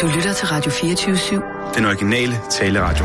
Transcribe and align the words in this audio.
Du 0.00 0.06
lytter 0.06 0.32
til 0.32 0.46
Radio 0.46 0.70
24-7. 0.70 1.74
Den 1.76 1.84
originale 1.84 2.32
taleradio. 2.50 3.04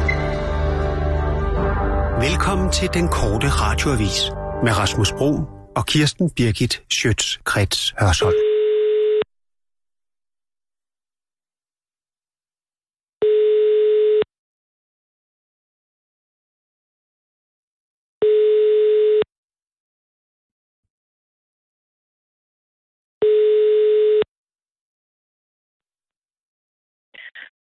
Velkommen 2.21 2.71
til 2.71 2.89
den 2.93 3.07
korte 3.07 3.47
radioavis 3.47 4.31
med 4.63 4.77
Rasmus 4.77 5.11
Bro 5.11 5.39
og 5.75 5.85
Kirsten 5.85 6.29
Birgit 6.29 6.81
Schøtz-Krets 6.93 7.93
Hørsholm. 7.99 8.48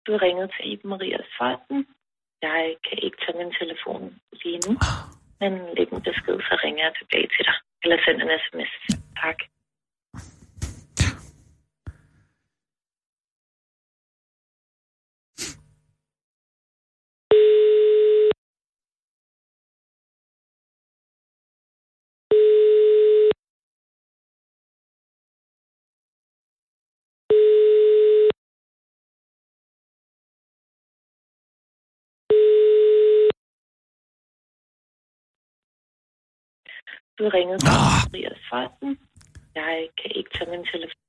Du 0.08 0.12
har 0.12 0.22
ringet 0.22 0.48
til 0.54 0.72
Iben 0.72 0.90
Marias 0.90 1.30
Fonden. 1.38 1.86
Jeg 2.42 2.76
kan 2.86 2.98
ikke 3.02 3.18
tage 3.22 3.38
min 3.40 3.52
telefon 3.60 4.02
lige 4.42 4.60
nu, 4.66 4.72
men 5.40 5.52
læg 5.76 5.88
en 5.92 6.02
besked, 6.08 6.38
så 6.48 6.54
ringer 6.64 6.82
jeg 6.84 6.94
tilbage 7.00 7.28
til 7.34 7.44
dig. 7.48 7.56
Eller 7.82 7.96
send 8.04 8.18
en 8.22 8.30
sms. 8.44 8.72
Tak. 9.22 9.38
Du 37.18 37.22
har 37.24 37.34
ringet 37.34 37.60
til 37.60 37.68
Ah. 37.68 38.12
Marias 38.12 38.40
Fonden. 38.50 38.98
Jeg 39.54 39.88
kan 40.00 40.10
ikke 40.18 40.30
tage 40.34 40.50
min 40.50 40.64
telefon. 40.72 41.00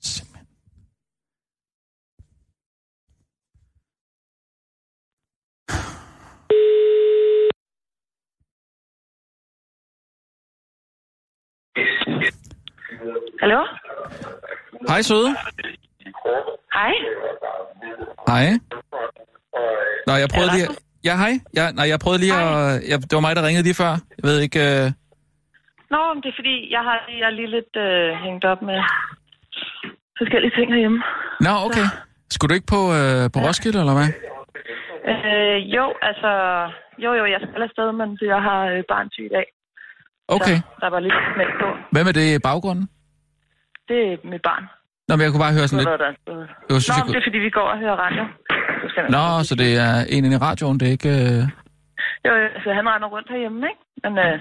Simpelthen. 0.00 0.46
Hallo? 13.40 13.60
Hej, 14.88 15.02
søde. 15.02 15.28
Hej? 16.72 16.92
Hej. 18.28 18.46
Nå, 20.06 20.12
jeg 20.12 20.28
prøvede 20.34 20.50
det 20.50 20.58
lige... 20.58 20.89
Ja, 21.08 21.14
hej. 21.22 21.32
Ja, 21.58 21.64
nej, 21.78 21.86
jeg 21.92 21.98
prøvede 22.04 22.20
lige 22.24 22.34
at... 22.34 22.88
Ja, 22.90 22.94
det 23.08 23.14
var 23.18 23.24
mig, 23.26 23.36
der 23.36 23.46
ringede 23.46 23.66
lige 23.68 23.80
før. 23.82 23.92
Jeg 24.18 24.24
ved 24.28 24.38
ikke... 24.46 24.60
Øh... 24.68 24.84
Nå, 25.94 26.00
men 26.14 26.20
det 26.22 26.28
er 26.32 26.36
fordi, 26.40 26.56
jeg 26.76 26.82
har 26.88 26.96
jeg 27.20 27.26
er 27.30 27.34
lige 27.40 27.50
lidt 27.56 27.74
øh, 27.86 28.08
hængt 28.24 28.44
op 28.52 28.60
med 28.70 28.78
forskellige 30.20 30.54
ting 30.56 30.68
herhjemme. 30.74 31.00
Nå, 31.46 31.52
okay. 31.66 31.86
Skulle 32.34 32.48
du 32.50 32.54
ikke 32.58 32.70
på, 32.76 32.80
øh, 32.98 33.22
på 33.34 33.38
Roskilde, 33.46 33.78
eller 33.82 33.96
hvad? 33.98 34.08
Øh, 35.12 35.56
jo, 35.76 35.84
altså... 36.08 36.30
Jo, 37.04 37.10
jo, 37.20 37.24
jeg 37.34 37.40
skal 37.42 37.62
afsted, 37.68 37.88
men 38.00 38.08
jeg 38.34 38.40
har 38.48 38.60
øh, 38.72 38.80
barn 38.92 39.08
syg 39.14 39.24
i 39.30 39.34
dag. 39.36 39.46
Okay. 40.36 40.56
Så 40.56 40.76
der 40.82 40.90
var 40.94 41.00
lidt 41.06 41.18
smæk 41.34 41.50
på. 41.62 41.68
Hvem 41.94 42.06
er 42.10 42.14
det 42.18 42.26
i 42.36 42.38
baggrunden? 42.48 42.86
Det 43.88 43.98
er 44.12 44.16
mit 44.32 44.42
barn. 44.50 44.64
Nå, 45.08 45.12
men 45.16 45.22
jeg 45.24 45.30
kunne 45.32 45.44
bare 45.46 45.56
høre 45.58 45.68
sådan 45.68 45.80
lidt... 45.84 46.00
der, 46.04 46.12
Jeg 46.70 46.80
synes, 46.82 46.88
Nå, 46.88 46.94
jeg 46.94 47.04
men 47.04 47.06
det 47.06 47.06
kunne... 47.06 47.20
er 47.20 47.26
fordi, 47.28 47.38
vi 47.48 47.52
går 47.58 47.68
og 47.72 47.78
hører 47.82 47.96
radio. 48.04 48.22
Nå, 49.08 49.44
så 49.44 49.54
det 49.54 49.76
er 49.76 50.04
en 50.08 50.24
inde 50.24 50.36
i 50.36 50.38
radioen, 50.38 50.80
det 50.80 50.88
er 50.88 50.92
ikke... 50.92 51.08
Øh, 51.08 51.48
jo, 52.26 52.32
altså 52.56 52.68
han 52.78 52.84
render 52.92 53.08
rundt 53.14 53.28
herhjemme, 53.32 53.60
ikke? 53.72 53.82
Men 54.04 54.12
øh, 54.26 54.36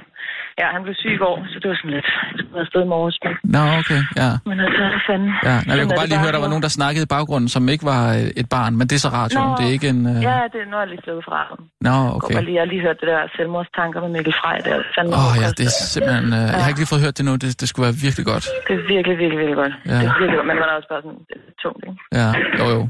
ja, 0.60 0.66
han 0.76 0.82
blev 0.86 0.96
syg 1.02 1.12
i 1.18 1.20
går, 1.26 1.36
så 1.52 1.56
det 1.62 1.68
var 1.72 1.78
sådan 1.82 1.94
lidt... 1.98 2.10
Jeg 2.36 2.40
skulle 2.40 2.62
afsted 2.66 2.82
i 2.88 2.90
morges, 2.96 3.18
men, 3.26 3.34
Nå, 3.56 3.62
okay, 3.82 4.02
ja. 4.22 4.30
men 4.50 4.58
altså, 4.66 4.82
hvad 4.94 5.04
fanden... 5.10 5.32
Ja, 5.50 5.56
nej, 5.68 5.74
jeg 5.78 5.84
kunne 5.84 5.96
er 5.96 6.00
bare 6.02 6.10
lige 6.14 6.22
høre, 6.26 6.34
der 6.38 6.44
var 6.46 6.52
nogen, 6.54 6.66
der 6.68 6.74
snakkede 6.80 7.04
i 7.08 7.12
baggrunden, 7.16 7.50
som 7.56 7.64
ikke 7.74 7.86
var 7.94 8.04
øh, 8.20 8.42
et 8.42 8.48
barn, 8.58 8.72
men 8.80 8.86
det 8.90 8.96
er 9.00 9.04
så 9.08 9.12
radioen, 9.20 9.50
Nå, 9.50 9.58
det 9.60 9.64
er 9.70 9.74
ikke 9.78 9.90
en... 9.96 10.02
Øh... 10.12 10.18
Ja, 10.30 10.38
det, 10.54 10.60
nu 10.70 10.74
er 10.78 10.82
jeg 10.86 10.90
lige 10.94 11.04
slået 11.06 11.24
fra 11.30 11.40
ham. 11.50 11.60
Nå, 11.88 11.96
Okay. 12.18 12.34
Jeg, 12.36 12.44
lige, 12.48 12.56
jeg 12.58 12.64
har 12.66 12.70
lige 12.74 12.82
hørt 12.88 12.98
det 13.02 13.08
der 13.14 13.22
selvmordstanker 13.38 14.00
med 14.06 14.10
Mikkel 14.16 14.34
Frej 14.42 14.58
der. 14.68 14.78
Åh 15.18 15.28
oh, 15.28 15.34
ja, 15.44 15.48
det 15.58 15.66
er 15.72 15.74
simpelthen... 15.94 16.28
Øh... 16.40 16.48
Jeg 16.56 16.62
har 16.64 16.70
ikke 16.72 16.82
lige 16.84 16.92
fået 16.94 17.04
hørt 17.06 17.16
det 17.20 17.24
nu, 17.30 17.34
det, 17.44 17.50
det 17.62 17.66
skulle 17.70 17.86
være 17.88 17.96
virkelig 18.08 18.26
godt. 18.34 18.46
Det 18.68 18.74
er 18.80 18.84
virkelig, 18.96 19.16
virkelig, 19.24 19.40
virkelig 19.44 19.58
godt. 19.64 19.74
Ja. 19.92 19.98
Det 20.02 20.08
er 20.12 20.16
virkelig 20.22 20.38
godt, 20.40 20.48
men 20.52 20.58
man 20.64 20.68
er 20.72 20.76
også 20.80 20.90
bare 20.94 21.02
sådan 21.06 21.22
det 21.30 21.38
er 21.50 21.54
tungt, 21.64 21.82
ikke? 21.90 22.00
Ja, 22.20 22.30
jo 22.60 22.66
jo. 22.76 22.82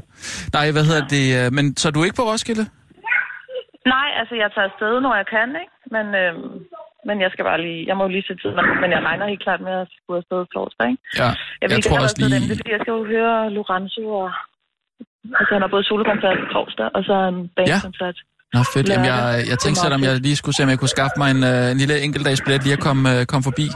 Nej, 0.56 0.66
hvad 0.74 0.84
hedder 0.88 1.04
det? 1.16 1.24
øh, 1.38 1.46
Men 1.56 1.64
så 1.80 1.84
er 1.88 1.94
du 1.96 2.00
ikke 2.06 2.16
på 2.22 2.26
Roskilde? 2.32 2.64
Nej, 3.94 4.08
altså 4.20 4.34
jeg 4.42 4.48
tager 4.54 4.68
afsted, 4.70 4.92
når 5.06 5.14
jeg 5.20 5.26
kan, 5.36 5.48
ikke? 5.62 5.74
Men, 5.96 6.06
øhm, 6.22 6.52
men 7.08 7.16
jeg 7.24 7.30
skal 7.32 7.44
bare 7.50 7.60
lige... 7.66 7.80
Jeg 7.88 7.94
må 7.96 8.02
jo 8.06 8.12
lige 8.16 8.26
se 8.28 8.34
tiden, 8.42 8.56
men 8.82 8.90
jeg 8.94 9.02
regner 9.08 9.26
helt 9.32 9.44
klart 9.46 9.60
med 9.68 9.74
at 9.82 9.88
skulle 9.96 10.18
afsted 10.22 10.40
torsdag, 10.54 10.86
ikke? 10.92 11.02
Ja, 11.20 11.24
Jeg, 11.24 11.36
jeg 11.62 11.68
vil 11.70 11.82
tror 11.82 11.96
gerne 11.96 12.06
også 12.06 12.18
lige... 12.20 12.34
den, 12.34 12.42
det 12.50 12.56
fordi 12.60 12.72
jeg 12.76 12.80
skal 12.84 12.92
jo 12.98 13.04
høre 13.14 13.34
Lorenzo 13.56 14.04
og... 14.22 14.28
Altså 15.38 15.52
han 15.56 15.62
har 15.64 15.70
både 15.74 15.84
solokoncert 15.90 16.38
torsdag, 16.54 16.88
og 16.96 17.00
så 17.08 17.14
en 17.32 17.38
bandkoncert. 17.56 18.16
Nå, 18.54 18.60
fedt. 18.74 18.86
Jamen, 18.88 19.06
jeg, 19.12 19.20
jeg 19.52 19.58
tænkte 19.62 19.80
selv, 19.84 19.94
om 19.98 20.02
jeg 20.08 20.14
lige 20.26 20.36
skulle 20.40 20.56
se, 20.56 20.62
om 20.66 20.70
jeg 20.74 20.78
kunne 20.78 20.94
skaffe 20.96 21.16
mig 21.22 21.28
en, 21.34 21.42
øh, 21.52 21.66
en 21.72 21.78
lille 21.82 21.96
enkeltdagsbillet 22.06 22.62
lige 22.66 22.76
at 22.78 22.82
komme, 22.88 23.02
øh, 23.12 23.20
komme 23.30 23.44
forbi. 23.50 23.66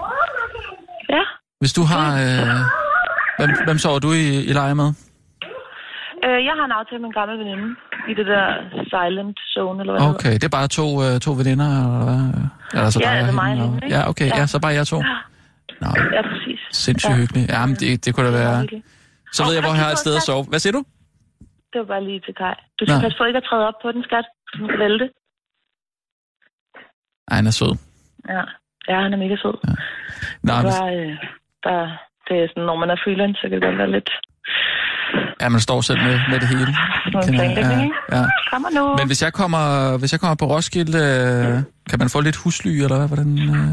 Ja. 1.17 1.23
Hvis 1.63 1.73
du 1.79 1.83
har... 1.93 2.07
Øh... 2.25 2.61
Hvem, 3.39 3.51
hvem 3.67 3.79
sover 3.85 3.99
du 4.07 4.11
i, 4.13 4.25
i 4.51 4.53
leje 4.61 4.75
med? 4.75 4.89
Øh, 6.27 6.39
jeg 6.49 6.55
har 6.59 6.65
en 6.71 6.77
aftale 6.81 7.01
med 7.03 7.09
en 7.13 7.17
gammel 7.21 7.37
veninde 7.43 7.67
i 8.11 8.13
det 8.19 8.27
der 8.33 8.47
silent 8.93 9.39
zone, 9.55 9.79
eller 9.83 9.93
hvad 9.95 10.03
Okay, 10.15 10.35
det 10.41 10.45
er 10.51 10.55
bare 10.59 10.69
to, 10.81 10.87
øh, 11.05 11.15
to 11.27 11.31
veninder, 11.41 11.69
eller 11.77 12.05
hvad? 12.09 12.21
Eller 12.77 12.91
så 12.95 12.99
Ja, 13.05 13.11
dig 13.11 13.19
altså 13.19 13.35
mig 13.43 13.51
og 13.53 13.71
hende? 13.73 13.87
Ja, 13.95 14.01
okay, 14.11 14.29
ja. 14.35 14.39
Ja. 14.41 14.47
så 14.53 14.57
bare 14.65 14.75
jeg 14.79 14.87
to. 14.93 14.97
hedder. 15.01 15.23
Nå, 15.83 15.91
Ja, 16.17 16.23
præcis. 16.33 16.61
sindssygt 16.85 17.13
Ja. 17.15 17.21
hyggeligt. 17.21 17.47
Jamen, 17.55 17.75
det, 17.81 17.89
det 18.05 18.11
kunne 18.15 18.27
da 18.31 18.33
være... 18.45 18.57
Så 19.37 19.41
ved 19.47 19.53
jeg, 19.57 19.63
hvor 19.67 19.75
jeg 19.79 19.85
har 19.87 19.93
et 19.97 20.03
sted 20.05 20.15
at 20.21 20.23
sove. 20.29 20.45
Hvad 20.53 20.59
siger 20.65 20.73
du? 20.79 20.83
Det 21.73 21.79
var 21.83 21.89
bare 21.95 22.05
lige 22.09 22.21
til 22.27 22.35
Kai. 22.41 22.55
Du 22.79 22.83
skal 22.85 22.97
Nå. 22.99 23.05
passe 23.05 23.19
på 23.19 23.25
ikke 23.25 23.41
at 23.43 23.47
træde 23.51 23.65
op 23.71 23.79
på 23.83 23.89
den, 23.95 24.03
skat. 24.09 24.27
Du 24.59 24.67
kan 24.71 24.79
vælte. 24.85 25.07
Ej, 27.31 27.37
han 27.41 27.47
er 27.47 27.55
sød. 27.61 27.73
Ja. 28.35 28.43
ja, 28.91 28.97
han 29.05 29.13
er 29.15 29.17
mega 29.25 29.37
sød. 29.45 29.57
Ja. 29.69 29.73
Nå, 30.49 30.55
det, 30.57 30.65
var, 30.81 30.87
øh, 30.97 31.13
der, 31.65 31.79
det 32.27 32.35
er 32.43 32.47
sådan, 32.51 32.67
når 32.71 32.77
man 32.83 32.91
er 32.91 32.99
freelance, 33.05 33.39
så 33.41 33.45
kan 33.49 33.55
det 33.57 33.63
godt 33.69 33.79
være 33.83 33.91
lidt 33.97 34.11
ja, 35.45 35.49
man 35.57 35.63
står 35.69 35.81
selv 35.89 36.01
med, 36.09 36.17
med 36.31 36.39
det 36.43 36.49
hele. 36.55 36.73
Kender 37.25 37.45
jeg, 37.45 37.57
ja, 37.57 38.17
ja. 38.17 38.25
Kommer 38.53 38.71
nu. 38.79 38.85
Men 39.01 39.07
hvis 39.11 39.21
jeg 39.27 39.33
kommer, 39.41 39.65
hvis 40.01 40.13
jeg 40.15 40.21
kommer 40.23 40.39
på 40.43 40.47
Roskilde, 40.53 41.03
øh, 41.15 41.55
kan 41.91 41.99
man 42.03 42.09
få 42.15 42.19
lidt 42.29 42.39
husly, 42.43 42.73
eller 42.85 42.97
hvad? 42.99 43.09
Hvordan, 43.13 43.31
øh? 43.57 43.71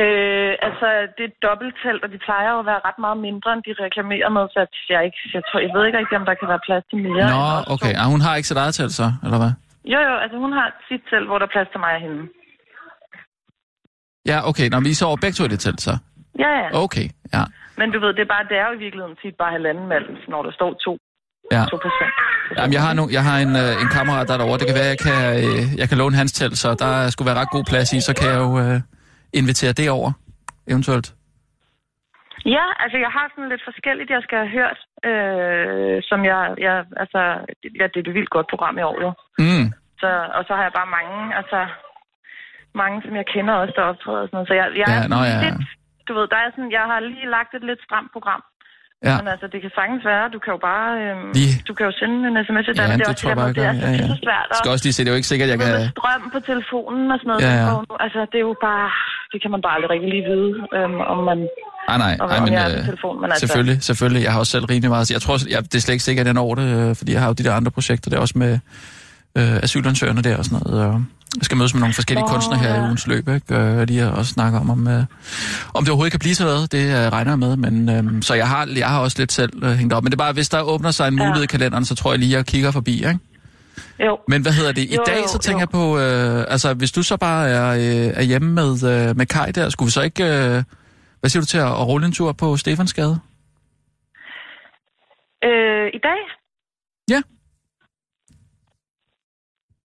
Øh, 0.00 0.52
altså, 0.68 0.88
det 1.14 1.22
er 1.26 1.30
et 1.34 1.38
dobbelttelt, 1.46 2.00
og 2.04 2.08
de 2.14 2.18
plejer 2.26 2.48
jo 2.54 2.58
at 2.62 2.66
være 2.72 2.80
ret 2.88 2.98
meget 3.06 3.18
mindre, 3.28 3.48
end 3.54 3.62
de 3.66 3.72
reklamerer 3.86 4.30
med, 4.36 4.44
så 4.54 4.60
jeg, 4.94 5.00
ikke, 5.08 5.20
jeg, 5.36 5.42
tror, 5.48 5.58
jeg 5.66 5.72
ved 5.74 5.82
ikke 5.86 5.98
rigtig, 6.00 6.16
om 6.20 6.26
der 6.30 6.34
kan 6.40 6.48
være 6.52 6.62
plads 6.68 6.84
til 6.90 6.98
mere. 7.06 7.26
Nå, 7.36 7.44
okay. 7.74 7.92
Ah, 8.00 8.06
hun 8.14 8.20
har 8.26 8.32
ikke 8.38 8.48
sit 8.50 8.60
eget 8.62 8.74
telt 8.78 8.94
så, 9.00 9.08
eller 9.26 9.38
hvad? 9.42 9.52
Jo, 9.92 9.98
jo, 10.08 10.14
altså 10.24 10.36
hun 10.44 10.52
har 10.58 10.66
sit 10.88 11.02
telt, 11.10 11.26
hvor 11.28 11.38
der 11.40 11.46
er 11.48 11.54
plads 11.56 11.68
til 11.72 11.80
mig 11.84 11.92
og 11.98 12.02
hende. 12.06 12.22
Ja, 14.30 14.38
okay. 14.50 14.66
Nå, 14.70 14.76
men 14.80 14.88
I 14.92 14.94
sover 15.00 15.18
begge 15.24 15.36
to 15.36 15.44
i 15.44 15.52
det 15.54 15.60
telt, 15.66 15.80
så? 15.88 15.94
Ja, 16.44 16.50
ja. 16.60 16.68
Okay, 16.84 17.06
ja. 17.36 17.42
Men 17.78 17.86
du 17.92 17.98
ved, 18.04 18.10
det 18.16 18.22
er, 18.26 18.30
bare, 18.34 18.44
det 18.50 18.56
er 18.62 18.66
jo 18.68 18.74
i 18.78 18.82
virkeligheden 18.84 19.16
tit 19.22 19.34
bare 19.42 19.52
halvanden 19.58 19.86
mand, 19.92 20.04
når 20.32 20.40
der 20.46 20.52
står 20.58 20.70
to, 20.86 20.92
ja. 21.54 21.62
to 21.72 21.76
personer. 21.84 22.14
Jamen, 22.58 22.72
jeg 22.76 22.82
har, 22.86 22.92
no, 22.98 23.02
jeg 23.16 23.24
har 23.28 23.36
en, 23.46 23.52
øh, 23.62 23.82
en 23.82 23.88
kammerat 23.96 24.28
der 24.28 24.34
er 24.34 24.38
derovre. 24.42 24.58
Det 24.62 24.66
kan 24.70 24.78
være, 24.80 24.90
jeg 24.94 25.00
kan, 25.06 25.18
øh, 25.40 25.62
jeg 25.80 25.86
kan 25.90 25.98
låne 26.02 26.16
hans 26.20 26.32
telt, 26.38 26.58
så 26.62 26.68
der 26.84 26.92
skulle 27.12 27.28
være 27.30 27.40
ret 27.42 27.50
god 27.56 27.64
plads 27.70 27.88
i. 27.96 27.98
Så 28.08 28.12
kan 28.18 28.26
jeg 28.32 28.38
jo 28.46 28.50
øh, 28.64 28.76
invitere 29.40 29.72
det 29.80 29.86
over, 29.98 30.10
eventuelt. 30.72 31.08
Ja, 32.56 32.66
altså 32.82 32.96
jeg 33.04 33.10
har 33.16 33.26
sådan 33.28 33.50
lidt 33.52 33.64
forskelligt, 33.70 34.10
jeg 34.16 34.22
skal 34.26 34.38
have 34.38 34.52
hørt, 34.58 34.78
øh, 35.10 35.96
som 36.10 36.20
jeg, 36.30 36.40
jeg 36.66 36.74
altså, 37.02 37.20
ja, 37.80 37.84
det 37.92 37.98
er 37.98 38.06
et 38.10 38.16
vildt 38.18 38.34
godt 38.36 38.48
program 38.52 38.78
i 38.78 38.84
år 38.90 38.96
jo. 39.04 39.10
Mm. 39.44 39.66
Så, 40.02 40.10
og 40.36 40.42
så 40.46 40.52
har 40.56 40.62
jeg 40.68 40.74
bare 40.80 40.90
mange, 40.98 41.16
altså, 41.40 41.60
mange, 42.82 42.96
som 43.04 43.12
jeg 43.20 43.26
kender 43.34 43.54
også, 43.62 43.74
der 43.76 43.82
optræder 43.90 44.22
og 44.22 44.28
sådan 44.28 44.36
noget. 44.36 44.48
Så 44.50 44.54
jeg, 44.60 44.66
jeg 44.80 44.88
Ja, 44.92 44.98
er 45.04 45.08
nå, 45.14 45.20
ja. 45.32 45.38
lidt, 45.46 45.60
du 46.08 46.12
ved, 46.18 46.24
der 46.32 46.38
er 46.44 46.48
sådan, 46.54 46.72
jeg 46.78 46.84
har 46.90 46.98
lige 47.12 47.28
lagt 47.36 47.50
et 47.58 47.64
lidt 47.70 47.80
stramt 47.86 48.10
program. 48.16 48.42
Ja. 49.08 49.14
Men 49.20 49.28
altså, 49.34 49.46
det 49.52 49.58
kan 49.64 49.72
sagtens 49.78 50.02
være, 50.12 50.24
du 50.34 50.38
kan 50.44 50.50
jo 50.56 50.60
bare, 50.70 50.88
øhm, 51.02 51.28
Lige. 51.38 51.54
du 51.68 51.72
kan 51.76 51.84
jo 51.88 51.92
sende 52.00 52.16
en 52.28 52.36
sms 52.46 52.64
til 52.66 52.74
Ja, 52.78 52.84
men 52.90 52.98
det 52.98 53.06
er 53.06 53.12
også 53.14 53.28
det, 53.28 53.56
det 53.56 53.64
er, 53.70 53.72
Ja, 53.72 53.80
så, 53.80 53.86
ja. 53.86 53.92
det 53.92 54.04
er 54.06 54.10
så 54.16 54.20
svært. 54.26 54.46
Jeg 54.52 54.56
skal 54.60 54.70
også 54.74 54.84
lige 54.86 54.94
se, 54.96 55.00
det 55.04 55.10
er 55.10 55.14
jo 55.16 55.20
ikke 55.22 55.30
sikkert, 55.32 55.48
jeg 55.52 55.58
kan... 55.62 55.72
med 55.72 55.88
strøm 55.96 56.22
på 56.34 56.40
telefonen 56.50 57.04
og 57.14 57.18
sådan 57.20 57.28
noget. 57.30 57.42
Ja, 57.46 57.52
Ja, 57.52 57.72
ja. 57.72 57.74
ja. 57.90 58.04
Altså, 58.04 58.20
det 58.32 58.38
er 58.42 58.46
jo 58.50 58.54
bare, 58.68 58.86
det 59.32 59.38
kan 59.42 59.50
man 59.54 59.60
bare 59.64 59.74
aldrig 59.76 59.90
rigtig 59.94 60.10
lige 60.14 60.24
vide, 60.32 60.50
øhm, 60.76 60.98
om 61.12 61.18
man, 61.30 61.38
Nej, 61.90 61.98
nej, 62.04 62.16
nej 62.16 62.38
om 62.38 62.42
men 62.48 62.54
øh, 62.54 62.84
telefon. 62.90 63.14
Men 63.20 63.28
altså, 63.30 63.42
selvfølgelig, 63.46 63.76
selvfølgelig. 63.90 64.22
Jeg 64.26 64.32
har 64.32 64.38
også 64.42 64.52
selv 64.56 64.64
rimelig 64.72 64.90
meget. 64.94 65.10
Jeg 65.16 65.22
tror, 65.24 65.36
jeg, 65.54 65.58
det 65.70 65.74
er 65.74 65.84
slet 65.86 65.94
ikke 65.96 66.08
sikkert, 66.08 66.24
at 66.24 66.30
jeg 66.30 66.38
når 66.40 66.54
det, 66.60 66.66
øh, 66.78 66.96
fordi 66.98 67.10
jeg 67.12 67.20
har 67.22 67.28
jo 67.30 67.34
de 67.40 67.44
der 67.46 67.54
andre 67.60 67.70
projekter 67.78 68.08
der 68.10 68.18
også 68.24 68.36
med 68.42 68.52
øh, 69.38 69.56
asylansøgerne 69.66 70.22
der 70.28 70.36
og 70.40 70.44
sådan 70.44 70.58
noget. 70.58 70.76
Og, 70.86 70.94
Jeg 71.36 71.44
skal 71.44 71.56
mødes 71.56 71.74
med 71.74 71.80
nogle 71.80 71.94
forskellige 71.94 72.24
Nå, 72.26 72.32
kunstnere 72.32 72.58
her 72.58 72.74
i 72.74 72.76
ja. 72.78 72.84
ugens 72.84 73.06
løb, 73.06 73.28
ikke? 73.28 73.54
Øh, 73.54 73.82
lige 73.88 74.10
og 74.10 74.26
snakke 74.26 74.58
om, 74.58 74.70
om, 74.70 74.88
øh, 74.88 75.04
om 75.74 75.84
det 75.84 75.88
overhovedet 75.90 76.12
kan 76.12 76.18
blive 76.20 76.34
til 76.34 76.44
noget. 76.44 76.72
Det 76.72 76.86
øh, 76.90 77.12
regner 77.12 77.30
jeg 77.30 77.38
med, 77.38 77.56
men 77.56 77.88
øh, 77.88 78.22
så 78.22 78.34
jeg 78.34 78.48
har, 78.48 78.68
jeg 78.76 78.88
har 78.88 79.00
også 79.00 79.18
lidt 79.18 79.32
selv 79.32 79.64
øh, 79.64 79.70
hængt 79.70 79.92
op. 79.94 80.02
Men 80.02 80.12
det 80.12 80.16
er 80.18 80.24
bare, 80.24 80.32
hvis 80.32 80.48
der 80.48 80.60
åbner 80.62 80.90
sig 80.90 81.08
en 81.08 81.18
Ja. 81.18 81.24
mulighed 81.26 81.42
i 81.44 81.46
kalenderen, 81.46 81.84
så 81.84 81.94
tror 81.94 82.12
jeg 82.12 82.18
lige, 82.18 82.36
jeg 82.36 82.46
kigger 82.46 82.70
forbi, 82.70 82.94
ikke? 82.94 83.18
Jo. 84.06 84.18
Men 84.28 84.42
hvad 84.42 84.52
hedder 84.52 84.72
det? 84.72 84.82
I 84.82 84.94
Jo, 84.94 85.02
dag, 85.06 85.22
jo, 85.22 85.28
så 85.28 85.38
tænker 85.38 85.60
jo. 85.60 85.60
jeg 85.60 85.68
på, 85.68 85.98
øh, 85.98 86.44
altså 86.48 86.74
hvis 86.74 86.92
du 86.92 87.02
så 87.02 87.16
bare 87.16 87.48
er, 87.48 87.68
øh, 87.70 88.12
er 88.14 88.22
hjemme 88.22 88.52
med, 88.52 88.70
øh, 89.08 89.16
med 89.16 89.26
Kai 89.26 89.52
der, 89.52 89.68
skulle 89.68 89.86
vi 89.86 89.90
så 89.90 90.02
ikke, 90.02 90.24
øh, 90.24 90.62
hvad 91.20 91.30
siger 91.30 91.40
du 91.40 91.46
til 91.46 91.58
at, 91.58 91.66
at 91.66 91.86
rulle 91.86 92.06
en 92.06 92.12
tur 92.12 92.32
på 92.32 92.56
Stefansgade? 92.56 93.18
Øh, 95.44 95.86
I 95.94 95.98
dag? 96.08 96.20
Ja. 97.10 97.22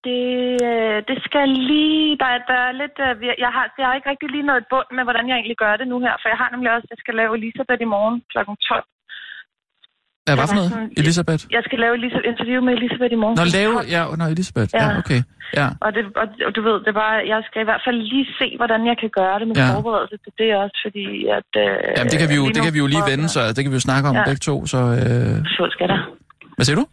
Det, 0.07 0.24
øh, 0.71 0.98
det 1.09 1.18
skal 1.27 1.48
lige... 1.71 2.06
Der, 2.21 2.30
er- 2.36 2.45
der 2.51 2.59
er 2.68 2.74
lidt... 2.81 2.98
øh, 3.07 3.13
Jeg 3.45 3.51
har, 3.56 3.65
jeg 3.81 3.86
har 3.88 3.95
ikke 3.98 4.09
rigtig 4.12 4.30
lige 4.36 4.48
noget 4.51 4.63
bund 4.71 4.89
med, 4.98 5.03
hvordan 5.07 5.25
jeg 5.30 5.36
egentlig 5.38 5.59
gør 5.63 5.74
det 5.81 5.88
nu 5.94 5.98
her, 6.06 6.13
for 6.21 6.27
jeg 6.33 6.39
har 6.42 6.50
nemlig 6.53 6.69
også... 6.75 6.88
Jeg 6.94 7.00
skal 7.03 7.13
lave 7.21 7.31
Elisabeth 7.39 7.81
i 7.88 7.89
morgen 7.95 8.15
kl. 8.31 8.38
12. 8.69 8.86
Ja, 10.27 10.33
hvad 10.38 10.48
for 10.48 10.53
var 10.53 10.59
noget? 10.59 10.71
sådan- 10.75 10.94
Elisabeth? 11.01 11.42
Jeg 11.56 11.62
skal 11.68 11.77
lave 11.83 11.94
Elisabeth, 12.00 12.27
interview 12.33 12.59
med 12.68 12.74
Elisabeth 12.80 13.12
i 13.18 13.19
morgen. 13.24 13.36
Nå, 13.42 13.45
lave, 13.59 13.74
12. 13.74 13.95
ja, 13.95 14.01
nå, 14.21 14.25
Elisabeth. 14.36 14.69
Ja, 14.74 14.86
Ja. 14.86 14.98
okay. 15.01 15.21
Ja, 15.59 15.68
Og, 15.86 15.89
det, 15.95 16.03
og, 16.21 16.27
og 16.48 16.51
du 16.57 16.62
ved, 16.68 16.75
det 16.86 16.94
bare, 17.03 17.15
jeg 17.33 17.39
skal 17.48 17.59
i 17.65 17.68
hvert 17.69 17.83
fald 17.88 17.98
lige 18.13 18.27
se, 18.39 18.48
hvordan 18.59 18.81
jeg 18.89 18.95
kan 19.01 19.09
gøre 19.19 19.36
det 19.39 19.48
med 19.50 19.56
Ja. 19.62 19.68
forberedelse 19.75 20.18
til 20.24 20.31
det 20.39 20.50
også, 20.63 20.77
fordi 20.86 21.06
at... 21.38 21.50
Øh, 21.63 21.77
Jamen, 21.98 22.09
det 22.13 22.18
kan 22.21 22.30
vi 22.31 22.36
jo, 22.42 22.45
det 22.56 22.62
kan 22.65 22.74
vi 22.75 22.81
jo 22.83 22.88
lige 22.95 23.06
vende, 23.12 23.25
så 23.36 23.39
det 23.56 23.62
kan 23.63 23.71
vi 23.74 23.77
jo 23.81 23.86
snakke 23.89 24.06
om 24.12 24.15
Ja. 24.19 24.24
begge 24.30 24.44
to. 24.50 24.56
Så, 24.74 24.80
øh, 25.03 25.36
Så 25.57 25.63
skal 25.75 25.88
der. 25.94 26.00
hvad 26.57 26.65
siger 26.68 26.77
du? 26.81 26.86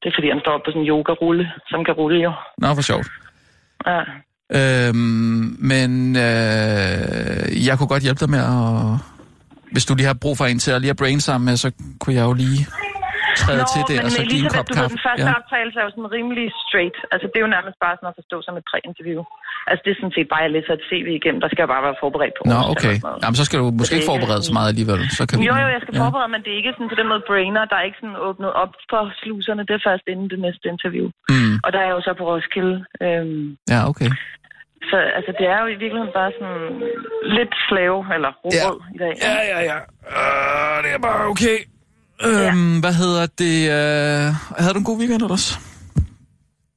Det 0.00 0.06
er 0.08 0.14
fordi, 0.16 0.28
han 0.34 0.40
står 0.40 0.58
på 0.58 0.70
sådan 0.70 0.82
en 0.82 0.88
yoga-rulle, 0.88 1.44
som 1.70 1.84
kan 1.84 1.94
rulle 1.94 2.18
jo. 2.22 2.32
Nå, 2.58 2.68
for 2.74 2.82
sjovt. 2.82 3.08
Ja. 3.86 4.00
Øhm, 4.58 5.56
men 5.72 6.16
øh, 6.16 7.66
jeg 7.66 7.74
kunne 7.78 7.92
godt 7.94 8.02
hjælpe 8.02 8.20
dig 8.20 8.30
med 8.30 8.38
at... 8.38 9.18
Hvis 9.72 9.84
du 9.84 9.94
lige 9.94 10.06
har 10.06 10.14
brug 10.14 10.36
for 10.36 10.44
en 10.44 10.58
til 10.58 10.70
at 10.70 10.80
lige 10.80 10.90
at 10.90 10.96
brainstorme 10.96 11.44
med, 11.44 11.56
så 11.56 11.70
kunne 12.00 12.14
jeg 12.14 12.24
jo 12.24 12.32
lige 12.32 12.66
træde 13.42 13.64
til 13.74 13.82
det, 13.90 13.96
men 13.98 14.06
og 14.08 14.12
så 14.18 14.22
give 14.32 14.42
en 14.46 14.52
kop 14.56 14.66
du 14.68 14.72
ved, 14.72 14.78
kaffe. 14.78 14.92
den 14.96 15.02
første 15.06 15.24
Ja. 15.28 15.32
ja. 15.32 15.38
optagelse 15.40 15.76
er 15.80 15.84
jo 15.88 15.92
sådan 15.96 16.10
rimelig 16.18 16.46
straight. 16.64 16.96
Altså, 17.12 17.26
det 17.30 17.36
er 17.40 17.44
jo 17.46 17.52
nærmest 17.56 17.76
bare 17.84 17.94
sådan 17.98 18.10
at 18.12 18.16
forstå 18.20 18.36
som 18.46 18.52
et 18.60 18.64
præinterview. 18.70 19.22
Altså, 19.70 19.82
det 19.84 19.90
er 19.94 19.98
sådan 20.00 20.14
set 20.16 20.28
bare, 20.32 20.42
at 20.42 20.46
jeg 20.48 20.52
læser 20.56 20.72
et 20.78 20.84
CV 20.88 21.06
igennem. 21.20 21.40
Der 21.42 21.48
skal 21.50 21.62
jeg 21.64 21.70
bare 21.74 21.84
være 21.88 21.96
forberedt 22.04 22.34
på. 22.38 22.42
Nå, 22.52 22.58
okay. 22.74 22.94
Jamen, 23.22 23.36
så 23.40 23.44
skal 23.48 23.56
du 23.62 23.66
måske 23.80 23.94
ikke 23.98 24.06
er 24.08 24.12
forberede 24.12 24.42
så 24.48 24.52
meget 24.58 24.68
alligevel. 24.72 25.00
Så 25.18 25.22
kan 25.28 25.34
vi, 25.36 25.42
Jo, 25.50 25.54
jo, 25.64 25.68
jeg 25.76 25.80
skal 25.84 25.94
ja. 25.96 26.00
forberede, 26.02 26.28
men 26.34 26.40
det 26.44 26.50
er 26.54 26.58
ikke 26.60 26.72
sådan 26.76 26.90
på 26.94 26.98
den 27.00 27.08
måde 27.12 27.22
brainer. 27.30 27.62
Der 27.70 27.76
er 27.80 27.84
ikke 27.88 28.00
sådan 28.02 28.18
åbnet 28.28 28.50
op 28.62 28.72
for 28.92 29.02
sluserne. 29.20 29.62
Det 29.68 29.74
er 29.78 29.82
først 29.88 30.04
inden 30.12 30.26
det 30.34 30.40
næste 30.46 30.64
interview. 30.74 31.06
Mm, 31.32 31.54
Og 31.64 31.68
der 31.72 31.78
er 31.82 31.86
jeg 31.90 31.94
jo 31.98 32.02
så 32.08 32.12
på 32.20 32.24
Roskilde. 32.30 32.76
Øhm, 33.04 33.46
ja, 33.74 33.80
okay. 33.90 34.10
så 34.90 34.96
altså, 35.18 35.30
det 35.38 35.46
er 35.54 35.58
jo 35.62 35.66
i 35.74 35.78
virkeligheden 35.82 36.14
bare 36.20 36.30
sådan 36.38 36.60
lidt 37.38 37.54
flave, 37.68 37.98
eller 38.16 38.30
rød 38.44 38.76
i 38.96 38.98
dag. 39.04 39.14
Ja, 39.28 39.36
ja, 39.52 39.58
ja. 39.70 39.78
Uh, 40.18 40.76
det 40.84 40.90
er 40.96 41.00
bare 41.08 41.20
okay. 41.32 41.58
Øhm, 42.26 42.80
hvad 42.82 42.94
hedder 43.02 43.24
det? 43.42 43.54
Uh, 43.76 44.26
havde 44.62 44.74
du 44.74 44.80
en 44.82 44.88
god 44.90 44.98
weekend 45.00 45.22
ellers? 45.26 45.46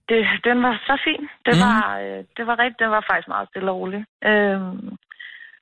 Det, 0.09 0.21
den 0.49 0.57
var 0.65 0.73
så 0.87 0.95
fin. 1.07 1.23
Det, 1.45 1.53
mm. 1.55 1.61
var, 1.67 1.81
øh, 2.03 2.19
det 2.37 2.43
var 2.49 2.55
rigtigt. 2.63 2.79
Den 2.83 2.91
var 2.95 3.03
faktisk 3.09 3.27
meget 3.35 3.47
stille 3.51 3.71
og 3.71 3.77
rolig. 3.81 4.01
Øhm, 4.29 4.79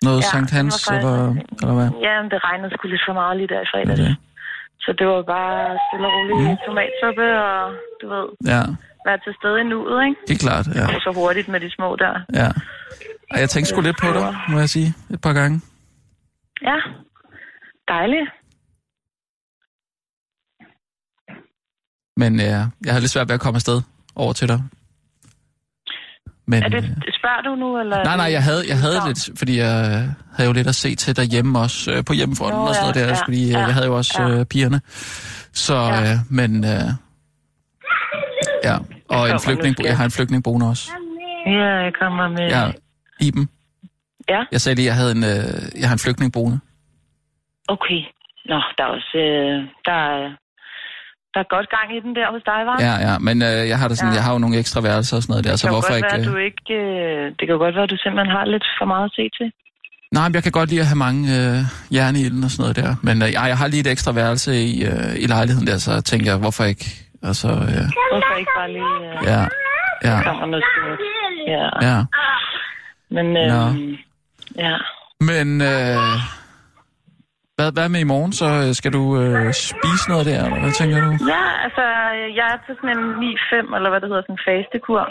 Noget 0.07 0.21
Ja, 0.23 0.29
Sankt 0.33 0.51
Hans, 0.57 0.73
faktisk 0.73 0.91
eller, 0.95 1.17
eller 1.61 1.75
hvad? 1.79 1.89
ja, 2.07 2.13
men 2.21 2.27
det 2.33 2.39
regnede 2.47 2.69
sgu 2.73 2.83
lidt 2.87 3.03
for 3.07 3.13
meget 3.21 3.33
lige 3.37 3.47
der 3.53 3.61
i 3.65 3.69
fredags. 3.71 3.99
Okay. 3.99 4.15
Så 4.83 4.89
det 4.99 5.05
var 5.11 5.21
bare 5.35 5.55
stille 5.85 6.05
og 6.09 6.13
roligt 6.15 6.39
mm. 6.49 6.57
tomatsuppe 6.65 7.25
og, 7.47 7.59
du 8.01 8.05
ved, 8.13 8.25
Ja, 8.53 8.61
være 9.07 9.19
til 9.25 9.33
stede 9.39 9.57
i 9.63 9.65
nuet, 9.71 9.97
ikke? 10.07 10.19
helt 10.29 10.41
klart, 10.47 10.65
ja. 10.79 10.85
Og 10.95 10.99
så 11.05 11.09
hurtigt 11.19 11.47
med 11.53 11.59
de 11.65 11.69
små 11.77 11.89
der. 12.03 12.13
ja. 12.41 12.49
Og 13.33 13.37
jeg 13.43 13.49
tænkte 13.49 13.69
sgu 13.69 13.81
lidt 13.81 13.99
på 14.05 14.09
dig, 14.17 14.27
må 14.51 14.57
jeg 14.63 14.69
sige, 14.75 14.89
et 15.13 15.21
par 15.25 15.33
gange. 15.39 15.55
Ja, 16.69 16.77
dejligt. 17.87 18.27
Men 22.19 22.39
ja, 22.39 22.45
jeg 22.85 22.91
havde 22.93 23.01
lidt 23.01 23.11
svært 23.11 23.27
ved 23.29 23.33
at 23.35 23.39
komme 23.41 23.57
afsted 23.57 23.81
over 24.15 24.33
til 24.33 24.47
dig. 24.47 24.59
Men, 26.47 26.63
Er 26.63 26.69
det, 26.69 26.83
øh, 26.83 26.89
spørger 27.19 27.41
du 27.41 27.55
nu, 27.55 27.79
eller? 27.79 27.97
er 27.97 28.03
nej, 28.03 28.17
nej, 28.17 28.31
jeg 28.31 28.43
havde, 28.43 28.63
jeg 28.67 28.77
havde 28.79 28.99
lidt, 29.07 29.29
fordi 29.39 29.57
jeg 29.57 29.75
havde 30.35 30.47
jo 30.49 30.53
lidt 30.53 30.67
at 30.67 30.75
se 30.75 30.95
til 30.95 31.15
derhjemme 31.15 31.59
også, 31.59 31.91
øh, 31.91 32.05
på 32.05 32.13
hjemmefronten 32.13 32.61
og 32.61 32.75
sådan 32.75 32.83
noget 32.83 32.95
ja, 32.95 33.01
der, 33.01 33.07
ja, 33.07 33.23
fordi 33.25 33.43
øh, 33.43 33.51
ja, 33.51 33.59
jeg 33.59 33.73
havde 33.73 33.85
jo 33.87 33.95
også 33.97 34.21
ja. 34.21 34.29
øh, 34.39 34.45
pigerne. 34.45 34.81
Så, 35.53 35.75
Ja. 35.75 36.01
øh, 36.11 36.17
men, 36.29 36.51
øh, 36.65 36.87
ja, 38.63 38.75
og 39.09 39.29
en 39.29 39.39
flygtning, 39.39 39.75
jeg 39.83 39.97
har 39.97 40.05
en 40.05 40.11
flygtning 40.11 40.43
boende 40.43 40.69
også. 40.69 40.91
Ja, 41.45 41.69
jeg 41.87 41.93
kommer 42.01 42.27
med... 42.27 42.47
Ja, 42.49 42.71
Iben. 43.21 43.49
Ja. 44.29 44.41
Jeg 44.51 44.61
sagde 44.61 44.75
lige, 44.75 44.85
jeg 44.85 44.95
havde 44.95 45.11
en, 45.11 45.23
øh, 45.23 45.79
jeg 45.81 45.87
har 45.89 45.93
en 45.95 45.99
flygtning 45.99 46.33
boende. 46.33 46.59
Okay. 47.67 48.01
Nå, 48.45 48.59
der 48.77 48.83
er 48.83 48.87
også... 48.97 49.17
Øh, 49.17 49.57
der, 49.85 49.97
er, 50.11 50.29
der 51.33 51.39
er 51.45 51.49
godt 51.55 51.67
gang 51.77 51.87
i 51.97 51.99
den 52.05 52.13
der 52.19 52.27
hos 52.33 52.43
dig, 52.51 52.61
var? 52.69 52.77
Ja, 52.87 52.93
ja, 53.07 53.13
men 53.27 53.35
øh, 53.49 53.61
jeg 53.71 53.77
har 53.79 53.87
da 53.87 53.95
sådan, 53.95 54.13
Ja. 54.13 54.17
jeg 54.17 54.23
har 54.25 54.31
jo 54.35 54.39
nogle 54.43 54.57
ekstra 54.61 54.79
værelser 54.87 55.15
og 55.17 55.23
sådan 55.23 55.31
noget 55.33 55.45
der, 55.45 55.51
det 55.51 55.59
så 55.59 55.67
hvorfor 55.73 55.93
ikke... 55.99 56.09
være, 56.11 56.19
øh, 56.19 56.31
du 56.31 56.35
ikke... 56.49 56.73
Øh, 56.73 57.23
det 57.37 57.43
kan 57.47 57.57
godt 57.63 57.75
være, 57.75 57.83
at 57.87 57.93
du 57.95 57.97
simpelthen 58.03 58.31
har 58.37 58.45
lidt 58.53 58.65
for 58.79 58.85
meget 58.93 59.05
at 59.09 59.13
se 59.19 59.25
til. 59.37 59.47
Nej, 60.17 60.25
men 60.27 60.35
jeg 60.35 60.43
kan 60.43 60.51
godt 60.59 60.69
lide 60.69 60.81
at 60.85 60.87
have 60.91 61.03
mange 61.07 61.21
øh, 61.37 61.57
jern 61.95 62.15
i 62.15 62.21
ilden 62.27 62.43
og 62.43 62.51
sådan 62.51 62.61
noget 62.63 62.75
der. 62.81 62.91
Men 63.07 63.15
øh, 63.23 63.29
jeg, 63.33 63.57
har 63.61 63.67
lige 63.67 63.81
et 63.85 63.91
ekstra 63.95 64.11
værelse 64.11 64.51
i, 64.55 64.85
øh, 64.91 65.13
i 65.23 65.25
lejligheden 65.35 65.67
der, 65.67 65.77
så 65.77 66.01
tænker 66.01 66.27
jeg, 66.31 66.39
hvorfor 66.39 66.63
ikke? 66.63 66.85
Altså, 67.29 67.47
øh, 67.47 67.85
Hvorfor 68.11 68.35
ikke 68.41 68.53
bare 68.59 68.71
lige... 68.77 68.95
Øh, 69.07 69.17
ja, 69.31 69.41
ja, 70.09 70.15
kommer 70.23 70.45
noget 70.45 70.65
skørt? 70.71 70.99
Ja. 71.55 71.67
ja. 71.89 71.97
Men... 73.15 73.25
Øh, 73.37 73.47
Nå. 73.53 73.61
ja. 74.65 74.75
Men 75.29 75.61
øh, 75.61 75.97
hvad, 77.59 77.69
hvad 77.77 77.87
med 77.93 77.99
i 78.05 78.09
morgen? 78.13 78.31
Så 78.41 78.47
øh, 78.63 78.69
skal 78.79 78.91
du 78.97 79.03
øh, 79.21 79.47
spise 79.69 80.05
noget 80.11 80.25
der, 80.29 80.39
eller 80.45 80.59
hvad 80.63 80.73
tænker 80.79 80.97
du? 81.05 81.11
Ja, 81.33 81.43
altså, 81.65 81.85
øh, 82.17 82.27
jeg 82.39 82.47
er 82.53 82.57
til 82.65 82.73
sådan 82.79 82.93
en 82.97 83.03
9-5, 83.71 83.75
eller 83.77 83.89
hvad 83.91 83.99
det 84.01 84.09
hedder, 84.11 84.23
sådan 84.27 84.37
en 84.39 84.45
fastekur. 84.47 85.03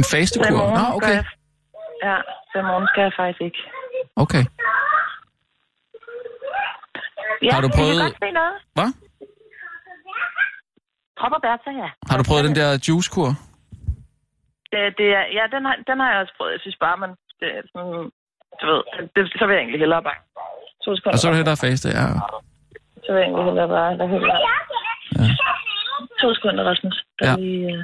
En 0.00 0.06
fastekur? 0.12 0.62
Nå, 0.78 0.84
skal 0.86 0.96
okay. 0.98 1.16
jeg- 1.20 1.34
Ja, 2.08 2.16
så 2.50 2.54
i 2.62 2.66
morgen 2.70 2.86
skal 2.92 3.02
jeg 3.08 3.12
faktisk 3.20 3.42
ikke. 3.48 3.60
Okay. 4.24 4.44
Ja, 7.46 7.50
Har 7.54 7.60
du 7.64 7.68
Jeg 7.68 7.74
kan 7.74 7.78
prøvet- 7.78 8.02
godt 8.06 8.18
se 8.24 8.30
noget. 8.40 8.56
Hvad? 8.76 8.90
Hop 11.22 11.32
og 11.36 11.40
Bertha, 11.46 11.70
ja. 11.84 11.90
Har 12.10 12.16
du 12.18 12.24
prøvet 12.28 12.44
den 12.48 12.56
der 12.60 12.68
juicekur? 12.86 13.30
Det, 14.72 14.80
det 15.00 15.08
er, 15.18 15.24
ja, 15.38 15.44
den 15.54 15.62
har, 15.68 15.76
den 15.90 15.96
har 16.02 16.08
jeg 16.12 16.18
også 16.22 16.34
prøvet. 16.38 16.52
Jeg 16.56 16.62
synes 16.64 16.78
bare, 16.86 16.96
man... 17.02 17.10
Det 17.40 17.48
er 17.56 17.62
sådan, 17.72 18.10
du 18.60 18.64
ved, 18.72 18.82
det, 19.14 19.20
så 19.38 19.42
vil 19.46 19.54
jeg 19.54 19.62
egentlig 19.64 19.80
hellere 19.84 20.02
bare... 20.08 20.18
To 20.86 20.96
sekunder. 20.96 21.12
Og 21.14 21.18
så 21.18 21.28
er 21.28 21.32
det 21.34 21.46
der 21.46 21.54
faste, 21.66 21.88
ja. 21.88 22.06
Så 23.04 23.08
vil 23.12 23.18
jeg 23.20 23.22
egentlig 23.26 23.44
hellere 23.44 23.68
bare... 23.68 23.98
Der 23.98 24.06
hellere. 24.14 24.38
Ja. 25.18 25.28
To 26.20 26.34
sekunder, 26.34 26.64
Rasmus. 26.70 26.96
Der 27.18 27.30
Ja. 27.30 27.36
lige... 27.36 27.72
Øh, 27.72 27.80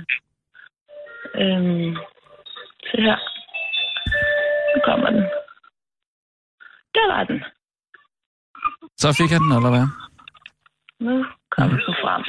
øhm, 1.42 1.96
se 2.90 2.96
her. 3.06 3.16
Nu 4.74 4.78
kommer 4.88 5.10
den. 5.10 5.22
Der 6.96 7.06
var 7.12 7.24
den. 7.24 7.38
Så 9.02 9.08
fik 9.18 9.30
jeg 9.32 9.40
den, 9.40 9.52
eller 9.58 9.70
hvad? 9.74 9.86
Nu 11.06 11.14
kommer 11.56 11.76
den 11.86 11.94
frem. 12.04 12.22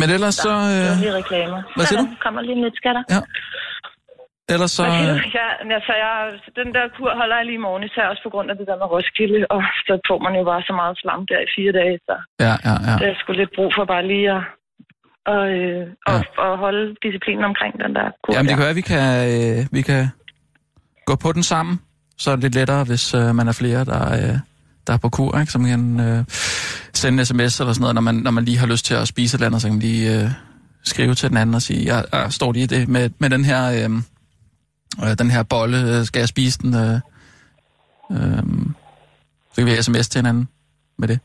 Men 0.00 0.10
ellers 0.10 0.34
så... 0.34 0.52
Det 0.70 0.90
Øh, 0.90 0.98
lige 1.02 1.14
reklamer. 1.20 1.62
Hvad 1.76 1.84
siger 1.86 2.00
du? 2.02 2.06
Kommer 2.20 2.40
lige 2.42 2.62
lidt 2.64 2.76
skatter. 2.76 3.02
ja. 3.10 3.20
Ellers 4.52 4.72
så... 4.78 4.84
Du? 4.88 4.92
Øh, 4.92 5.34
Ja, 5.38 5.48
altså, 5.76 5.92
jeg, 6.04 6.14
den 6.60 6.68
der 6.76 6.84
kur 6.96 7.10
holder 7.20 7.36
jeg 7.36 7.46
lige 7.46 7.60
i 7.60 7.64
morgen, 7.66 7.82
især 7.88 8.04
også 8.12 8.22
på 8.26 8.32
grund 8.34 8.48
af 8.50 8.56
det 8.58 8.66
der 8.70 8.76
med 8.82 8.88
Roskilde, 8.94 9.40
og 9.54 9.60
så 9.86 9.94
får 10.08 10.18
man 10.26 10.32
jo 10.38 10.42
bare 10.50 10.62
så 10.68 10.72
meget 10.80 10.94
slam 11.02 11.20
der 11.30 11.40
i 11.46 11.48
fire 11.56 11.72
dage, 11.80 11.96
så 12.08 12.14
ja, 12.46 12.54
ja, 12.68 12.74
ja. 12.88 12.94
der 13.00 13.06
er 13.10 13.16
sgu 13.20 13.32
lidt 13.32 13.52
brug 13.56 13.70
for 13.76 13.84
bare 13.92 14.04
lige 14.12 14.26
at, 14.36 14.42
og, 15.32 15.42
øh, 15.58 15.86
og, 16.10 16.18
og 16.44 16.58
holde 16.64 16.84
disciplinen 17.04 17.44
omkring 17.50 17.72
den 17.84 17.94
der 17.98 18.06
kur. 18.22 18.32
Jamen, 18.34 18.48
det 18.48 18.56
kan 18.56 18.64
være, 18.66 18.80
vi 18.82 18.86
kan, 18.92 19.04
øh, 19.32 19.58
vi 19.76 19.82
kan 19.90 20.02
gå 21.08 21.14
på 21.24 21.32
den 21.36 21.42
sammen. 21.42 21.74
Så 22.22 22.30
er 22.30 22.34
det 22.34 22.44
lidt 22.44 22.54
lettere, 22.54 22.84
hvis 22.84 23.14
øh, 23.14 23.34
man 23.38 23.46
er 23.48 23.56
flere, 23.62 23.80
der, 23.92 24.02
øh, 24.18 24.34
der 24.86 24.92
er 24.96 25.00
på 25.04 25.08
kur, 25.16 25.38
ikke? 25.40 25.52
Så 25.52 25.58
man 25.58 25.70
kan 25.74 25.84
øh, 26.06 26.24
sende 27.00 27.18
en 27.20 27.26
sms 27.26 27.60
eller 27.60 27.72
sådan 27.72 27.80
noget, 27.80 27.94
når 27.94 28.02
man, 28.08 28.14
når 28.14 28.30
man 28.30 28.44
lige 28.44 28.58
har 28.58 28.66
lyst 28.66 28.84
til 28.84 28.94
at 28.94 29.08
spise 29.08 29.34
et 29.34 29.38
eller 29.38 29.46
andet, 29.46 29.60
så 29.62 29.68
kan 29.68 29.74
man 29.74 29.82
lige 29.82 30.04
øh, 30.14 30.28
skrive 30.84 31.14
til 31.14 31.28
den 31.28 31.36
anden 31.36 31.54
og 31.54 31.62
sige, 31.62 31.94
jeg, 31.94 32.04
jeg 32.12 32.32
står 32.32 32.52
lige 32.52 32.66
det 32.66 32.88
med, 32.88 33.10
med 33.18 33.30
den 33.30 33.44
her... 33.44 33.60
Øh, 33.70 33.90
øh, 35.02 35.18
den 35.18 35.30
her 35.30 35.42
bolle, 35.42 35.78
øh, 35.90 36.04
skal 36.04 36.20
jeg 36.20 36.28
spise 36.28 36.58
den? 36.62 36.74
Øh, 36.74 36.94
øh, 38.14 38.42
så 39.52 39.56
kan 39.56 39.66
vi 39.66 39.82
sms 39.82 40.08
til 40.08 40.18
hinanden 40.18 40.48
med 40.98 41.08
det. 41.08 41.20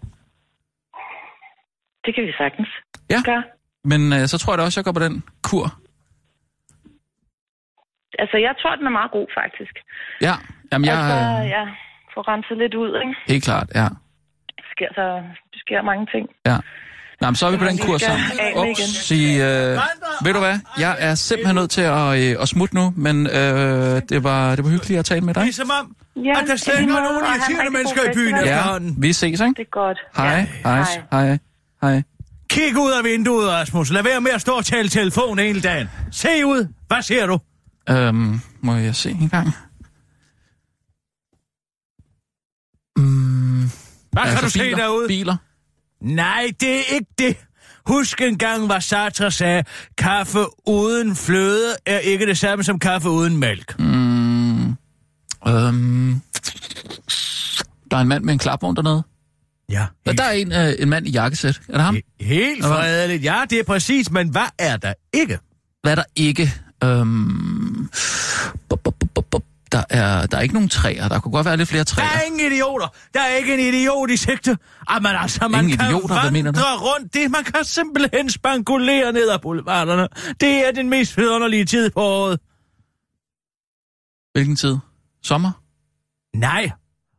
Det 2.06 2.16
kan 2.16 2.24
vi 2.24 2.34
sagtens 2.38 2.70
Ja. 3.10 3.22
gøre. 3.26 3.44
Men 3.84 4.14
øh, 4.14 4.28
så 4.28 4.38
tror 4.38 4.54
jeg 4.54 4.58
da 4.58 4.64
også, 4.64 4.80
jeg 4.80 4.86
går 4.86 4.92
på 4.92 5.06
den 5.08 5.24
kur. 5.44 5.66
Altså, 8.20 8.38
jeg 8.38 8.54
tror, 8.62 8.76
den 8.76 8.86
er 8.86 8.96
meget 9.00 9.12
god, 9.12 9.28
faktisk. 9.42 9.74
Ja, 10.22 10.34
jamen 10.72 10.86
jeg... 10.86 10.98
altså, 10.98 11.44
Øh, 11.44 11.50
ja, 11.56 11.64
få 12.14 12.20
renset 12.22 12.58
lidt 12.58 12.74
ud, 12.76 12.92
ikke? 13.04 13.16
helt 13.28 13.44
klart, 13.44 13.68
ja. 13.76 13.88
Der 14.58 14.66
sker, 14.74 14.90
så, 14.98 15.06
der 15.54 15.60
sker 15.66 15.82
mange 15.82 16.06
ting. 16.14 16.26
Ja. 16.46 16.58
Nå, 17.22 17.28
men 17.28 17.36
så 17.36 17.48
er 17.48 17.52
vi 17.52 17.58
på 17.58 17.66
den 17.66 17.78
kurs 17.78 18.02
sammen. 18.02 18.26
Ups, 18.56 19.06
sig, 19.08 19.40
øh, 19.40 19.80
ved 20.24 20.34
du 20.34 20.40
hvad? 20.40 20.60
Jeg 20.80 20.96
er 21.00 21.16
simpelthen 21.16 21.56
nødt 21.56 21.72
til 21.72 21.82
at, 21.82 22.20
øh, 22.20 22.36
at 22.42 22.48
smutte 22.50 22.76
nu, 22.76 22.94
men 22.96 23.28
øh, 23.28 24.02
det, 24.10 24.24
var, 24.24 24.56
det 24.56 24.66
var 24.66 24.70
hyggeligt 24.72 25.00
at 25.00 25.06
tale 25.06 25.22
med 25.22 25.34
dig. 25.34 25.44
Det 25.44 25.50
er 25.50 25.54
som 25.54 25.72
om, 25.82 25.96
Ja, 26.16 26.42
at 26.42 26.48
der 26.48 26.56
slet 26.56 26.76
i 26.76 26.80
ikke 26.80 26.92
lige 26.94 27.00
er 27.00 27.10
en 27.10 27.26
irriterende 27.42 27.72
mennesker 27.72 28.04
i 28.04 28.14
byen. 28.14 28.36
Ja, 28.46 28.64
vi 28.98 29.14
ses, 29.14 29.24
ikke? 29.40 29.46
Det 29.46 29.60
er 29.60 29.64
godt. 29.72 29.98
Hej, 30.18 30.26
Ja. 30.66 30.70
hej, 30.70 30.86
hej, 31.12 31.38
hej. 31.82 32.04
Kig 32.50 32.78
ud 32.78 32.92
af 32.92 33.04
vinduet, 33.04 33.50
Rasmus. 33.50 33.90
Lad 33.92 34.04
være 34.04 34.22
med 34.22 34.32
at 34.32 34.42
stå 34.42 34.52
og 34.52 34.66
tale 34.66 34.90
telefon 34.90 35.40
hele 35.40 35.62
dagen. 35.62 35.88
Se 36.12 36.46
ud. 36.46 36.68
Hvad 36.88 37.02
ser 37.02 37.26
du? 37.26 37.40
Øhm, 37.90 38.42
må 38.62 38.76
jeg 38.76 38.96
se 38.96 39.10
en 39.12 39.30
gang? 39.30 39.48
Mm, 42.98 43.60
Hvad 44.12 44.24
kan 44.24 44.32
altså 44.32 44.46
du 44.46 44.50
se 44.50 44.60
biler, 44.60 44.78
derude? 44.78 45.08
Biler. 45.08 45.36
Nej, 46.02 46.52
det 46.60 46.76
er 46.76 46.94
ikke 46.94 47.08
det. 47.18 47.38
Husk 47.86 48.22
engang, 48.22 48.66
hvad 48.66 48.82
Sartre 48.82 49.32
sagde. 49.32 49.64
Kaffe 49.98 50.40
uden 50.68 51.16
fløde 51.16 51.76
er 51.86 51.98
ikke 52.00 52.26
det 52.26 52.38
samme 52.38 52.64
som 52.64 52.80
kaffe 52.80 53.10
uden 53.10 53.38
mælk. 53.38 53.80
Mm, 53.80 54.68
øhm, 55.48 56.22
der 57.92 57.98
er 57.98 58.02
en 58.02 58.08
mand 58.08 58.24
med 58.24 58.34
en 58.34 58.40
klapvogn 58.40 58.76
dernede. 58.76 59.04
Ja, 59.70 59.86
Og 60.08 60.18
der 60.18 60.24
er 60.24 60.32
en, 60.32 60.52
øh, 60.52 60.74
en 60.80 60.90
mand 60.90 61.08
i 61.08 61.12
jakkesæt. 61.12 61.62
Er 61.70 61.74
det 61.74 61.82
ham? 61.82 61.96
he- 61.96 62.26
helt 62.26 62.64
fredeligt. 62.66 63.24
Ja, 63.24 63.44
det 63.50 63.60
er 63.60 63.64
præcis, 63.64 64.12
men 64.12 64.30
hvad 64.30 64.48
er 64.58 64.78
der 64.78 64.94
ikke? 65.14 65.40
Hvad 65.82 65.92
er 65.92 65.96
der 65.96 66.04
ikke? 66.16 66.54
Øhm, 66.84 67.90
bup, 68.70 68.84
bup. 68.84 68.96
Der 69.72 69.84
er, 69.90 70.26
der 70.26 70.38
er 70.38 70.42
ikke 70.42 70.54
nogen 70.54 70.70
træer. 70.70 71.08
Der 71.08 71.20
kunne 71.20 71.32
godt 71.32 71.46
være 71.46 71.58
lidt 71.58 71.70
flere 71.70 71.80
Der 71.80 71.84
træer. 71.86 72.06
er 72.08 72.22
ingen 72.22 72.52
idioter. 72.52 72.88
Der 73.14 73.22
er 73.22 73.36
ikke 73.36 73.54
en 73.54 73.60
idiot 73.74 74.10
i 74.10 74.18
sigte. 74.18 74.58
Jamen 74.92 75.12
altså, 75.16 75.48
man 75.48 75.64
Ingen 75.64 75.78
kan 75.78 75.88
idioter? 75.90 76.22
Hvad 76.22 76.32
mener 76.32 76.52
du? 76.52 76.60
rundt. 76.62 77.14
Det, 77.14 77.32
man 77.32 77.44
kan 77.44 77.64
simpelthen 77.66 78.30
spankulere 78.30 79.12
ned 79.12 79.30
ad 79.30 79.40
boulevarderne. 79.40 80.08
Det 80.40 80.68
er 80.68 80.72
den 80.72 80.90
mest 80.90 81.18
vidunderlige 81.18 81.66
tid 81.66 81.90
på 81.90 82.00
året. 82.02 82.40
Hvilken 84.34 84.56
tid? 84.56 84.78
Sommer? 85.24 85.52
Nej, 86.38 86.72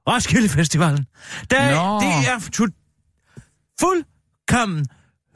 Roskilde 0.08 0.48
Festivalen. 0.48 1.06
Der, 1.50 1.70
Nå. 1.74 2.00
det 2.00 2.28
er 2.28 2.50
tu- 2.52 2.76
fuldkommen 3.80 4.86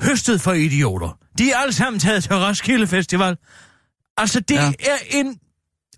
høstet 0.02 0.40
for 0.40 0.52
idioter. 0.52 1.18
De 1.38 1.50
er 1.52 1.56
alle 1.58 1.72
sammen 1.72 2.00
taget 2.00 2.22
til 2.24 2.32
Roskilde 2.34 2.86
Festival. 2.86 3.36
Altså, 4.16 4.40
det 4.40 4.54
ja. 4.54 4.68
er 4.80 4.96
en 5.10 5.38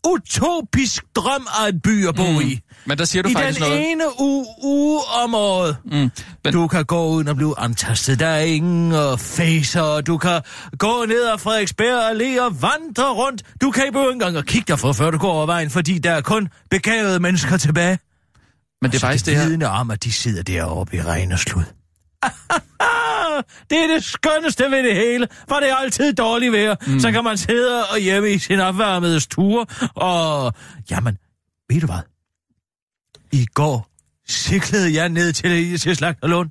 utopisk 0.06 1.04
drøm 1.16 1.46
af 1.64 1.68
et 1.68 1.82
by 1.82 2.08
at 2.08 2.14
bo 2.14 2.30
mm. 2.30 2.40
i. 2.40 2.60
Men 2.86 2.98
der 2.98 3.04
siger 3.04 3.22
du 3.22 3.28
I 3.28 3.32
faktisk 3.32 3.60
den 3.60 3.68
noget. 3.68 3.90
ene 3.90 4.04
uge, 4.20 4.46
uge 4.62 5.00
om 5.24 5.34
året. 5.34 5.76
Mm. 5.84 6.10
Men, 6.44 6.52
Du 6.52 6.68
kan 6.68 6.84
gå 6.84 7.06
uden 7.06 7.28
at 7.28 7.36
blive 7.36 7.58
antastet. 7.58 8.20
Der 8.20 8.26
er 8.26 8.40
ingen 8.40 8.92
uh, 8.92 9.18
facer. 9.18 10.00
Du 10.00 10.18
kan 10.18 10.42
gå 10.78 11.04
ned 11.08 11.24
ad 11.32 11.38
Frederiksberg 11.38 12.10
Allé 12.10 12.40
og 12.42 12.62
vandre 12.62 13.12
rundt. 13.12 13.42
Du 13.60 13.70
kan 13.70 13.86
ikke 13.86 14.10
engang 14.12 14.36
at 14.36 14.46
kigge 14.46 14.64
derfra, 14.68 14.92
før 14.92 15.10
du 15.10 15.18
går 15.18 15.32
over 15.32 15.46
vejen, 15.46 15.70
fordi 15.70 15.98
der 15.98 16.10
er 16.10 16.20
kun 16.20 16.48
begavede 16.70 17.20
mennesker 17.20 17.56
tilbage. 17.56 17.98
men 18.82 18.90
det 18.90 18.96
er 18.96 19.00
faktisk 19.00 19.26
det 19.26 19.36
her. 19.36 19.48
vidne 19.48 19.68
om, 19.68 19.90
at 19.90 20.04
de 20.04 20.12
sidder 20.12 20.42
deroppe 20.42 20.96
i 20.96 21.02
regn 21.02 21.32
og 21.32 21.38
slud. 21.38 21.64
det 23.70 23.78
er 23.78 23.86
det 23.94 24.04
skønneste 24.04 24.64
ved 24.70 24.82
det 24.82 24.94
hele, 24.94 25.28
for 25.48 25.56
det 25.56 25.70
er 25.70 25.74
altid 25.76 26.12
dårligt 26.12 26.52
vejr. 26.52 26.74
Mm. 26.86 27.00
Så 27.00 27.12
kan 27.12 27.24
man 27.24 27.36
sidde 27.38 27.84
og 27.86 27.98
hjemme 27.98 28.30
i 28.30 28.38
sin 28.38 28.60
opvarmede 28.60 29.20
stue, 29.20 29.66
og 29.94 30.52
jamen, 30.90 31.18
ved 31.68 31.80
du 31.80 31.86
hvad? 31.86 32.00
I 33.32 33.46
går 33.54 33.88
cyklede 34.28 34.94
jeg 34.94 35.08
ned 35.08 35.32
til, 35.32 35.78
til 35.78 35.96
Slagterlund. 35.96 36.50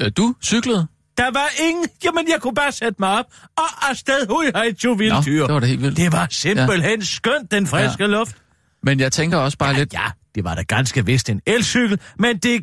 Øh, 0.00 0.10
Du 0.16 0.34
cyklede? 0.42 0.86
Der 1.18 1.30
var 1.32 1.48
ingen... 1.68 1.88
Jamen, 2.04 2.28
jeg 2.28 2.40
kunne 2.40 2.54
bare 2.54 2.72
sætte 2.72 2.96
mig 2.98 3.18
op, 3.18 3.24
og 3.56 3.90
afsted 3.90 4.26
hui 4.28 4.46
hej 4.54 4.72
to 4.72 4.88
Nå, 4.88 4.94
vilde 4.94 5.22
dyr. 5.26 5.46
det 5.46 5.54
var 5.54 5.60
da 5.60 5.66
helt 5.66 5.82
vildt. 5.82 5.96
Det 5.96 6.12
var 6.12 6.26
simpelthen 6.30 7.00
ja. 7.00 7.04
skønt, 7.06 7.50
den 7.50 7.66
friske 7.66 8.02
ja. 8.04 8.06
luft. 8.06 8.36
Men 8.82 9.00
jeg 9.00 9.12
tænker 9.12 9.38
også 9.38 9.58
bare 9.58 9.70
Ja, 9.70 9.78
lidt... 9.78 9.92
ja, 9.92 10.04
det 10.34 10.44
var 10.44 10.54
da 10.54 10.62
ganske 10.62 11.06
vist 11.06 11.28
en 11.28 11.40
elcykel, 11.46 12.00
men 12.18 12.38
det 12.38 12.62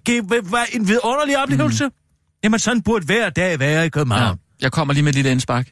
var 0.52 0.66
en 0.74 0.88
vidunderlig 0.88 1.38
oplevelse. 1.44 1.86
Mm. 1.88 1.92
Jamen, 2.44 2.60
sådan 2.60 2.82
burde 2.82 3.06
hver 3.06 3.30
dag 3.30 3.60
være 3.60 3.86
i 3.86 3.90
København. 3.90 4.22
Ja, 4.22 4.28
Ja. 4.28 4.36
jeg 4.62 4.72
kommer 4.72 4.94
lige 4.94 5.04
med 5.04 5.10
et 5.12 5.16
lille 5.16 5.32
indspark. 5.32 5.72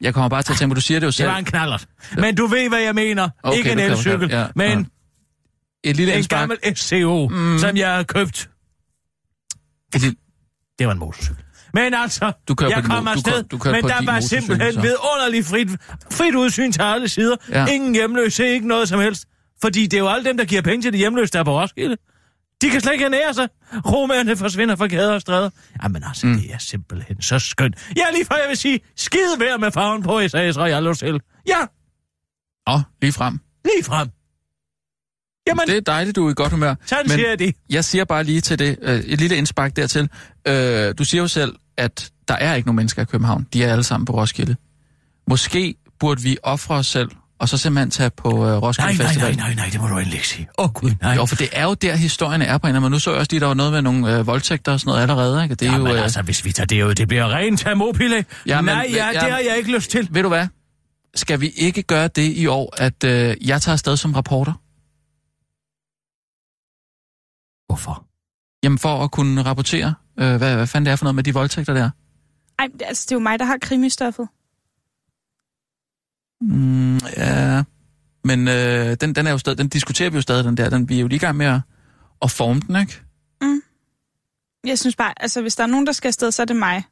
Jeg 0.00 0.14
kommer 0.14 0.28
bare 0.28 0.42
til 0.42 0.52
at 0.52 0.58
tænke 0.58 0.74
du 0.74 0.80
siger 0.80 1.00
det 1.00 1.04
jo 1.04 1.08
Det 1.08 1.14
selv. 1.14 1.28
var 1.28 1.36
en 1.38 1.44
knallert. 1.44 1.86
Men 2.16 2.34
du 2.34 2.46
ved, 2.46 2.68
hvad 2.68 2.78
jeg 2.80 2.94
mener. 2.94 3.28
Okay, 3.42 3.58
Ikke 3.58 3.72
en 3.72 3.78
elcykel, 3.78 4.30
ja, 4.30 4.46
men 4.54 4.86
Et 5.84 5.96
lille 5.96 6.12
en 6.12 6.16
indspark. 6.18 6.40
gammel 6.40 6.76
SCO, 6.76 7.28
Mm. 7.28 7.58
som 7.58 7.76
jeg 7.76 7.94
har 7.94 8.02
købt. 8.02 8.50
Et 9.94 10.00
lille... 10.00 10.16
Det 10.78 10.86
var 10.86 10.92
en 10.92 10.98
motorcykel. 10.98 11.44
Men 11.74 11.94
altså, 11.94 12.32
Du 12.48 12.54
kører 12.54 12.70
jeg 12.70 12.84
kom 12.84 13.02
mo- 13.06 13.10
du 13.10 13.10
afsted, 13.10 13.32
kører- 13.32 13.42
du 13.42 13.58
kører 13.58 13.74
men 13.74 13.84
der 13.84 14.04
var 14.12 14.20
simpelthen 14.20 14.72
så. 14.72 14.80
vidunderligt 14.80 15.46
frit, 15.46 15.68
frit 16.12 16.34
udsyn 16.34 16.72
til 16.72 16.82
alle 16.82 17.08
sider. 17.08 17.36
Ja. 17.50 17.60
Ja. 17.60 17.66
Ingen 17.66 17.94
hjemløse, 17.94 18.48
ikke 18.48 18.68
noget 18.68 18.88
som 18.88 19.00
helst. 19.00 19.24
Fordi 19.62 19.82
det 19.86 19.94
er 19.94 19.98
jo 19.98 20.08
alle 20.08 20.24
dem, 20.24 20.36
der 20.36 20.44
giver 20.44 20.62
penge 20.62 20.82
til 20.82 20.92
de 20.92 20.98
hjemløse, 20.98 21.32
der 21.32 21.38
er 21.38 21.44
på 21.44 21.60
Roskilde. 21.60 21.96
De 22.62 22.70
kan 22.70 22.80
slet 22.80 22.92
ikke 22.92 23.04
ernære 23.04 23.34
sig. 23.34 23.48
Romerne 23.74 24.36
forsvinder 24.36 24.76
fra 24.76 24.86
gader 24.86 25.14
og 25.14 25.20
stræder. 25.20 25.50
Jamen 25.82 26.02
altså, 26.06 26.26
mm. 26.26 26.36
det 26.40 26.52
er 26.54 26.58
simpelthen 26.58 27.22
så 27.22 27.38
skønt. 27.38 27.76
Ja, 27.96 28.02
lige 28.12 28.24
før 28.24 28.36
jeg 28.36 28.48
vil 28.48 28.56
sige, 28.56 28.80
skide 28.96 29.38
vejr 29.38 29.56
med 29.56 29.72
farven 29.72 30.02
på 30.02 30.28
SAS 30.28 30.58
Royal 30.58 30.86
Hotel. 30.86 31.20
Ja, 31.48 31.60
Åh, 32.74 32.80
lige 33.02 33.12
frem. 33.12 33.40
lige 33.64 33.84
frem. 33.84 34.08
Jamen, 35.48 35.66
Det 35.66 35.76
er 35.76 35.80
dejligt, 35.80 36.16
du 36.16 36.26
er 36.26 36.30
i 36.30 36.34
godt 36.36 36.52
humør. 36.52 36.74
sådan 36.86 37.04
Men 37.04 37.10
siger 37.10 37.28
jeg 37.28 37.38
det. 37.38 37.54
jeg 37.70 37.84
siger 37.84 38.04
bare 38.04 38.24
lige 38.24 38.40
til 38.40 38.58
det, 38.58 38.78
øh, 38.82 38.98
et 39.00 39.20
lille 39.20 39.36
indspark 39.36 39.76
dertil. 39.76 40.08
Øh, 40.48 40.94
du 40.98 41.04
siger 41.04 41.22
jo 41.22 41.28
selv, 41.28 41.54
at 41.76 42.10
der 42.28 42.34
er 42.34 42.54
ikke 42.54 42.68
nogen 42.68 42.76
mennesker 42.76 43.02
i 43.02 43.04
København. 43.04 43.46
De 43.52 43.64
er 43.64 43.72
alle 43.72 43.84
sammen 43.84 44.04
på 44.06 44.12
Roskilde. 44.12 44.56
Måske 45.28 45.74
burde 46.00 46.22
vi 46.22 46.36
ofre 46.42 46.74
os 46.74 46.86
selv, 46.86 47.10
og 47.40 47.48
så 47.48 47.58
simpelthen 47.58 47.90
tage 47.90 48.10
på 48.10 48.28
øh, 48.28 48.62
Roskilde 48.62 48.88
Nej, 48.88 48.96
nej, 48.96 49.06
Festival. 49.06 49.36
nej, 49.36 49.46
nej, 49.46 49.54
nej, 49.54 49.68
det 49.72 49.80
må 49.80 49.86
du 49.86 49.94
endelig 49.96 50.14
ikke 50.14 50.28
sige. 50.28 50.48
Åh, 50.58 50.64
oh, 50.64 50.72
gud, 50.72 50.90
nej. 51.02 51.14
Jo, 51.14 51.26
for 51.26 51.36
det 51.36 51.48
er 51.52 51.64
jo 51.64 51.74
der, 51.74 51.96
historien 51.96 52.42
er 52.42 52.58
på 52.58 52.66
en 52.66 52.74
måde. 52.80 52.90
Nu 52.90 52.98
så 52.98 53.10
jeg 53.10 53.18
også 53.18 53.28
lige, 53.32 53.40
der 53.40 53.46
var 53.46 53.54
noget 53.54 53.72
med 53.72 53.82
nogle 53.82 54.16
øh, 54.18 54.26
voldtægter 54.26 54.72
og 54.72 54.80
sådan 54.80 54.88
noget 54.90 55.02
allerede. 55.02 55.42
Ikke? 55.42 55.54
Det 55.54 55.68
er 55.68 55.72
Ja, 55.72 55.76
jo, 55.78 55.84
men 55.84 55.96
øh, 55.96 56.02
altså, 56.02 56.22
hvis 56.22 56.44
vi 56.44 56.52
tager 56.52 56.66
det 56.66 56.82
ud, 56.82 56.94
det 56.94 57.08
bliver 57.08 57.34
rent 57.36 57.60
termopille. 57.60 58.16
Ja, 58.16 58.22
Ja, 58.46 58.60
men- 58.60 58.74
Nej, 58.74 58.86
ja, 58.92 59.06
ja, 59.06 59.12
det 59.12 59.30
har 59.32 59.38
jeg 59.38 59.56
ikke 59.58 59.72
lyst 59.76 59.90
til. 59.90 60.08
Ved 60.10 60.22
du 60.22 60.28
hvad? 60.28 60.46
Skal 61.14 61.40
vi 61.40 61.48
ikke 61.48 61.82
gøre 61.82 62.08
det 62.08 62.32
i 62.36 62.46
år, 62.46 62.74
at 62.78 63.04
øh, 63.04 63.36
jeg 63.48 63.62
tager 63.62 63.72
afsted 63.72 63.96
som 63.96 64.14
reporter? 64.14 64.52
Hvorfor? 67.66 68.04
Jamen 68.62 68.78
for 68.78 69.04
at 69.04 69.10
kunne 69.10 69.42
rapportere, 69.42 69.94
øh, 70.18 70.36
hvad, 70.36 70.54
hvad 70.56 70.66
fanden 70.66 70.86
det 70.86 70.92
er 70.92 70.96
for 70.96 71.04
noget 71.04 71.14
med 71.14 71.24
de 71.24 71.34
voldtægter 71.34 71.74
der. 71.74 71.90
Ej, 72.58 72.66
det- 72.72 72.82
altså, 72.86 73.04
det 73.08 73.12
er 73.12 73.16
jo 73.16 73.20
mig, 73.20 73.38
der 73.38 73.44
har 73.44 73.58
krimistoffet. 73.62 74.28
Mm, 76.40 76.96
ja, 77.16 77.62
men 78.24 78.48
øh, 78.48 78.96
den, 79.00 79.14
den 79.14 79.26
er 79.26 79.30
jo 79.30 79.38
stadig, 79.38 79.58
den 79.58 79.68
diskuterer 79.68 80.10
vi 80.10 80.16
jo 80.16 80.22
stadig, 80.22 80.44
den 80.44 80.56
der. 80.56 80.70
Den, 80.70 80.88
vi 80.88 80.96
er 80.96 81.00
jo 81.00 81.06
lige 81.06 81.16
i 81.16 81.18
gang 81.18 81.36
med 81.36 81.46
at, 81.46 81.60
at 82.22 82.30
forme 82.30 82.60
den, 82.60 82.76
ikke? 82.76 83.00
Jeg 84.66 84.78
synes 84.78 84.96
bare, 84.96 85.12
altså, 85.22 85.40
hvis 85.42 85.56
der 85.56 85.62
er 85.62 85.66
nogen, 85.66 85.86
der 85.86 85.92
skal 85.92 86.08
afsted, 86.08 86.30
så 86.32 86.42
er 86.42 86.46
det 86.46 86.56
mig. 86.56 86.82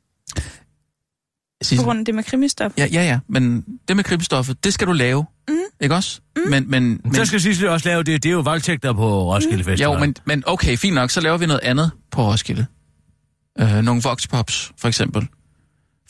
Sissel. 1.63 1.77
På 1.79 1.85
grund 1.85 1.99
af 1.99 2.05
det 2.05 2.15
med 2.15 2.25
krimistof. 2.25 2.73
Ja, 2.79 2.87
ja, 2.93 3.03
ja, 3.03 3.19
men 3.29 3.65
det 3.89 3.97
med 3.97 4.05
krimstoffet, 4.05 4.65
det 4.65 4.75
skal 4.75 4.87
du 4.87 4.93
lave, 4.93 5.25
Mm. 5.49 5.55
ikke 5.81 5.95
også? 5.95 6.21
Mm. 6.37 6.43
Men, 6.51 6.71
men, 6.71 7.01
men, 7.05 7.15
Så 7.15 7.25
skal 7.25 7.41
Sissel 7.41 7.69
også 7.69 7.89
lave 7.89 8.03
det. 8.03 8.23
Det 8.23 8.29
er 8.29 8.33
jo 8.33 8.41
voldtægter 8.41 8.93
på 8.93 9.33
Roskilde 9.35 9.65
Festival. 9.65 9.93
jo, 9.93 9.99
men, 9.99 10.17
men 10.25 10.43
okay, 10.47 10.77
fint 10.77 10.95
nok, 10.95 11.11
så 11.11 11.21
laver 11.21 11.37
vi 11.39 11.47
noget 11.47 11.61
andet 11.63 11.91
på 12.11 12.23
Roskilde. 12.31 12.67
Øh, 13.61 13.83
nogle 13.83 14.03
voxpops, 14.03 14.73
for 14.79 14.89
eksempel. 14.89 15.29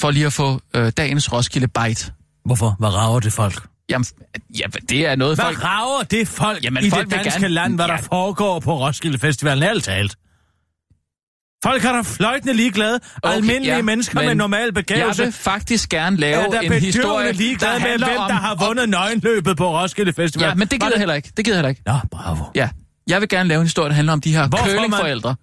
For 0.00 0.10
lige 0.10 0.26
at 0.26 0.32
få 0.32 0.60
øh, 0.74 0.92
dagens 0.96 1.32
Roskilde 1.32 1.68
Bite. 1.68 2.12
Hvorfor? 2.46 2.76
Hvad 2.78 2.88
rager 2.88 3.20
det 3.20 3.32
folk? 3.32 3.66
Jamen, 3.88 4.04
ja, 4.58 4.64
det 4.88 5.06
er 5.06 5.16
noget, 5.16 5.36
Hvad 5.36 5.44
folk... 5.44 5.64
rager 5.64 6.02
det 6.02 6.28
folk 6.28 6.64
Jamen, 6.64 6.84
i 6.84 6.90
folk 6.90 7.04
det 7.10 7.12
danske 7.24 7.40
gerne- 7.40 7.54
land, 7.54 7.74
hvad 7.74 7.86
Ja. 7.86 7.92
der 7.92 7.98
foregår 8.02 8.60
på 8.60 8.78
Roskilde 8.78 9.18
Festivalen? 9.18 9.62
Alt 9.62 9.84
talt. 9.84 10.16
Folk 11.64 11.84
er 11.84 11.92
da 11.92 12.00
fløjtende 12.00 12.52
ligeglade. 12.54 13.00
Okay, 13.22 13.34
Almindelige 13.36 13.76
ja, 13.76 13.82
mennesker 13.82 14.18
men 14.20 14.26
med 14.26 14.34
normal 14.34 14.64
Jeg 14.64 14.74
begævelse 14.74 15.22
vil 15.22 15.32
faktisk 15.32 15.88
gerne 15.88 16.16
lave 16.16 16.56
er 16.56 16.60
en 16.60 16.72
historie, 16.72 17.32
ligeglade 17.32 17.72
der 17.74 17.80
med, 17.80 17.98
hvem 17.98 18.18
om... 18.18 18.28
der 18.30 18.36
har 18.36 18.54
vundet 18.66 18.88
nøgenløbet 18.88 19.56
på 19.56 19.76
Roskilde 19.82 20.12
Festival. 20.12 20.48
Ja, 20.48 20.54
men 20.54 20.68
det 20.68 20.80
gider 20.80 20.92
jeg 20.92 20.98
heller 20.98 21.14
ikke. 21.14 21.32
Det 21.36 21.44
gider 21.44 21.56
jeg 21.56 21.58
heller 21.58 21.68
ikke. 21.68 21.82
Nå, 21.86 21.94
bravo. 22.10 22.44
Ja, 22.54 22.68
jeg 23.08 23.20
vil 23.20 23.28
gerne 23.28 23.48
lave 23.48 23.58
en 23.60 23.66
historie, 23.66 23.88
der 23.88 23.94
handler 23.94 24.12
om 24.12 24.20
de 24.20 24.32
her 24.32 24.48
Hvorfor, 24.48 24.64
curlingforældre. 24.66 25.36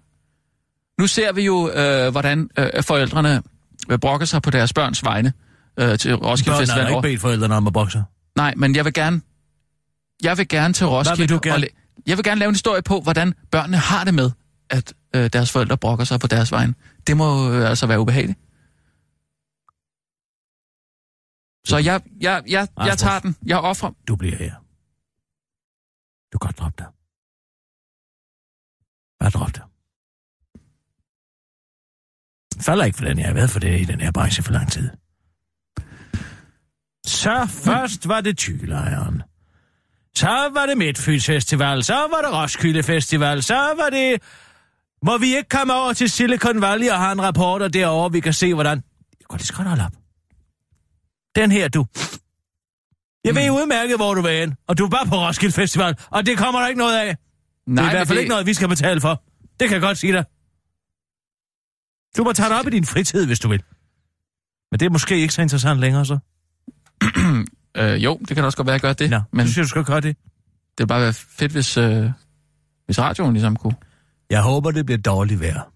Nu 1.00 1.06
ser 1.06 1.32
vi 1.32 1.42
jo, 1.44 1.70
øh, 1.70 2.10
hvordan 2.10 2.48
øh, 2.58 2.82
forældrene 2.82 3.42
øh, 3.90 3.98
brokker 3.98 4.26
sig 4.26 4.42
på 4.42 4.50
deres 4.50 4.72
børns 4.72 5.04
vegne 5.04 5.32
øh, 5.76 5.98
til 5.98 6.14
Roskilde 6.14 6.50
Børnene 6.50 6.60
Festival. 6.62 6.82
har 6.84 6.88
ikke 6.90 7.02
bedt 7.08 7.20
forældrene 7.20 7.54
om 7.54 7.66
at 7.66 7.72
bokse. 7.72 8.04
Nej, 8.36 8.54
men 8.56 8.76
jeg 8.76 8.84
vil 8.84 8.92
gerne... 8.94 9.20
Jeg 10.22 10.38
vil 10.38 10.48
gerne 10.48 10.74
til 10.74 10.86
Roskilde... 10.86 11.18
vil 11.18 11.28
du 11.28 11.40
gerne? 11.42 11.56
Og 11.56 11.68
la- 11.68 12.02
jeg 12.06 12.16
vil 12.16 12.24
gerne 12.24 12.38
lave 12.38 12.48
en 12.48 12.54
historie 12.54 12.82
på, 12.82 13.00
hvordan 13.00 13.34
børnene 13.50 13.76
har 13.76 14.04
det 14.04 14.14
med, 14.14 14.30
at 14.70 14.94
øh, 15.16 15.30
deres 15.32 15.52
forældre 15.52 15.76
brokker 15.78 16.04
sig 16.04 16.20
på 16.20 16.26
deres 16.26 16.52
vegne. 16.52 16.74
Det 17.06 17.16
må 17.16 17.52
øh, 17.52 17.68
altså 17.70 17.86
være 17.86 18.00
ubehageligt. 18.00 18.38
Så 21.66 21.76
jeg, 21.78 22.00
jeg, 22.20 22.42
jeg, 22.48 22.68
jeg 22.76 22.98
tager 22.98 23.18
den. 23.18 23.36
Jeg 23.46 23.58
offrer... 23.58 23.90
Du 24.08 24.16
bliver 24.16 24.36
her. 24.36 24.54
Du 26.32 26.38
kan 26.38 26.46
godt 26.48 26.58
droppe 26.58 26.84
det. 26.84 26.86
Bare 29.20 29.30
drop 29.30 29.54
det. 29.54 29.62
falder 32.64 32.84
ikke 32.84 32.98
for 32.98 33.04
den. 33.04 33.18
Jeg 33.18 33.26
har 33.26 33.34
været 33.34 33.50
for 33.50 33.60
det 33.60 33.80
i 33.80 33.84
den 33.84 34.00
her 34.00 34.12
branche 34.12 34.42
for 34.42 34.52
lang 34.52 34.72
tid. 34.72 34.90
Så 37.06 37.46
først 37.64 38.08
var 38.08 38.20
det 38.20 38.38
tyggelejren. 38.38 39.22
Så 40.16 40.50
var 40.54 40.66
det 40.66 40.78
Midtfyns 40.78 41.26
Festival, 41.26 41.84
så 41.84 41.94
var 41.94 42.20
det 42.22 42.32
Roskilde 42.32 42.82
Festival, 42.82 43.42
så 43.42 43.54
var 43.54 43.90
det... 43.90 44.22
Må 45.02 45.18
vi 45.18 45.36
ikke 45.36 45.48
komme 45.48 45.74
over 45.74 45.92
til 45.92 46.10
Silicon 46.10 46.60
Valley 46.60 46.90
og 46.90 46.98
have 46.98 47.12
en 47.12 47.22
rapporter 47.22 47.68
derovre, 47.68 48.12
vi 48.12 48.20
kan 48.20 48.32
se, 48.32 48.54
hvordan... 48.54 48.82
Jeg 49.20 49.26
går 49.28 49.36
lige 49.36 49.52
godt 49.56 49.68
holde 49.68 49.84
op. 49.84 49.92
Den 51.34 51.50
her, 51.50 51.68
du. 51.68 51.86
Jeg 53.24 53.34
ved 53.34 53.50
udmærket, 53.50 53.96
hvor 53.96 54.14
du 54.14 54.22
vil 54.22 54.32
hen, 54.32 54.54
og 54.68 54.78
du 54.78 54.84
er 54.84 54.88
bare 54.88 55.06
på 55.06 55.14
Roskilde 55.14 55.54
Festival, 55.54 55.96
og 56.10 56.26
det 56.26 56.38
kommer 56.38 56.60
der 56.60 56.68
ikke 56.68 56.78
noget 56.78 56.96
af. 56.96 57.16
Nej, 57.66 57.82
det 57.82 57.88
er 57.88 57.92
i 57.92 57.96
hvert 57.96 58.06
fald 58.06 58.16
det... 58.16 58.22
ikke 58.22 58.30
noget, 58.30 58.46
vi 58.46 58.54
skal 58.54 58.68
betale 58.68 59.00
for. 59.00 59.22
Det 59.60 59.68
kan 59.68 59.72
jeg 59.72 59.80
godt 59.80 59.98
sige 59.98 60.12
dig. 60.12 60.24
Du 62.16 62.24
må 62.24 62.32
tage 62.32 62.48
det 62.48 62.58
op 62.58 62.66
i 62.66 62.70
din 62.70 62.84
fritid, 62.84 63.26
hvis 63.26 63.40
du 63.40 63.48
vil. 63.48 63.62
Men 64.70 64.80
det 64.80 64.86
er 64.86 64.90
måske 64.90 65.18
ikke 65.18 65.34
så 65.34 65.42
interessant 65.42 65.80
længere, 65.80 66.06
så. 66.06 66.18
øh, 67.76 68.04
jo, 68.04 68.18
det 68.28 68.36
kan 68.36 68.44
også 68.44 68.56
godt 68.56 68.66
være, 68.66 68.74
at 68.74 68.82
jeg 68.82 68.88
gør 68.88 68.92
det. 68.92 69.10
Nå, 69.10 69.20
men 69.32 69.46
du 69.46 69.52
synes, 69.52 69.66
du 69.66 69.70
skal 69.70 69.84
gøre 69.84 70.00
det. 70.00 70.16
det 70.16 70.78
ville 70.78 70.88
bare 70.88 71.00
være 71.00 71.12
fedt, 71.12 71.52
hvis, 71.52 71.76
øh, 71.76 72.10
hvis 72.86 72.98
radioen 72.98 73.32
ligesom 73.32 73.56
kunne. 73.56 73.76
Jeg 74.30 74.42
håber, 74.42 74.70
det 74.70 74.86
bliver 74.86 74.98
dårligt 74.98 75.40
vejr. 75.40 75.70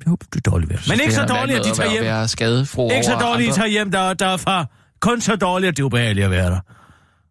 Jeg 0.00 0.10
håber, 0.10 0.24
det 0.24 0.30
bliver 0.30 0.50
dårligt 0.50 0.70
vejr. 0.70 0.80
Men 0.88 1.00
ikke 1.00 1.14
så 1.14 1.24
dårligt, 1.24 1.58
at 1.58 1.64
de 1.64 1.74
tager 1.74 1.90
hjem. 1.90 2.04
Være 2.04 2.28
skadefro 2.28 2.90
Ikke 2.90 3.04
så 3.04 3.18
dårligt, 3.20 3.48
at 3.48 3.54
de 3.54 3.60
tager 3.60 3.68
hjem 3.68 3.90
der, 3.90 4.14
derfra. 4.14 4.66
Kun 5.00 5.20
så 5.20 5.36
dårligt, 5.36 5.68
at 5.68 5.76
det 5.76 5.82
er 5.82 5.86
ubehageligt 5.86 6.24
at 6.24 6.30
være 6.30 6.50
der. 6.50 6.60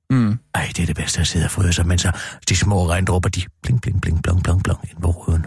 Mm. 0.10 0.40
Ej, 0.56 0.68
det 0.76 0.80
er 0.80 0.86
det 0.86 0.96
bedste 0.96 1.22
at 1.22 1.28
sidde 1.28 1.46
og 1.46 1.52
fryde 1.52 1.74
sig, 1.74 1.88
mens 1.88 2.06
de 2.50 2.56
små 2.56 2.90
regndråber, 2.90 3.30
de 3.30 3.42
bling, 3.64 3.82
bling, 3.82 4.02
bling, 4.02 4.24
blong, 4.24 4.44
blong, 4.44 4.64
blong 4.64 4.80
ind 4.92 5.02
på 5.02 5.10
ruden. 5.12 5.46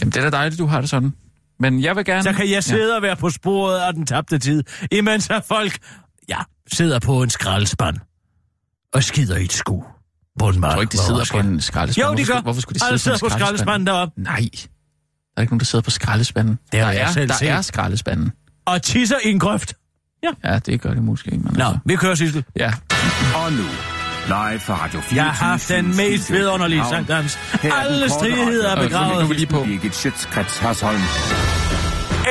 Jamen, 0.00 0.12
det 0.12 0.16
er 0.16 0.30
da 0.30 0.36
dejligt, 0.36 0.58
du 0.58 0.66
har 0.66 0.80
det 0.80 0.90
sådan. 0.90 1.12
Men 1.60 1.82
jeg 1.82 1.96
vil 1.96 2.04
gerne... 2.04 2.22
Så 2.22 2.32
kan 2.32 2.50
jeg 2.50 2.64
sidde 2.64 2.96
og 2.96 3.02
være 3.02 3.16
på 3.16 3.30
sporet 3.30 3.78
af 3.78 3.94
den 3.94 4.06
tabte 4.06 4.38
tid, 4.38 4.62
imens 4.92 5.30
at 5.30 5.44
folk, 5.44 5.78
ja, 6.28 6.38
sidder 6.72 6.98
på 6.98 7.22
en 7.22 7.30
skraldespand 7.30 7.96
og 8.94 9.02
skider 9.04 9.36
i 9.36 9.44
et 9.44 9.52
sku. 9.52 9.80
På 10.38 10.48
en 10.48 10.60
mark, 10.60 10.68
Jeg 10.70 10.74
tror 10.74 10.80
ikke, 10.80 10.92
de 10.92 10.98
sidder 10.98 11.24
på 11.30 11.38
en 11.38 11.60
skraldespand. 11.60 12.06
Jo, 12.06 12.14
de 12.14 12.16
hvorfor, 12.16 12.32
gør. 12.32 12.34
Skulle, 12.34 12.42
hvorfor 12.42 12.60
skulle 12.60 12.80
de 12.80 12.86
Alle 12.86 12.98
sidde 12.98 13.18
sidder 13.18 13.18
på 13.18 13.26
en 13.26 13.32
på 13.32 13.38
skraldespanden 13.38 13.86
deroppe. 13.86 14.20
Nej. 14.20 14.36
Der 14.36 14.40
er 15.36 15.40
ikke 15.40 15.52
nogen, 15.52 15.60
der 15.60 15.64
sidder 15.66 15.82
på 15.82 15.90
skraldespanden. 15.90 16.58
Det 16.72 16.80
har 16.80 16.86
der 16.86 16.92
jeg 16.98 17.08
er, 17.08 17.12
selv 17.12 17.28
der 17.28 17.34
set. 17.34 17.48
er 17.48 17.62
skraldespanden. 17.62 18.32
Og 18.66 18.82
tisser 18.82 19.16
i 19.24 19.28
en 19.30 19.38
grøft. 19.38 19.74
Ja, 20.44 20.58
det 20.58 20.80
gør 20.80 20.94
det 20.94 21.02
måske 21.02 21.30
ikke. 21.30 21.44
Men 21.44 21.54
Nå, 21.54 21.64
altså. 21.64 21.78
vi 21.84 21.96
kører 21.96 22.14
sidste. 22.14 22.44
Ja. 22.56 22.72
Og 23.34 23.52
nu, 23.52 23.64
live 24.28 24.60
fra 24.60 24.74
Radio 24.84 25.00
4. 25.00 25.16
Jeg 25.24 25.24
har 25.32 25.46
haft 25.46 25.68
den 25.68 25.96
mest 25.96 26.32
vidunderlige 26.32 26.82
Sankt 26.90 27.10
Hans. 27.14 27.38
Alle 27.62 28.08
stridigheder 28.10 28.68
er 28.68 28.72
Og 28.72 28.78
nu 28.78 28.82
er 28.84 28.88
begravet. 28.88 29.28
vi 29.28 29.34
lige 29.34 29.46
på. 29.46 29.62
Birgit 29.64 29.94
Schøtzgrads 29.96 30.58
Hasholm. 30.58 31.00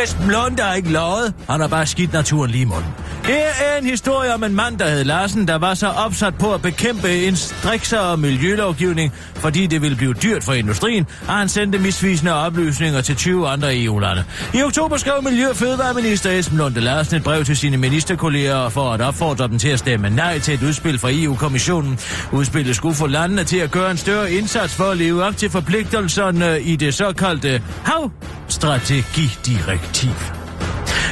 Esben 0.04 0.28
Lund 0.32 0.60
er 0.60 0.74
ikke 0.74 0.90
løjet. 0.92 1.34
Han 1.50 1.60
har 1.62 1.68
bare 1.68 1.86
skidt 1.86 2.14
naturen 2.14 2.52
lige 2.52 2.62
i 2.62 2.66
munden. 2.66 2.92
Det 3.26 3.40
er 3.40 3.78
en 3.82 3.86
historie 3.86 4.34
om 4.34 4.44
en 4.44 4.56
mand, 4.56 4.78
der 4.80 4.90
hed 4.90 5.04
Larsen, 5.04 5.48
der 5.48 5.56
var 5.56 5.74
så 5.74 5.88
opsat 5.88 6.36
på 6.36 6.54
at 6.54 6.62
bekæmpe 6.62 7.26
en 7.28 7.36
striksere 7.36 8.18
miljølovgivning, 8.18 9.14
fordi 9.40 9.68
det 9.68 9.82
ville 9.82 9.98
blive 9.98 10.14
dyrt 10.14 10.44
for 10.44 10.54
industrien, 10.54 11.08
og 11.28 11.34
han 11.34 11.50
sendte 11.50 11.80
misvisende 11.80 12.34
oplysninger 12.34 13.02
til 13.02 13.16
20 13.16 13.48
andre 13.48 13.84
EU-lande. 13.84 14.24
I 14.54 14.64
oktober 14.64 14.98
skrev 14.98 15.24
Miljø- 15.24 15.50
og 15.50 15.56
Fødevareminister 15.56 16.32
Esben 16.32 16.58
Lunde 16.58 16.82
Larsen 16.82 17.16
et 17.16 17.24
brev 17.24 17.46
til 17.46 17.58
sine 17.58 17.78
ministerkolleger 17.78 18.70
for 18.70 18.92
at 18.92 19.02
opfordre 19.02 19.48
dem 19.48 19.60
til 19.60 19.70
at 19.70 19.80
stemme 19.80 20.10
nej 20.10 20.40
til 20.40 20.54
et 20.54 20.64
udspil 20.64 21.00
fra 21.00 21.10
EU-kommissionen. 21.12 22.00
Udspillet 22.32 22.76
skulle 22.76 22.96
få 22.96 23.08
landene 23.08 23.44
til 23.44 23.58
at 23.58 23.72
gøre 23.72 23.92
en 23.92 23.98
større 23.98 24.32
indsats 24.32 24.76
for 24.76 24.84
at 24.84 24.98
leve 24.98 25.24
op 25.24 25.38
til 25.38 25.50
forpligtelserne 25.50 26.62
i 26.62 26.76
det 26.76 26.94
såkaldte 26.94 27.62
havstrategidirektiv. 27.84 30.37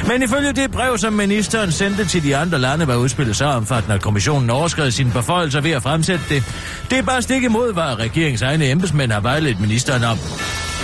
Men 0.08 0.22
ifølge 0.22 0.52
det 0.52 0.70
brev, 0.70 0.98
som 0.98 1.12
ministeren 1.12 1.72
sendte 1.72 2.04
til 2.04 2.22
de 2.22 2.36
andre 2.36 2.58
lande, 2.58 2.86
var 2.86 2.96
udspillet 2.96 3.36
så 3.36 3.44
omfattende, 3.44 3.94
at 3.94 4.02
kommissionen 4.02 4.50
overskred 4.50 4.90
sine 4.90 5.10
beføjelser 5.10 5.60
ved 5.60 5.70
at 5.70 5.82
fremsætte 5.82 6.24
det. 6.28 6.44
Det 6.90 6.98
er 6.98 7.02
bare 7.02 7.22
stik 7.22 7.42
imod, 7.42 7.72
hvad 7.72 7.98
regeringens 7.98 8.42
egne 8.42 8.70
embedsmænd 8.70 9.12
har 9.12 9.20
vejledt 9.20 9.60
ministeren 9.60 10.04
om. 10.04 10.18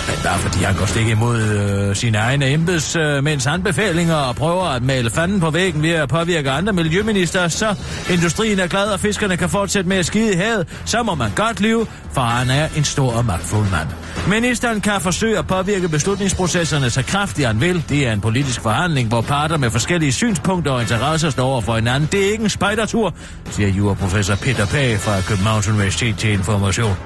Men 0.08 0.16
bare 0.24 0.38
fordi 0.38 0.64
han 0.64 0.76
går 0.76 0.86
stik 0.86 1.08
imod 1.08 1.42
øh, 1.42 1.96
sine 1.96 2.18
egne 2.18 2.46
embedsmænds 2.46 3.46
øh, 3.46 3.52
anbefalinger 3.52 4.14
og 4.14 4.36
prøver 4.36 4.64
at 4.64 4.82
male 4.82 5.10
fanden 5.10 5.40
på 5.40 5.50
væggen 5.50 5.82
ved 5.82 5.90
at 5.90 6.08
påvirke 6.08 6.50
andre 6.50 6.72
miljøminister, 6.72 7.48
så 7.48 7.74
industrien 8.10 8.58
er 8.58 8.66
glad, 8.66 8.86
og 8.86 9.00
fiskerne 9.00 9.36
kan 9.36 9.48
fortsætte 9.48 9.88
med 9.88 9.96
at 9.96 10.06
skide 10.06 10.32
i 10.32 10.36
havet, 10.36 10.68
så 10.84 11.02
må 11.02 11.14
man 11.14 11.30
godt 11.36 11.60
leve, 11.60 11.86
for 12.12 12.20
han 12.20 12.50
er 12.50 12.68
en 12.76 12.84
stor 12.84 13.12
og 13.12 13.24
magtfuld 13.24 13.66
mand. 13.70 13.88
Ministeren 14.28 14.80
kan 14.80 15.00
forsøge 15.00 15.38
at 15.38 15.46
påvirke 15.46 15.88
beslutningsprocesserne 15.88 16.90
så 16.90 17.02
kraftigt 17.02 17.46
han 17.46 17.60
vil. 17.60 17.84
Det 17.88 18.06
er 18.06 18.12
en 18.12 18.20
politisk 18.20 18.60
forhandling, 18.60 19.08
hvor 19.08 19.20
parter 19.20 19.56
med 19.56 19.70
forskellige 19.70 20.12
synspunkter 20.12 20.72
og 20.72 20.80
interesser 20.80 21.30
står 21.30 21.44
over 21.44 21.60
for 21.60 21.74
hinanden. 21.74 22.08
Det 22.12 22.26
er 22.26 22.32
ikke 22.32 22.44
en 22.44 22.50
spejdertur, 22.50 23.14
siger 23.50 23.68
juraprofessor 23.68 24.34
Peter 24.34 24.66
Pag 24.66 24.98
fra 24.98 25.20
Københavns 25.20 25.68
Universitet 25.68 26.16
til 26.16 26.30
Information. 26.30 26.96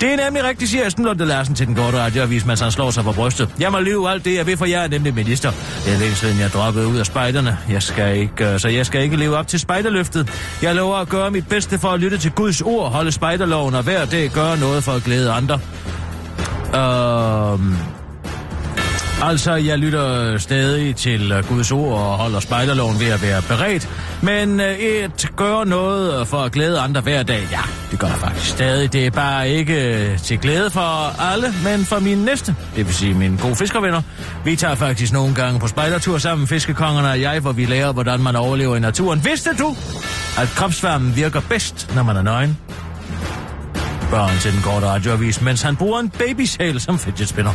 Det 0.00 0.12
er 0.12 0.24
nemlig 0.24 0.44
rigtigt, 0.44 0.70
siger 0.70 0.86
Esben 0.86 1.04
Lunde 1.04 1.24
Larsen 1.24 1.54
til 1.54 1.66
den 1.66 1.74
korte 1.74 1.98
radioavis, 1.98 2.45
mens 2.46 2.60
han 2.60 2.70
slår 2.70 2.90
sig 2.90 3.04
på 3.04 3.12
brystet. 3.12 3.48
Jeg 3.60 3.72
må 3.72 3.80
lyve 3.80 4.10
alt 4.10 4.24
det, 4.24 4.34
jeg 4.34 4.46
vil, 4.46 4.56
for 4.56 4.64
jeg 4.64 4.84
er 4.84 4.88
nemlig 4.88 5.14
minister. 5.14 5.50
Det 5.84 5.94
er 5.94 5.98
længe 5.98 6.14
siden, 6.14 6.40
jeg 6.40 6.50
droppede 6.50 6.86
ud 6.86 6.96
af 6.96 7.06
spejderne. 7.06 7.58
Jeg 7.70 7.82
skal 7.82 8.16
ikke, 8.16 8.46
øh, 8.46 8.60
så 8.60 8.68
jeg 8.68 8.86
skal 8.86 9.02
ikke 9.02 9.16
leve 9.16 9.36
op 9.36 9.48
til 9.48 9.60
spejderløftet. 9.60 10.30
Jeg 10.62 10.74
lover 10.74 10.96
at 10.96 11.08
gøre 11.08 11.30
mit 11.30 11.48
bedste 11.48 11.78
for 11.78 11.88
at 11.88 12.00
lytte 12.00 12.18
til 12.18 12.30
Guds 12.30 12.60
ord, 12.60 12.90
holde 12.90 13.12
spejderloven 13.12 13.74
og 13.74 13.82
hver 13.82 14.04
dag 14.04 14.30
gøre 14.30 14.58
noget 14.58 14.84
for 14.84 14.92
at 14.92 15.02
glæde 15.02 15.32
andre. 15.32 15.60
Øhm, 16.74 17.76
altså, 19.22 19.54
jeg 19.54 19.78
lytter 19.78 20.38
stadig 20.38 20.96
til 20.96 21.32
øh, 21.32 21.48
Guds 21.48 21.72
ord 21.72 21.98
og 21.98 22.18
holder 22.18 22.40
spejderloven 22.40 23.00
ved 23.00 23.06
at 23.06 23.22
være 23.22 23.42
beredt. 23.42 23.88
Men 24.22 24.60
øh, 24.60 24.78
et 24.78 25.28
gøre 25.36 25.66
noget 25.66 26.28
for 26.28 26.36
at 26.38 26.52
glæde 26.52 26.80
andre 26.80 27.00
hver 27.00 27.22
dag, 27.22 27.48
ja, 27.50 27.60
det 27.90 27.98
gør 27.98 28.06
jeg 28.06 28.16
faktisk 28.16 28.50
stadig. 28.50 28.92
Det 28.92 29.06
er 29.06 29.10
bare 29.10 29.48
ikke 29.48 29.94
øh, 29.94 30.18
til 30.18 30.38
glæde 30.38 30.70
for 30.70 31.20
alle, 31.32 31.54
men 31.64 31.84
for 31.84 31.98
mine 31.98 32.24
næste. 32.24 32.54
Det 32.76 32.86
vil 32.86 32.94
sige 32.94 33.14
mine 33.14 33.38
gode 33.38 33.56
fiskervenner. 33.56 34.02
Vi 34.44 34.56
tager 34.56 34.74
faktisk 34.74 35.12
nogle 35.12 35.34
gange 35.34 35.60
på 35.60 35.68
spejdertur 35.68 36.18
sammen, 36.18 36.46
fiskekongerne 36.46 37.08
og 37.08 37.20
jeg, 37.20 37.40
hvor 37.40 37.52
vi 37.52 37.64
lærer, 37.64 37.92
hvordan 37.92 38.20
man 38.22 38.36
overlever 38.36 38.76
i 38.76 38.80
naturen. 38.80 39.24
Vidste 39.24 39.50
du, 39.58 39.76
at 40.38 40.48
kropsvarmen 40.56 41.16
virker 41.16 41.40
bedst, 41.48 41.94
når 41.94 42.02
man 42.02 42.16
er 42.16 42.22
nøgen? 42.22 42.58
Børn 44.10 44.38
til 44.38 44.52
den 44.52 44.60
korte 44.62 44.86
radioavis, 44.86 45.40
mens 45.40 45.62
han 45.62 45.76
bruger 45.76 46.00
en 46.00 46.10
babysæl 46.10 46.80
som 46.80 46.98
fidget 46.98 47.28
spinner. 47.28 47.52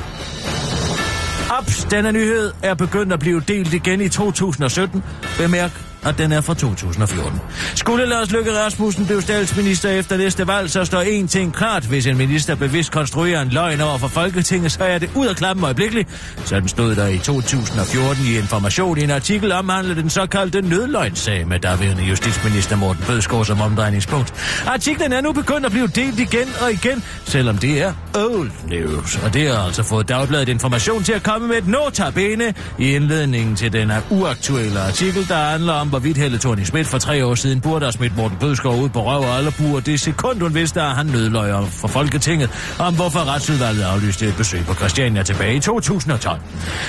Haps, 1.51 1.87
denne 1.91 2.11
nyhed 2.11 2.51
er 2.63 2.73
begyndt 2.73 3.13
at 3.13 3.19
blive 3.19 3.43
delt 3.47 3.73
igen 3.73 4.01
i 4.01 4.09
2017. 4.09 5.03
Bemærk, 5.37 5.90
at 6.03 6.17
den 6.17 6.31
er 6.31 6.41
fra 6.41 6.53
2014. 6.53 7.39
Skulle 7.75 8.05
Lars 8.05 8.31
Løkke 8.31 8.57
Rasmussen 8.57 9.05
blive 9.05 9.21
statsminister 9.21 9.89
efter 9.89 10.17
næste 10.17 10.47
valg, 10.47 10.69
så 10.69 10.85
står 10.85 11.01
én 11.01 11.27
ting 11.27 11.53
klart. 11.53 11.83
Hvis 11.83 12.07
en 12.07 12.17
minister 12.17 12.55
bevidst 12.55 12.91
konstruerer 12.91 13.41
en 13.41 13.49
løgn 13.49 13.81
over 13.81 13.97
for 13.97 14.07
Folketinget, 14.07 14.71
så 14.71 14.83
er 14.83 14.97
det 14.97 15.09
ud 15.15 15.27
af 15.27 15.35
klappen 15.35 15.65
øjeblikkeligt. 15.65 16.09
Sådan 16.45 16.67
stod 16.69 16.95
der 16.95 17.07
i 17.07 17.17
2014 17.17 18.25
i 18.25 18.37
Information 18.37 18.97
i 18.97 19.03
en 19.03 19.11
artikel 19.11 19.51
omhandlede 19.51 20.01
den 20.01 20.09
såkaldte 20.09 20.61
nødløgnssag 20.61 21.47
med 21.47 21.59
daværende 21.59 22.03
justitsminister 22.03 22.75
Morten 22.75 23.03
Bødskov 23.07 23.45
som 23.45 23.61
omdrejningspunkt. 23.61 24.33
Artiklen 24.67 25.13
er 25.13 25.21
nu 25.21 25.31
begyndt 25.31 25.65
at 25.65 25.71
blive 25.71 25.87
delt 25.87 26.19
igen 26.19 26.47
og 26.61 26.71
igen, 26.71 27.03
selvom 27.25 27.57
det 27.57 27.81
er 27.81 27.93
old 28.15 28.51
news. 28.67 29.17
Og 29.23 29.33
det 29.33 29.49
har 29.49 29.57
altså 29.57 29.83
fået 29.83 30.09
Dagbladet 30.09 30.49
Information 30.49 31.03
til 31.03 31.13
at 31.13 31.23
komme 31.23 31.47
med 31.47 31.55
et 31.57 31.67
notabene 31.67 32.53
i 32.79 32.95
indledningen 32.95 33.55
til 33.55 33.73
den 33.73 33.89
her 33.89 34.01
uaktuelle 34.09 34.79
artikel, 34.79 35.27
der 35.27 35.35
handler 35.35 35.73
om, 35.73 35.90
hvorvidt 35.91 36.17
Helle 36.17 36.38
thorning 36.38 36.67
Schmidt 36.67 36.88
for 36.88 36.97
tre 36.97 37.25
år 37.25 37.36
siden 37.36 37.62
burde 37.62 37.86
have 37.86 37.91
smidt 37.91 38.17
Morten 38.17 38.38
Bødskov 38.38 38.82
ud 38.82 38.89
på 38.89 39.06
røv 39.06 39.19
og 39.19 39.38
alle. 39.38 39.51
Det 39.86 39.99
sekund, 39.99 40.41
hun 40.41 40.56
vidste, 40.56 40.82
at 40.82 40.95
han 40.95 41.06
nødløjer 41.06 41.65
for 41.65 41.88
Folketinget 41.88 42.49
om, 42.80 42.95
hvorfor 42.95 43.19
retsudvalget 43.34 43.84
aflyste 43.84 44.27
et 44.27 44.36
besøg 44.38 44.65
på 44.65 44.73
Christiania 44.73 45.23
tilbage 45.23 45.56
i 45.56 45.60
2012. 45.60 46.39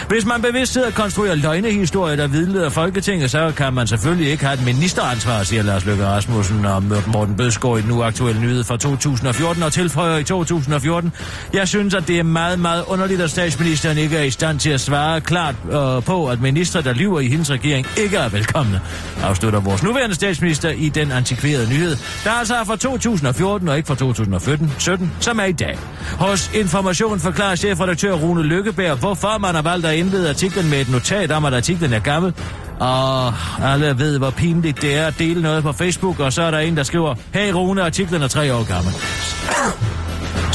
Hvis 0.08 0.26
man 0.26 0.42
bevidst 0.42 0.72
sidder 0.72 0.86
og 0.86 0.94
konstruerer 0.94 1.34
løgnehistorier, 1.34 2.16
der 2.16 2.26
vidleder 2.26 2.68
Folketinget, 2.68 3.30
så 3.30 3.52
kan 3.56 3.72
man 3.72 3.86
selvfølgelig 3.86 4.30
ikke 4.30 4.44
have 4.44 4.54
et 4.54 4.64
ministeransvar, 4.64 5.42
siger 5.42 5.62
Lars 5.62 5.84
Løkke 5.86 6.06
Rasmussen 6.06 6.66
om 6.66 6.92
Morten 7.06 7.36
Bødskov 7.36 7.78
i 7.78 7.82
den 7.82 8.02
aktuelle 8.02 8.40
nyhed 8.40 8.64
fra 8.64 8.76
2014 8.76 9.62
og 9.62 9.72
tilføjer 9.72 10.16
i 10.16 10.24
2014. 10.24 11.12
Jeg 11.52 11.68
synes, 11.68 11.94
at 11.94 12.08
det 12.08 12.18
er 12.18 12.22
meget, 12.22 12.58
meget 12.58 12.84
underligt, 12.86 13.20
at 13.20 13.30
statsministeren 13.30 13.98
ikke 13.98 14.16
er 14.16 14.22
i 14.22 14.30
stand 14.30 14.58
til 14.58 14.70
at 14.70 14.80
svare 14.80 15.20
klart 15.20 15.54
øh, 15.64 16.02
på, 16.04 16.26
at 16.26 16.40
ministre, 16.40 16.82
der 16.82 16.92
lyver 16.92 17.20
i 17.20 17.28
hendes 17.28 17.50
regering, 17.50 17.86
ikke 17.98 18.16
er 18.16 18.28
velkomne. 18.28 18.80
Afslutter 19.22 19.60
vores 19.60 19.82
nuværende 19.82 20.14
statsminister 20.14 20.70
i 20.70 20.88
den 20.88 21.12
antikverede 21.12 21.68
nyhed, 21.68 21.96
der 22.24 22.30
altså 22.30 22.54
er 22.54 22.64
fra 22.64 22.76
2014 22.76 23.68
og 23.68 23.76
ikke 23.76 23.86
fra 23.86 23.94
2017, 23.94 24.72
17, 24.78 25.12
som 25.20 25.38
er 25.38 25.44
i 25.44 25.52
dag. 25.52 25.78
Hos 26.18 26.50
Information 26.54 27.20
forklarer 27.20 27.56
chefredaktør 27.56 28.12
Rune 28.12 28.42
Lykkeberg, 28.42 28.96
hvorfor 28.96 29.38
man 29.38 29.54
har 29.54 29.62
valgt 29.62 29.86
at 29.86 29.94
indlede 29.94 30.28
artiklen 30.28 30.70
med 30.70 30.80
et 30.80 30.90
notat 30.90 31.32
om, 31.32 31.44
at 31.44 31.54
artiklen 31.54 31.92
er 31.92 32.00
gammel. 32.00 32.34
Og 32.80 33.34
alle 33.62 33.98
ved, 33.98 34.18
hvor 34.18 34.30
pinligt 34.30 34.82
det 34.82 34.98
er 34.98 35.06
at 35.06 35.18
dele 35.18 35.42
noget 35.42 35.62
på 35.62 35.72
Facebook, 35.72 36.20
og 36.20 36.32
så 36.32 36.42
er 36.42 36.50
der 36.50 36.58
en, 36.58 36.76
der 36.76 36.82
skriver, 36.82 37.14
Hey 37.34 37.52
Rune, 37.52 37.82
artiklen 37.82 38.22
er 38.22 38.28
tre 38.28 38.54
år 38.54 38.64
gammel 38.68 38.92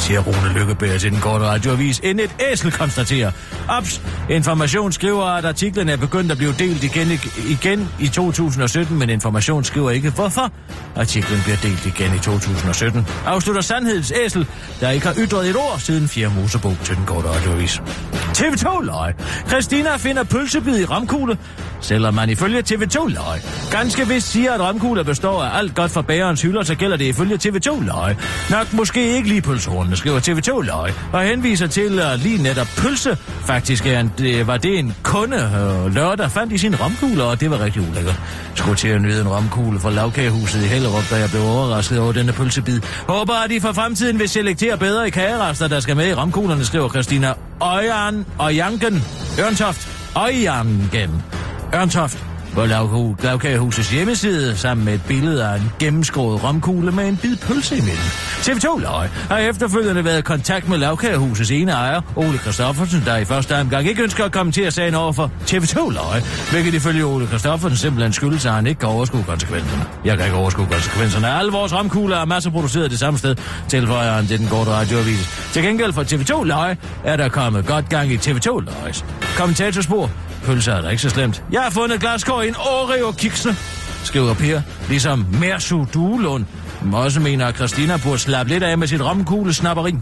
siger 0.07 0.19
Rune 0.19 0.53
Lykkeberg 0.53 0.99
til 0.99 1.11
den 1.11 1.19
korte 1.19 1.45
radioavis, 1.45 1.99
end 2.03 2.19
et 2.19 2.35
æsel 2.51 2.71
konstaterer. 2.71 3.31
Ops, 3.69 4.01
Information 4.29 4.91
skriver, 4.91 5.23
at 5.23 5.45
artiklen 5.45 5.89
er 5.89 5.97
begyndt 5.97 6.31
at 6.31 6.37
blive 6.37 6.53
delt 6.59 6.83
igen, 6.83 7.07
igen 7.49 7.89
i 7.99 8.07
2017, 8.07 8.99
men 8.99 9.09
Information 9.09 9.63
skriver 9.63 9.91
ikke, 9.91 10.09
hvorfor 10.09 10.51
artiklen 10.95 11.39
bliver 11.43 11.57
delt 11.63 11.85
igen 11.85 12.15
i 12.15 12.19
2017. 12.19 13.07
Afslutter 13.25 13.61
Sandhedens 13.61 14.13
æsel, 14.25 14.47
der 14.79 14.89
ikke 14.89 15.05
har 15.05 15.15
ytret 15.17 15.49
et 15.49 15.55
ord 15.55 15.79
siden 15.79 16.07
4 16.07 16.31
Mosebog 16.35 16.77
til 16.83 16.95
den 16.95 17.05
korte 17.05 17.27
radioavis. 17.27 17.81
TV2 18.13 18.81
løg. 18.81 19.13
Christina 19.47 19.97
finder 19.97 20.23
pølsebid 20.23 20.79
i 20.79 20.85
ramkugle, 20.85 21.37
selvom 21.81 22.13
man 22.13 22.29
ifølge 22.29 22.59
TV2 22.59 23.07
løg. 23.07 23.41
Ganske 23.71 24.07
vist 24.07 24.31
siger, 24.31 24.53
at 24.53 24.59
ramkugler 24.59 25.03
består 25.03 25.43
af 25.43 25.57
alt 25.57 25.75
godt 25.75 25.91
fra 25.91 26.01
bagerens 26.01 26.41
hylder, 26.41 26.63
så 26.63 26.75
gælder 26.75 26.97
det 26.97 27.05
ifølge 27.05 27.35
TV2 27.35 27.85
løg. 27.85 28.15
Nok 28.49 28.73
måske 28.73 29.15
ikke 29.15 29.29
lige 29.29 29.41
pølsehornene, 29.41 29.95
skriver 29.95 30.19
TV2 30.19 30.61
løg, 30.61 30.93
og 31.13 31.23
henviser 31.23 31.67
til, 31.67 31.99
at 31.99 32.19
lige 32.19 32.43
netop 32.43 32.67
pølse 32.77 33.17
faktisk 33.45 33.85
er 33.85 33.99
en, 33.99 34.13
det 34.17 34.47
var 34.47 34.57
det 34.57 34.79
en 34.79 34.95
kunde 35.03 35.37
øh, 35.37 35.95
lørdag 35.95 36.31
fandt 36.31 36.53
i 36.53 36.57
sin 36.57 36.81
ramkugle, 36.81 37.23
og 37.23 37.39
det 37.39 37.51
var 37.51 37.59
rigtig 37.63 37.81
ulækkert. 37.89 38.19
Skulle 38.55 38.75
til 38.75 38.87
at 38.87 39.01
nyde 39.01 39.21
en 39.21 39.31
ramkugle 39.31 39.79
fra 39.79 39.91
lavkagehuset 39.91 40.63
i 40.63 40.67
Hellerup, 40.67 41.09
da 41.09 41.15
jeg 41.15 41.29
blev 41.29 41.41
overrasket 41.41 41.99
over 41.99 42.11
denne 42.11 42.33
pølsebid. 42.33 42.81
Håber, 43.07 43.33
at 43.33 43.49
de 43.49 43.61
for 43.61 43.71
fremtiden 43.71 44.19
vil 44.19 44.29
selektere 44.29 44.77
bedre 44.77 45.07
i 45.07 45.09
kagerester, 45.09 45.67
der 45.67 45.79
skal 45.79 45.95
med 45.95 46.07
i 46.07 46.13
ramkuglerne, 46.13 46.65
skriver 46.65 46.89
Christina 46.89 47.33
Øjern 47.61 48.25
og 48.37 48.55
Janken 48.55 49.03
Ørntoft 49.39 49.87
Øjangen 50.15 51.36
Ørntoft 51.73 52.26
på 52.55 52.65
Lavkagehusets 53.23 53.89
hjemmeside 53.89 54.57
sammen 54.57 54.85
med 54.85 54.93
et 54.93 55.01
billede 55.07 55.47
af 55.47 55.55
en 55.55 55.71
gennemskåret 55.79 56.43
romkugle 56.43 56.91
med 56.91 57.07
en 57.07 57.17
bid 57.17 57.35
pølse 57.35 57.77
imellem. 57.77 57.97
TV2 58.41 58.79
Løg 58.79 59.09
har 59.09 59.37
efterfølgende 59.37 60.05
været 60.05 60.19
i 60.19 60.21
kontakt 60.21 60.69
med 60.69 60.77
Lavkagehusets 60.77 61.51
ene 61.51 61.71
ejer, 61.71 62.01
Ole 62.15 62.37
Kristoffersen, 62.37 63.03
der 63.05 63.17
i 63.17 63.25
første 63.25 63.59
omgang 63.59 63.87
ikke 63.87 64.03
ønsker 64.03 64.25
at 64.25 64.31
kommentere 64.31 64.71
sagen 64.71 64.95
over 64.95 65.11
for 65.11 65.31
TV2 65.41 65.89
Løg, 65.91 66.23
hvilket 66.51 66.73
ifølge 66.73 67.05
Ole 67.05 67.27
Kristoffersen 67.27 67.77
simpelthen 67.77 68.13
skyldes, 68.13 68.45
at 68.45 68.51
han 68.51 68.67
ikke 68.67 68.79
kan 68.79 68.89
overskue 68.89 69.23
konsekvenserne. 69.23 69.85
Jeg 70.05 70.17
kan 70.17 70.25
ikke 70.25 70.37
overskue 70.37 70.67
konsekvenserne. 70.71 71.27
Alle 71.27 71.51
vores 71.51 71.73
romkugler 71.73 72.17
er 72.17 72.25
masser 72.25 72.51
produceret 72.51 72.91
det 72.91 72.99
samme 72.99 73.19
sted, 73.19 73.35
tilføjer 73.67 74.11
han 74.11 74.27
til 74.27 74.39
den 74.39 74.47
korte 74.47 74.71
radioavis. 74.71 75.49
Til 75.53 75.63
gengæld 75.63 75.93
for 75.93 76.03
TV2 76.03 76.43
Løg 76.43 76.77
er 77.03 77.17
der 77.17 77.29
kommet 77.29 77.65
godt 77.65 77.89
gang 77.89 78.11
i 78.11 78.17
TV2 78.17 78.59
Løgs. 78.59 79.05
Kommentatorspor 79.37 80.11
Pølser 80.47 80.73
er 80.73 80.81
der 80.81 80.89
ikke 80.89 81.01
så 81.01 81.09
slemt. 81.09 81.43
Jeg 81.51 81.61
har 81.61 81.69
fundet 81.69 81.99
glaskår 81.99 82.36
i 82.41 82.47
en 82.47 82.55
Oreo 82.55 83.11
kiksene, 83.11 83.55
skriver 84.03 84.33
Per, 84.33 84.61
ligesom 84.89 85.25
Mersu 85.39 85.85
Duelund. 85.93 86.45
også 86.93 87.19
mener, 87.19 87.45
at 87.45 87.55
Christina 87.55 87.97
burde 87.97 88.19
slappe 88.19 88.51
lidt 88.51 88.63
af 88.63 88.77
med 88.77 88.87
sit 88.87 89.01
romkuglesnapperi. 89.01 89.95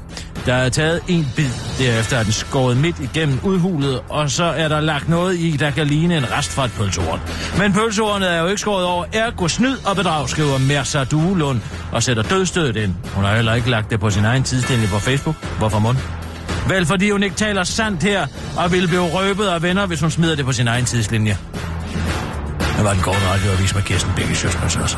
Der 0.45 0.53
er 0.53 0.69
taget 0.69 1.01
en 1.07 1.27
bid, 1.35 1.49
derefter 1.79 2.17
er 2.17 2.23
den 2.23 2.31
skåret 2.31 2.77
midt 2.77 2.95
igennem 2.99 3.39
udhulet, 3.43 4.01
og 4.09 4.31
så 4.31 4.43
er 4.43 4.67
der 4.67 4.81
lagt 4.81 5.09
noget 5.09 5.39
i, 5.39 5.51
der 5.51 5.71
kan 5.71 5.87
ligne 5.87 6.17
en 6.17 6.31
rest 6.31 6.51
fra 6.51 6.65
et 6.65 6.71
pølsehorn. 6.71 7.19
Men 7.57 7.73
pølsehornet 7.73 8.31
er 8.31 8.39
jo 8.39 8.47
ikke 8.47 8.61
skåret 8.61 8.85
over, 8.85 9.05
ergo 9.13 9.47
snyd 9.47 9.77
og 9.85 9.95
bedrag, 9.95 10.29
skriver 10.29 10.57
Mersa 10.57 11.03
Duelund, 11.03 11.61
og 11.91 12.03
sætter 12.03 12.23
dødstødet 12.23 12.75
ind. 12.75 12.93
Hun 13.13 13.23
har 13.23 13.35
heller 13.35 13.53
ikke 13.53 13.69
lagt 13.69 13.91
det 13.91 13.99
på 13.99 14.09
sin 14.09 14.25
egen 14.25 14.43
tidslinje 14.43 14.87
på 14.87 14.99
Facebook. 14.99 15.35
Hvorfor 15.57 15.79
mund? 15.79 15.97
Vel, 16.67 16.85
fordi 16.85 17.09
hun 17.09 17.23
ikke 17.23 17.35
taler 17.35 17.63
sandt 17.63 18.03
her, 18.03 18.27
og 18.57 18.71
ville 18.71 18.87
blive 18.87 19.03
røbet 19.03 19.45
af 19.45 19.61
venner, 19.61 19.85
hvis 19.85 20.01
hun 20.01 20.11
smider 20.11 20.35
det 20.35 20.45
på 20.45 20.51
sin 20.51 20.67
egen 20.67 20.85
tidslinje. 20.85 21.37
Det 22.75 22.83
var 22.83 22.93
den 22.93 23.01
korte 23.03 23.19
radioavis 23.31 23.75
med 23.75 23.83
Kirsten 23.83 24.11
Bække 24.15 24.35
Sjøsmøs. 24.35 24.95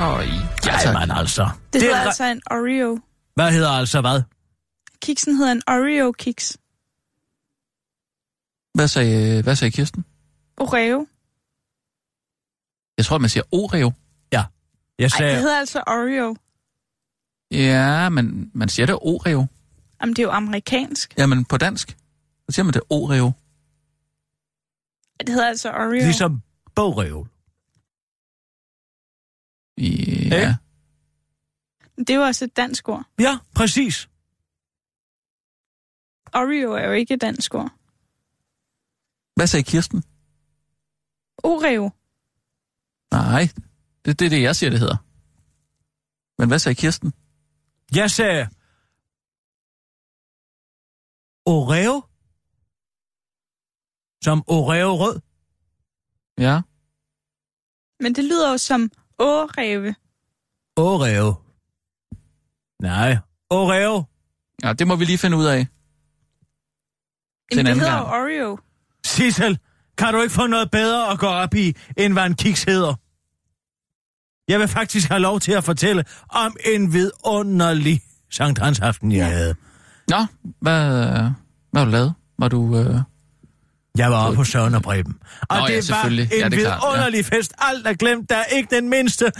Og 0.00 0.24
i... 0.26 0.34
Ja, 0.66 0.92
man 0.92 1.10
altså. 1.10 1.42
Det, 1.42 1.72
Det 1.72 1.82
hedder 1.82 1.96
er 1.96 2.00
altså 2.06 2.24
en 2.24 2.42
Oreo. 2.50 3.00
Hvad 3.34 3.52
hedder 3.52 3.70
altså 3.70 4.00
hvad? 4.00 4.22
Kiksen 5.02 5.36
hedder 5.36 5.52
en 5.52 5.62
Oreo-kiks. 5.68 6.56
Hvad 8.74 8.88
sagde, 8.88 9.42
hvad 9.42 9.56
sagde 9.56 9.70
Kirsten? 9.72 10.04
Oreo. 10.56 11.06
Jeg 12.98 13.04
tror, 13.04 13.18
man 13.18 13.30
siger 13.30 13.44
Oreo. 13.52 13.92
Jeg 14.98 15.04
Ej, 15.04 15.08
sagde, 15.08 15.32
det 15.32 15.40
hedder 15.40 15.58
altså 15.58 15.82
Oreo. 15.86 16.36
Ja, 17.50 18.08
men 18.08 18.50
man 18.54 18.68
siger 18.68 18.86
det 18.86 18.94
Oreo. 18.94 19.46
Jamen, 20.00 20.16
det 20.16 20.22
er 20.22 20.26
jo 20.26 20.30
amerikansk. 20.30 21.14
Jamen 21.18 21.44
på 21.44 21.56
dansk, 21.56 21.88
så 22.48 22.54
siger 22.54 22.64
man 22.64 22.74
det 22.74 22.82
Oreo. 22.90 23.32
Det 25.20 25.28
hedder 25.28 25.48
altså 25.48 25.70
Oreo. 25.70 25.90
ligesom 25.90 26.42
bogreol. 26.74 27.28
Ja. 29.78 29.82
Ikke? 30.40 30.56
Det 31.98 32.10
er 32.10 32.14
jo 32.14 32.22
også 32.22 32.44
et 32.44 32.56
dansk 32.56 32.88
ord. 32.88 33.04
Ja, 33.18 33.38
præcis. 33.54 34.08
Oreo 36.34 36.72
er 36.72 36.86
jo 36.86 36.92
ikke 36.92 37.14
et 37.14 37.20
dansk 37.20 37.54
ord. 37.54 37.70
Hvad 39.34 39.46
sagde 39.46 39.62
Kirsten? 39.62 40.02
Oreo. 41.38 41.90
Nej, 43.12 43.48
det, 44.06 44.18
det 44.18 44.26
er 44.26 44.30
det, 44.30 44.42
jeg 44.42 44.56
siger, 44.56 44.70
det 44.70 44.80
hedder. 44.80 44.96
Men 46.38 46.48
hvad 46.48 46.58
sagde 46.58 46.74
Kirsten? 46.74 47.12
Jeg 47.94 48.10
sagde... 48.10 48.48
Oreo? 51.46 52.02
Som 54.24 54.44
Oreo 54.46 54.96
rød? 54.96 55.20
Ja. 56.38 56.60
Men 58.00 58.14
det 58.14 58.24
lyder 58.24 58.50
jo 58.50 58.58
som 58.58 58.90
Oreo. 59.18 59.94
Oreo. 60.76 61.34
Nej, 62.82 63.18
Oreo. 63.50 64.04
Ja, 64.62 64.72
det 64.72 64.86
må 64.86 64.96
vi 64.96 65.04
lige 65.04 65.18
finde 65.18 65.36
ud 65.36 65.44
af. 65.44 65.66
Til 67.52 67.58
en 67.60 67.66
Jamen, 67.66 67.66
det 67.66 67.74
hedder 67.74 68.02
gang. 68.02 68.06
Oreo. 68.06 68.58
Sissel, 69.04 69.58
kan 69.98 70.14
du 70.14 70.20
ikke 70.22 70.34
få 70.34 70.46
noget 70.46 70.70
bedre 70.70 71.10
at 71.12 71.18
gå 71.18 71.26
op 71.26 71.54
i, 71.54 71.76
end 71.96 72.12
hvad 72.12 72.26
en 72.26 72.34
kiks 72.34 72.62
hedder? 72.64 72.94
Jeg 74.48 74.60
vil 74.60 74.68
faktisk 74.68 75.08
have 75.08 75.20
lov 75.20 75.40
til 75.40 75.52
at 75.52 75.64
fortælle 75.64 76.04
om 76.28 76.56
en 76.74 76.92
vidunderlig 76.92 78.00
Sankt 78.30 78.58
Hans 78.58 78.80
aften, 78.80 79.12
jeg 79.12 79.26
havde. 79.26 79.54
Nå, 80.10 80.16
hvad, 80.60 80.80
hvad 81.70 81.80
har 81.80 81.84
du 81.84 81.90
lavet? 81.90 82.14
Var 82.38 82.48
du... 82.48 82.76
Øh... 82.78 82.96
Jeg 83.98 84.10
var 84.10 84.24
oppe 84.26 84.36
på 84.36 84.44
Søren 84.44 84.74
og 84.74 84.82
Preben. 84.82 85.14
Og 85.42 85.46
Nå 85.50 85.56
ja, 85.56 85.66
det 85.66 85.74
var 85.76 85.80
selvfølgelig. 85.80 86.24
en 86.32 86.40
Ja, 86.40 86.48
det 86.48 86.58
er 86.58 86.60
klart, 86.62 86.80
ja. 86.82 86.88
vidunderlig 86.88 87.24
fest. 87.24 87.52
Alt 87.58 87.86
er 87.86 87.92
glemt. 87.94 88.30
Der 88.30 88.36
er 88.36 88.44
ikke 88.44 88.76
den 88.76 88.88
mindste 88.88 89.32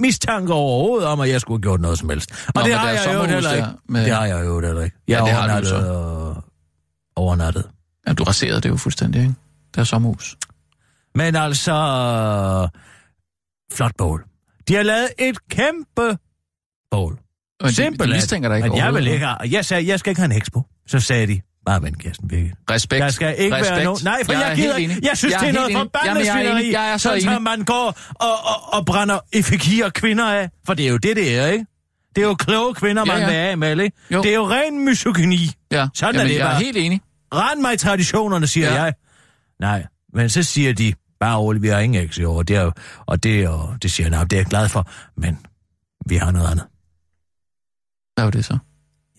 mistanke 0.00 0.52
overhovedet 0.52 1.08
om, 1.08 1.20
at 1.20 1.28
jeg 1.28 1.40
skulle 1.40 1.56
have 1.58 1.62
gjort 1.62 1.80
noget 1.80 1.98
som 1.98 2.08
helst. 2.08 2.30
Og 2.46 2.52
Nå, 2.54 2.62
det 2.62 2.74
har 2.74 2.88
er 2.88 2.92
jeg 2.92 3.14
jo 3.14 3.24
heller 3.24 3.52
ikke. 3.52 3.68
med- 3.88 4.04
Det 4.04 4.12
har 4.14 4.24
jeg 4.26 4.44
jo 4.46 4.60
heller 4.60 4.82
ikke. 4.82 4.96
Jeg 5.08 5.18
Ja, 5.20 5.24
det 5.24 5.32
har 5.34 5.60
du 5.60 5.66
så. 5.66 5.76
og 5.76 6.44
overnattet. 7.16 7.64
Ja, 8.06 8.12
du 8.12 8.24
raserede 8.24 8.60
det 8.60 8.68
jo 8.68 8.76
fuldstændig, 8.76 9.22
ikke? 9.22 9.34
Der 9.74 9.80
er 9.80 9.84
sommerhus. 9.84 10.36
Men 11.14 11.36
altså... 11.36 11.72
Flot 13.72 13.92
bål. 13.98 14.24
De 14.68 14.74
har 14.74 14.82
lavet 14.82 15.08
et 15.18 15.48
kæmpe 15.48 16.18
bål. 16.90 17.12
Og 17.60 17.64
de, 17.64 17.68
de 17.70 17.74
Simpelthen. 17.74 18.16
mistænker 18.16 18.48
dig 18.48 18.56
ikke 18.64 18.76
jeg 18.76 18.94
vil 18.94 19.06
ikke 19.06 19.26
have, 19.26 19.36
jeg 19.50 19.64
sagde, 19.64 19.86
jeg 19.88 19.98
skal 19.98 20.10
ikke 20.10 20.20
have 20.20 20.32
en 20.34 20.38
expo. 20.38 20.62
Så 20.86 21.00
sagde 21.00 21.26
de, 21.26 21.40
bare 21.66 21.82
vent, 21.82 21.98
Kirsten 22.02 22.28
Birgit. 22.28 22.52
Respekt. 22.70 23.02
Der 23.02 23.08
skal 23.10 23.34
ikke 23.38 23.56
Respekt. 23.56 23.76
være 23.76 23.84
nogen... 23.84 24.00
Nej, 24.04 24.24
for 24.24 24.32
jeg, 24.32 24.42
er 24.42 24.46
jeg 24.46 24.56
gider 24.56 24.76
ikke. 24.76 24.96
Jeg 25.02 25.16
synes, 25.18 25.32
Jeg 25.32 25.38
er 25.38 25.40
det 25.40 25.48
er 25.48 25.52
noget 25.52 25.72
forbandet 25.72 26.26
jeg 26.26 26.38
er 26.38 26.42
svineri. 26.44 26.72
Jeg 26.72 26.92
er 26.92 26.96
så 26.96 27.02
sådan, 27.02 27.22
enig. 27.22 27.34
at 27.36 27.42
man 27.42 27.64
går 27.64 27.98
og, 28.14 28.28
og, 28.44 28.72
og 28.78 28.86
brænder 28.86 29.18
effigier 29.32 29.88
kvinder 29.90 30.24
af. 30.32 30.50
For 30.66 30.74
det 30.74 30.86
er 30.86 30.90
jo 30.90 30.96
det, 30.96 31.16
det 31.16 31.38
er, 31.38 31.46
ikke? 31.46 31.66
Det 32.16 32.22
er 32.22 32.26
jo 32.26 32.34
kloge 32.34 32.74
kvinder, 32.74 33.02
Ja, 33.06 33.12
man 33.12 33.20
ja. 33.20 33.26
vil 33.26 33.34
af 33.34 33.58
med, 33.58 33.80
ikke? 33.80 33.96
Jo. 34.10 34.22
Det 34.22 34.30
er 34.30 34.34
jo 34.34 34.48
ren 34.50 34.84
misogyni. 34.84 35.38
Ja, 35.72 35.86
Sådan 35.94 36.14
er 36.14 36.18
Jamen, 36.18 36.30
det 36.32 36.38
jeg 36.38 36.46
er 36.46 36.50
bare. 36.50 36.62
helt 36.62 36.76
enig. 36.76 37.00
Rend 37.34 37.60
mig 37.60 37.78
traditionerne, 37.78 38.46
siger 38.46 38.72
Ja. 38.74 38.82
jeg. 38.82 38.94
Nej, 39.60 39.86
men 40.14 40.28
så 40.28 40.42
siger 40.42 40.72
de, 40.72 40.92
bare 41.20 41.36
roligt, 41.38 41.62
vi 41.62 41.68
har 41.68 41.78
ingen 41.78 42.02
eks 42.04 42.18
i 42.18 42.24
år, 42.24 42.42
det 42.42 42.56
er, 42.56 42.70
og 43.06 43.22
det, 43.22 43.48
og 43.48 43.76
det 43.82 43.90
siger 43.90 44.04
jeg, 44.06 44.10
nej, 44.10 44.24
det 44.24 44.32
er 44.32 44.36
jeg 44.40 44.46
glad 44.46 44.68
for, 44.68 44.88
men 45.16 45.46
vi 46.06 46.16
har 46.16 46.30
noget 46.30 46.50
andet. 46.50 46.66
Hvad 48.14 48.24
var 48.24 48.30
det 48.30 48.44
så? 48.44 48.58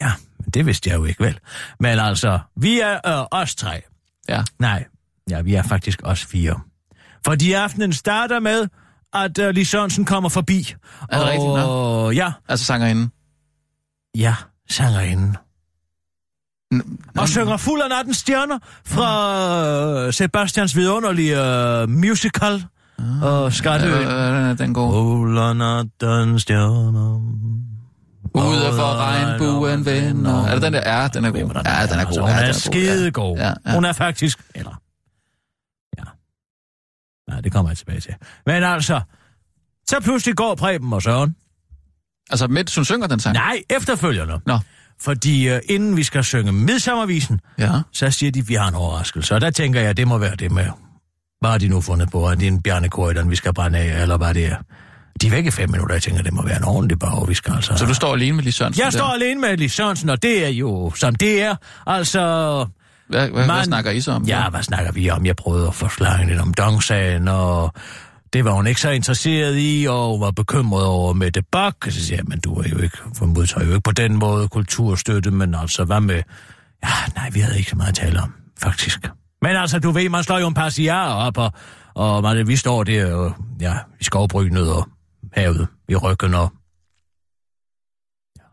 Ja, 0.01 0.11
men 0.39 0.49
det 0.49 0.65
vidste 0.65 0.89
jeg 0.89 0.97
jo 0.97 1.05
ikke 1.05 1.23
vel. 1.23 1.39
Men 1.79 1.99
altså, 1.99 2.39
vi 2.55 2.79
er 2.79 2.93
øh, 3.07 3.25
os 3.31 3.55
tre. 3.55 3.81
Ja. 4.29 4.43
Nej, 4.59 4.85
ja, 5.29 5.41
vi 5.41 5.53
er 5.55 5.63
faktisk 5.63 5.99
os 6.03 6.25
fire. 6.25 6.59
Fordi 7.25 7.53
aftenen 7.53 7.93
starter 7.93 8.39
med, 8.39 8.67
at 9.13 9.37
uh, 9.39 9.49
Lis 9.49 9.67
Sørensen 9.69 10.05
kommer 10.05 10.29
forbi. 10.29 10.73
Er 11.09 11.17
det 11.17 11.27
rigtigt, 11.27 11.49
og, 11.49 12.15
Ja, 12.15 12.31
Altså 12.47 12.65
sangerinde. 12.65 13.09
ja, 14.15 14.35
sangerinde. 14.69 15.37
Og 17.17 17.29
synger 17.29 17.57
fuld 17.57 17.81
af 17.81 17.89
nattens 17.89 18.17
stjerner 18.17 18.59
fra 18.85 20.05
uh, 20.05 20.13
Sebastians 20.13 20.75
vidunderlige 20.75 21.37
uh, 21.83 21.89
musical. 21.89 22.65
Og 23.21 23.53
Skatteøen. 23.53 24.07
Øh, 24.07 24.57
den 24.57 24.73
går. 24.73 24.91
Fuld 24.91 25.39
af 25.39 25.55
nattens 25.55 26.41
stjerner. 26.41 27.21
Ude 28.33 28.73
for 28.75 28.97
regnbuen 28.97 29.85
venner. 29.85 30.45
Er 30.45 30.53
det 30.53 30.61
den 30.61 30.73
der? 30.73 30.99
Ja, 30.99 31.07
den 31.07 31.25
er 31.25 31.31
god. 31.31 31.39
Ja, 31.39 31.85
den 31.87 31.99
er 31.99 32.05
god. 32.05 32.19
Hun 32.19 32.29
er 32.29 32.45
god. 32.45 32.53
skidegod. 32.53 33.55
Hun 33.73 33.85
er 33.85 33.93
faktisk... 33.93 34.39
Eller... 34.55 34.81
Ja. 35.97 36.03
Nej, 37.27 37.41
det 37.41 37.51
kommer 37.51 37.71
jeg 37.71 37.77
tilbage 37.77 37.99
til. 37.99 38.13
Men 38.45 38.63
altså... 38.63 39.01
Så 39.89 39.99
pludselig 39.99 40.35
går 40.35 40.55
Preben 40.55 40.93
og 40.93 41.01
Søren. 41.01 41.35
Altså, 42.29 42.47
mens 42.47 42.75
hun 42.75 42.85
synger 42.85 43.07
den 43.07 43.19
sang? 43.19 43.33
Nej, 43.33 43.63
efterfølgende. 43.69 44.39
Nå. 44.45 44.59
Fordi 45.03 45.51
uh, 45.51 45.57
inden 45.69 45.97
vi 45.97 46.03
skal 46.03 46.23
synge 46.23 46.51
Midsommervisen, 46.51 47.39
Ja. 47.59 47.71
så 47.91 48.11
siger 48.11 48.31
de, 48.31 48.39
at 48.39 48.49
vi 48.49 48.53
har 48.53 48.67
en 48.67 48.75
overraskelse. 48.75 49.35
Og 49.35 49.41
der 49.41 49.49
tænker 49.51 49.81
jeg, 49.81 49.97
det 49.97 50.07
må 50.07 50.17
være 50.17 50.35
det 50.35 50.51
med... 50.51 50.65
Hvad 51.41 51.51
har 51.51 51.57
de 51.57 51.67
nu 51.67 51.81
fundet 51.81 52.11
på? 52.11 52.25
Er 52.25 52.35
det 52.35 52.47
en 52.47 52.61
bjørnekorridor, 52.61 53.23
vi 53.23 53.35
skal 53.35 53.53
brænde 53.53 53.79
af, 53.79 54.01
eller 54.01 54.17
hvad 54.17 54.33
det 54.33 54.45
er? 54.45 54.55
De 55.21 55.27
er 55.27 55.31
væk 55.31 55.45
i 55.45 55.51
fem 55.51 55.69
minutter, 55.71 55.95
jeg 55.95 56.01
tænker, 56.01 56.21
det 56.23 56.33
må 56.33 56.45
være 56.45 56.57
en 56.57 56.63
ordentlig 56.63 56.99
bag, 56.99 57.27
vi 57.27 57.33
skal 57.33 57.53
altså... 57.53 57.77
Så 57.77 57.85
du 57.85 57.93
står 57.93 58.13
alene 58.13 58.35
med 58.35 58.43
Lis 58.43 58.55
Sørensen? 58.55 58.79
Jeg 58.79 58.91
der? 58.91 58.97
står 58.97 59.07
alene 59.13 59.41
med 59.41 59.57
Lis 59.57 59.71
Sørensen, 59.71 60.09
og 60.09 60.23
det 60.23 60.45
er 60.45 60.49
jo, 60.49 60.91
som 60.95 61.15
det 61.15 61.41
er. 61.41 61.55
Altså, 61.87 62.19
Hvad, 63.09 63.19
hvad, 63.19 63.29
hvad 63.29 63.47
Man- 63.47 63.65
snakker 63.65 63.91
I 63.91 64.01
så 64.01 64.11
om? 64.11 64.23
Ja, 64.23 64.49
hvad 64.49 64.63
snakker 64.63 64.91
vi 64.91 65.09
om? 65.09 65.25
Jeg 65.25 65.35
prøvede 65.35 65.67
at 65.67 65.75
forklare 65.75 66.25
lidt 66.27 66.39
om 66.39 66.53
Dong-sagen, 66.53 67.27
og 67.27 67.73
det 68.33 68.45
var 68.45 68.51
hun 68.51 68.67
ikke 68.67 68.81
så 68.81 68.89
interesseret 68.89 69.55
i, 69.57 69.85
og 69.89 70.19
var 70.19 70.31
bekymret 70.31 70.85
over 70.85 71.13
med 71.13 71.31
det 71.31 71.47
Bak. 71.51 71.75
Så 71.83 72.05
siger 72.05 72.17
jeg, 72.17 72.25
men 72.27 72.39
du 72.39 72.53
er 72.53 72.69
jo 72.69 72.77
ikke, 72.77 72.97
for 73.17 73.25
modtager 73.25 73.65
jo 73.65 73.71
ikke 73.71 73.81
på 73.81 73.91
den 73.91 74.15
måde 74.15 74.47
kulturstøtte, 74.47 75.31
men 75.31 75.55
altså, 75.55 75.83
hvad 75.83 76.01
med... 76.01 76.23
Ja, 76.83 76.89
nej, 77.15 77.29
vi 77.29 77.39
havde 77.39 77.57
ikke 77.57 77.69
så 77.69 77.75
meget 77.75 77.89
at 77.89 77.95
tale 77.95 78.21
om, 78.21 78.33
faktisk. 78.59 79.09
Men 79.41 79.55
altså, 79.55 79.79
du 79.79 79.91
ved, 79.91 80.09
man 80.09 80.23
slår 80.23 80.39
jo 80.39 80.47
en 80.47 80.53
passiar 80.53 81.13
op, 81.13 81.37
og, 81.37 81.51
og 81.93 82.23
man, 82.23 82.47
vi 82.47 82.55
står 82.55 82.83
der 82.83 83.13
og, 83.13 83.33
ja, 83.61 83.77
i 83.99 84.03
skovbrynet 84.03 84.71
og 84.73 84.89
havet 85.33 85.67
i 85.89 85.95
ryggen, 85.95 86.33
og... 86.33 86.53
Ja. 88.37 88.43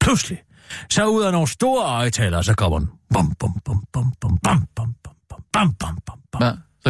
Pludselig, 0.00 0.38
så 0.90 1.06
ud 1.06 1.22
af 1.22 1.32
nogle 1.32 1.48
store 1.48 1.84
øjtaler, 1.84 2.42
så 2.42 2.54
kommer 2.54 2.78
den. 2.78 2.90
Bum, 3.14 3.34
bum, 3.34 3.60
bum, 3.64 3.84
bum, 3.92 4.12
bum, 4.20 4.38
bum 4.40 4.77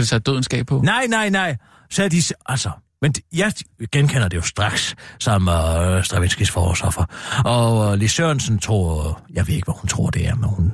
de 0.00 0.06
sat 0.06 0.26
dødenskab 0.26 0.66
på? 0.66 0.80
Nej, 0.84 1.06
nej, 1.06 1.28
nej. 1.28 1.56
Så 1.90 2.04
er 2.04 2.08
de... 2.08 2.22
Altså, 2.46 2.70
men 3.02 3.14
jeg 3.32 3.52
genkender 3.92 4.28
det 4.28 4.36
jo 4.36 4.42
straks 4.42 4.94
som 5.18 5.48
uh, 5.48 6.02
Stravinskys 6.02 6.50
forårsoffer. 6.50 7.04
Og 7.44 7.88
uh, 7.88 7.94
Lis 7.94 8.12
Sørensen 8.12 8.58
tror... 8.58 9.20
Jeg 9.34 9.46
ved 9.46 9.54
ikke, 9.54 9.64
hvad 9.64 9.74
hun 9.80 9.88
tror, 9.88 10.10
det 10.10 10.28
er, 10.28 10.34
men 10.34 10.48
hun... 10.48 10.72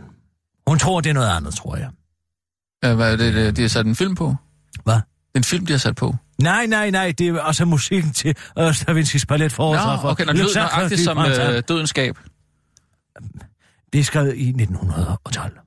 Hun 0.67 0.79
tror, 0.79 1.01
det 1.01 1.11
er 1.11 1.15
noget 1.15 1.37
andet, 1.37 1.55
tror 1.55 1.77
jeg. 1.77 1.89
Ja, 2.85 2.95
hvad 2.95 3.13
er 3.13 3.17
det, 3.17 3.57
de 3.57 3.63
har 3.63 3.69
sat 3.69 3.87
en 3.87 3.97
film 3.97 4.15
på? 4.15 4.35
Hvad? 4.85 5.01
En 5.35 5.45
film, 5.45 5.67
de 5.67 5.73
har 5.73 5.79
sat 5.79 5.97
på? 5.97 6.15
Nej, 6.39 6.67
nej, 6.67 6.91
nej, 6.91 7.15
det 7.19 7.29
er 7.29 7.41
altså 7.41 7.65
musikken 7.65 8.13
til 8.13 8.35
uh, 8.61 8.73
Stravinskys 8.73 9.27
ballet 9.27 9.53
Nå, 9.53 9.55
forårsoffer. 9.55 10.09
okay, 10.09 10.25
når 10.25 10.33
det 10.33 10.51
Sacre 10.51 10.77
nøjagtigt 10.77 11.01
som 11.01 11.19
øh, 11.19 11.63
dødenskab. 11.69 12.19
Det 13.93 14.01
er 14.01 14.05
skrevet 14.05 14.37
i 14.37 14.49
1912. 14.49 15.59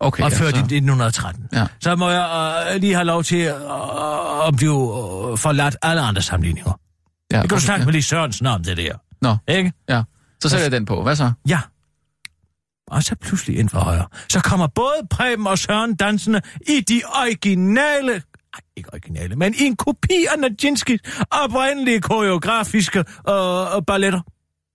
Okay, 0.00 0.22
og 0.24 0.30
ja, 0.30 0.36
før 0.36 0.50
så- 0.50 0.56
i 0.56 0.58
1913. 0.58 1.48
Ja. 1.52 1.66
Så 1.80 1.96
må 1.96 2.10
jeg 2.10 2.66
øh, 2.74 2.80
lige 2.80 2.94
have 2.94 3.04
lov 3.04 3.22
til 3.24 3.38
øh, 3.46 4.48
at 4.48 4.56
blive 4.56 4.82
øh, 5.32 5.38
forladt 5.38 5.76
alle 5.82 6.02
andre 6.02 6.22
sammenligninger. 6.22 6.72
ja, 7.32 7.40
Det 7.42 7.48
kan 7.50 7.58
du 7.58 7.62
snakke 7.64 7.80
ja. 7.82 7.84
med 7.86 7.92
Lis 7.92 8.04
Sørensen 8.06 8.46
om 8.46 8.62
det 8.64 8.76
der. 8.76 8.94
Nå, 9.22 9.36
Ikke? 9.48 9.72
ja. 9.88 10.02
Så 10.42 10.48
sætter 10.48 10.64
jeg 10.64 10.72
den 10.72 10.84
på. 10.84 11.02
Hvad 11.02 11.16
så? 11.16 11.32
Ja. 11.48 11.60
Og 12.90 13.02
så 13.02 13.16
pludselig 13.22 13.58
ind 13.58 13.68
for 13.68 13.78
højre. 13.80 14.06
Så 14.28 14.40
kommer 14.40 14.66
både 14.66 14.94
Preben 15.10 15.46
og 15.46 15.58
Søren 15.58 15.94
dansende 15.96 16.40
i 16.68 16.80
de 16.80 17.02
originale... 17.22 18.12
Ej, 18.12 18.60
ikke 18.76 18.92
originale, 18.92 19.36
men 19.36 19.54
i 19.54 19.62
en 19.62 19.76
kopi 19.76 20.26
af 20.34 20.38
Nadjinskis 20.40 21.00
oprindelige 21.30 22.00
koreografiske 22.00 22.98
øh, 22.98 23.82
balletter. 23.86 24.20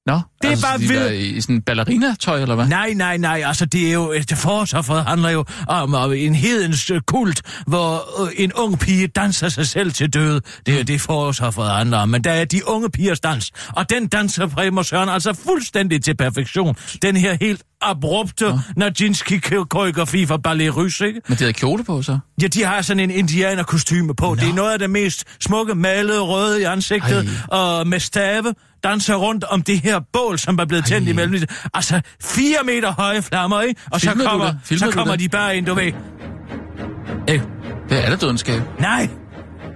Nå, 0.06 0.20
Det 0.42 0.48
er 0.48 0.52
altså, 0.52 0.68
bare 0.68 0.78
de 0.78 0.88
vildt. 0.88 1.12
i, 1.12 1.42
sådan 1.42 1.56
en 1.56 1.62
ballerina-tøj, 1.62 2.42
eller 2.42 2.56
hvad? 2.56 2.68
Nej, 2.68 2.94
nej, 2.94 3.18
nej, 3.18 3.44
altså 3.46 3.66
det 3.66 3.88
er 3.88 3.94
jo, 3.94 4.14
det 4.14 4.38
forårsofferet 4.38 5.06
handler 5.06 5.30
jo 5.30 5.46
om, 5.68 5.94
om 5.94 6.14
en 6.14 6.36
hedens 6.36 6.90
øh, 6.90 7.02
kult, 7.02 7.42
hvor 7.68 8.24
øh, 8.24 8.32
en 8.38 8.54
ung 8.54 8.80
pige 8.80 9.08
danser 9.08 9.50
sig 9.50 9.68
selv 9.68 9.92
til 9.92 10.14
døde. 10.14 10.42
Det 10.66 10.80
er 10.80 10.84
det 10.84 11.02
forårsofferet 11.02 11.72
handler 11.72 11.98
om, 11.98 12.10
men 12.10 12.24
der 12.24 12.32
er 12.32 12.46
de 12.46 12.68
unge 12.68 12.90
pigers 12.90 13.20
dans, 13.20 13.52
og 13.70 13.90
den 13.90 14.08
danser 14.08 14.72
og 14.78 14.86
Søren 14.86 15.10
altså 15.10 15.34
fuldstændig 15.34 16.04
til 16.04 16.18
perfektion. 16.18 16.76
Den 17.02 17.18
her 17.18 17.38
helt 17.42 17.62
abrupte 17.82 18.46
ja. 18.46 18.60
Nadjinski-koreografi 18.76 20.26
for 20.26 20.38
Ballet 20.38 20.76
Russe, 20.76 21.08
ikke? 21.08 21.22
Men 21.28 21.38
de 21.38 21.44
havde 21.44 21.54
kjole 21.54 21.84
på, 21.84 22.02
så? 22.02 22.20
Ja, 22.42 22.48
de 22.48 22.64
har 22.64 22.82
sådan 22.82 23.00
en 23.00 23.12
indianerkostyme 23.12 24.16
på. 24.16 24.26
Nå. 24.26 24.36
Det 24.36 24.50
er 24.50 24.54
noget 24.54 24.74
af 24.74 24.80
det 24.80 24.90
mest 24.90 25.24
smukke, 25.40 25.76
malede 25.76 26.22
røde 26.22 26.62
i 26.62 26.64
ansigtet, 26.64 27.30
Ej. 27.52 27.58
og 27.60 27.88
med 27.88 28.00
stave 28.00 28.54
danser 28.84 29.16
rundt 29.16 29.44
om 29.44 29.62
det 29.62 29.80
her 29.80 30.00
bål, 30.14 30.31
som 30.40 30.58
er 30.60 30.66
blevet 30.66 30.86
tændt 30.86 31.08
Ej. 31.08 31.12
imellem. 31.12 31.44
Altså, 31.74 32.02
fire 32.24 32.58
meter 32.66 32.92
høje 32.92 33.22
flammer, 33.22 33.62
ikke? 33.62 33.82
Og 33.92 34.02
Filmede 34.02 34.24
så 34.24 34.30
kommer, 34.30 34.54
det? 34.70 34.80
Så 34.80 34.92
kommer 34.92 35.12
det? 35.14 35.20
de 35.20 35.30
bare 35.30 35.58
ind, 35.58 35.66
du 35.66 35.74
ved. 35.74 35.84
Ikke? 35.84 37.44
Det 37.90 38.06
er 38.06 38.10
da 38.10 38.16
dødenskab. 38.16 38.62
Nej! 38.80 39.10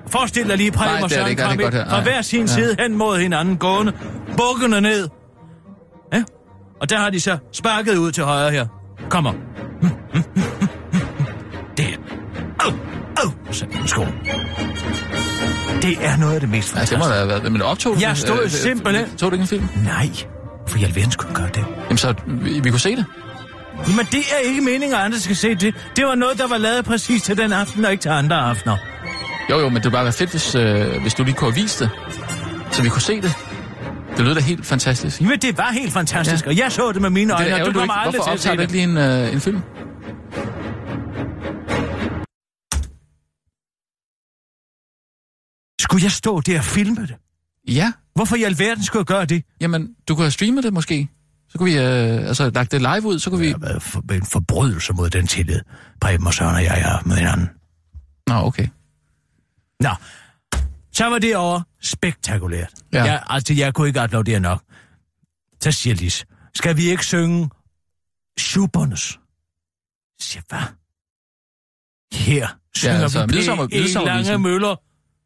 Forestil 0.09 0.47
dig 0.49 0.57
lige 0.57 0.71
Preben 0.71 1.03
og 1.03 1.09
det 1.09 1.09
det 1.09 1.11
Søren 1.17 1.29
det 1.29 1.37
det 1.37 1.63
godt 1.63 1.73
ind 1.75 1.89
fra 1.89 2.01
hver 2.01 2.21
sin 2.21 2.39
Ja. 2.41 2.45
side 2.47 2.75
hen 2.79 2.97
mod 2.97 3.19
hinanden, 3.19 3.57
gående, 3.57 3.93
bukkende 4.37 4.81
ned. 4.81 5.07
Ja? 6.13 6.23
Og 6.81 6.89
der 6.89 6.97
har 6.97 7.09
de 7.09 7.19
så 7.19 7.37
sparket 7.53 7.97
ud 7.97 8.11
til 8.11 8.23
højre 8.23 8.51
her. 8.51 8.65
Kommer. 9.09 9.33
Det 11.77 11.85
er... 11.85 11.97
Au! 12.59 12.71
Au! 13.23 13.31
Så 13.51 13.65
sko. 13.85 14.01
Det 15.81 15.97
er 16.05 16.17
noget 16.17 16.33
af 16.33 16.39
det 16.39 16.49
mest 16.49 16.75
Ja, 16.75 16.81
det 16.81 16.89
fantastiske. 16.89 16.97
må 16.97 17.05
da 17.05 17.13
have 17.13 17.27
været... 17.27 17.51
Men 17.51 17.61
optog 17.61 17.95
du 17.95 17.99
Jeg 17.99 18.09
den? 18.09 18.15
stod 18.15 18.43
Øh, 18.43 18.49
simpelthen- 18.49 19.15
Tog 19.17 19.31
du 19.31 19.35
ikke 19.35 19.41
en 19.41 19.47
film? 19.47 19.67
Nej, 19.83 20.09
for 20.75 20.81
i 20.81 20.83
alverden 20.83 21.11
skulle 21.11 21.35
gøre 21.35 21.49
det. 21.55 21.65
Jamen 21.83 21.97
så, 21.97 22.13
vi, 22.27 22.59
vi 22.59 22.69
kunne 22.69 22.79
se 22.79 22.95
det. 22.95 23.05
Jamen, 23.88 24.05
det 24.11 24.19
er 24.19 24.49
ikke 24.49 24.61
meningen, 24.61 24.93
at 24.93 24.99
andre 25.05 25.19
skal 25.19 25.35
se 25.35 25.55
det. 25.55 25.75
Det 25.95 26.05
var 26.05 26.15
noget, 26.15 26.38
der 26.38 26.47
var 26.47 26.57
lavet 26.57 26.85
præcis 26.85 27.21
til 27.23 27.38
den 27.38 27.53
aften, 27.53 27.85
og 27.85 27.91
ikke 27.91 28.01
til 28.01 28.09
andre 28.09 28.35
aftener. 28.35 28.77
Jo, 29.49 29.59
jo, 29.59 29.69
men 29.69 29.75
det 29.75 29.83
ville 29.83 29.91
bare 29.91 30.03
være 30.03 30.13
fedt, 30.13 30.29
hvis, 30.31 30.55
øh, 30.55 31.01
hvis 31.01 31.13
du 31.13 31.23
lige 31.23 31.35
kunne 31.35 31.51
have 31.51 31.61
vist 31.61 31.79
det. 31.79 31.89
Så 32.71 32.83
vi 32.83 32.89
kunne 32.89 33.01
se 33.01 33.21
det. 33.21 33.33
Det 34.17 34.25
lød 34.25 34.35
da 34.35 34.41
helt 34.41 34.65
fantastisk. 34.65 35.21
Jamen, 35.21 35.39
det 35.39 35.57
var 35.57 35.71
helt 35.71 35.93
fantastisk, 35.93 36.45
Ja. 36.45 36.49
og 36.49 36.57
jeg 36.57 36.71
så 36.71 36.91
det 36.91 37.01
med 37.01 37.09
mine 37.09 37.33
øjne, 37.33 37.53
og 37.55 37.59
du 37.59 37.71
kommer 37.71 37.81
ikke. 37.83 37.93
aldrig 37.93 38.19
Hvorfor 38.19 38.31
til 38.31 38.33
at 38.33 38.39
se 38.41 38.49
optager 38.49 38.55
du 38.55 38.61
det. 38.61 38.75
ikke 38.75 38.95
lige 38.97 39.19
en, 39.23 39.27
øh, 39.27 39.33
en 39.33 39.41
film? 39.41 39.61
Skulle 45.81 46.03
jeg 46.03 46.11
stå 46.11 46.41
der 46.41 46.57
og 46.57 46.63
filme 46.63 47.01
det? 47.01 47.15
Ja, 47.67 47.91
Hvorfor 48.15 48.36
i 48.36 48.43
alverden 48.43 48.84
skulle 48.84 48.99
jeg 49.01 49.06
gøre 49.06 49.25
det? 49.25 49.43
jamen, 49.62 49.95
du 50.08 50.15
kunne 50.15 50.23
have 50.23 50.32
streamet 50.32 50.63
det 50.63 50.73
måske. 50.73 51.10
Så 51.49 51.58
kunne 51.58 51.71
vi 51.71 51.78
øh, 51.78 52.28
altså 52.28 52.49
lagt 52.49 52.71
det 52.71 52.82
live 52.82 53.06
ud, 53.06 53.19
så 53.19 53.30
kunne 53.30 53.39
vi... 53.39 53.54
Det 53.54 53.67
har 53.71 53.80
for, 53.80 54.13
en 54.13 54.25
forbrydelse 54.25 54.93
mod 54.93 55.10
den 55.10 55.28
tillid, 55.28 55.60
Preben 56.01 56.28
og 56.28 56.34
Søren 56.34 56.56
og 56.56 56.63
jeg 56.63 56.71
har 56.86 57.01
med 57.06 57.15
hinanden. 57.15 57.49
Nå, 58.28 58.34
okay. 58.36 58.67
Nå, 59.80 59.89
så 60.93 61.06
var 61.06 61.19
det 61.19 61.36
over 61.36 61.62
spektakulært. 61.82 62.73
Ja. 62.93 63.04
Jeg, 63.04 63.23
altså, 63.28 63.54
jeg 63.54 63.73
kunne 63.73 63.88
ikke 63.88 64.01
applaudere 64.01 64.39
nok. 64.39 64.63
Så 65.63 65.71
siger 65.71 65.95
Lis, 65.95 66.25
skal 66.54 66.78
vi 66.78 66.84
ikke 66.89 67.06
synge 67.06 67.49
Schubernes? 68.39 69.01
Så 69.01 69.19
siger 70.28 70.41
jeg, 70.51 70.60
hvad? 70.60 70.67
Her 72.19 72.47
synger 72.75 73.01
altså, 73.01 73.25
vi 73.28 73.34
midsommer- 73.36 73.67
P.E. 73.67 73.80
midsommervisen. 73.80 74.32
Lange 74.34 74.43
Møller. 74.43 74.75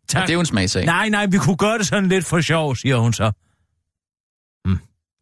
Tak. 0.09 0.21
det 0.21 0.29
er 0.29 0.33
jo 0.33 0.39
en 0.39 0.45
smagsag. 0.45 0.85
Nej, 0.85 1.09
nej, 1.09 1.25
vi 1.25 1.37
kunne 1.37 1.57
gøre 1.57 1.77
det 1.77 1.87
sådan 1.87 2.09
lidt 2.09 2.25
for 2.25 2.41
sjov, 2.41 2.75
siger 2.75 2.97
hun 2.97 3.13
så. 3.13 3.31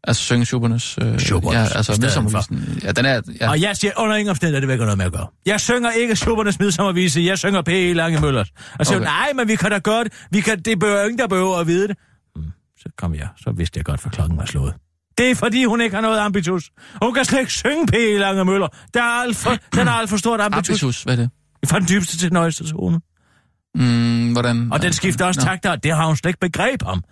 Altså 0.04 0.22
synge 0.22 0.44
Schubernes... 0.44 0.98
Øh, 1.02 1.18
Schubernes, 1.18 1.70
Ja, 1.70 1.76
altså 1.76 1.98
midsommervisen. 2.00 2.80
Ja, 2.82 2.92
den 2.92 3.04
er... 3.06 3.20
Ja. 3.40 3.50
Og 3.50 3.60
jeg 3.60 3.76
siger, 3.76 3.92
under 3.96 4.16
ingen 4.16 4.30
omstændighed, 4.30 4.60
det 4.60 4.68
vil 4.68 4.74
ikke 4.74 4.84
noget 4.84 4.98
med 4.98 5.06
at 5.06 5.12
gøre. 5.12 5.26
Jeg 5.46 5.60
synger 5.60 5.90
ikke 5.90 6.16
Schubernes 6.16 6.58
midsommervise, 6.58 7.20
jeg 7.20 7.38
synger 7.38 7.62
P.E. 7.62 7.92
Lange 7.92 8.20
Møllers. 8.20 8.48
Og 8.78 8.86
så 8.86 8.94
Okay. 8.94 9.04
nej, 9.04 9.32
men 9.34 9.48
vi 9.48 9.56
kan 9.56 9.70
da 9.70 9.78
gøre 9.78 10.04
det. 10.04 10.12
Vi 10.30 10.40
kan, 10.40 10.60
det 10.62 10.78
behøver 10.78 11.02
ingen, 11.04 11.18
der 11.18 11.26
behøver 11.26 11.56
at 11.56 11.66
vide 11.66 11.88
det. 11.88 11.96
Hmm, 12.36 12.46
så 12.80 12.88
kom 12.98 13.14
jeg, 13.14 13.28
så 13.44 13.50
vidste 13.56 13.78
jeg 13.78 13.84
godt, 13.84 14.00
for 14.00 14.08
klokken 14.08 14.38
var 14.38 14.44
slået. 14.44 14.74
Det 15.18 15.30
er 15.30 15.34
fordi, 15.34 15.64
hun 15.64 15.80
ikke 15.80 15.94
har 15.94 16.02
noget 16.02 16.18
ambitus. 16.18 16.70
Hun 17.02 17.14
kan 17.14 17.24
slet 17.24 17.40
ikke 17.40 17.52
synge 17.52 17.86
P.E. 17.86 18.18
Lange 18.18 18.44
Møller. 18.44 18.68
Der 18.94 19.00
er 19.00 19.22
alt 19.22 19.36
for, 19.36 19.56
den 19.74 19.88
er 19.88 19.92
alt 19.92 20.10
for 20.10 20.16
stort 20.16 20.40
ambitus. 20.40 20.68
Ambitus, 20.70 21.02
hvad 21.02 21.18
er 21.18 21.20
det? 21.22 21.30
Fra 21.66 21.78
den 21.78 21.88
dybeste 21.88 22.18
til 22.18 22.28
den 22.28 22.36
højeste 22.36 22.64
tone. 22.70 23.00
Mm, 23.78 24.32
hvordan... 24.32 24.72
Og 24.72 24.82
den 24.82 24.92
skifter 24.92 25.24
også 25.24 25.40
Nå. 25.40 25.44
takter, 25.44 25.76
det 25.76 25.96
har 25.96 26.06
hun 26.06 26.16
slet 26.16 26.28
ikke 26.28 26.40
begreb 26.40 26.82
om. 26.86 27.04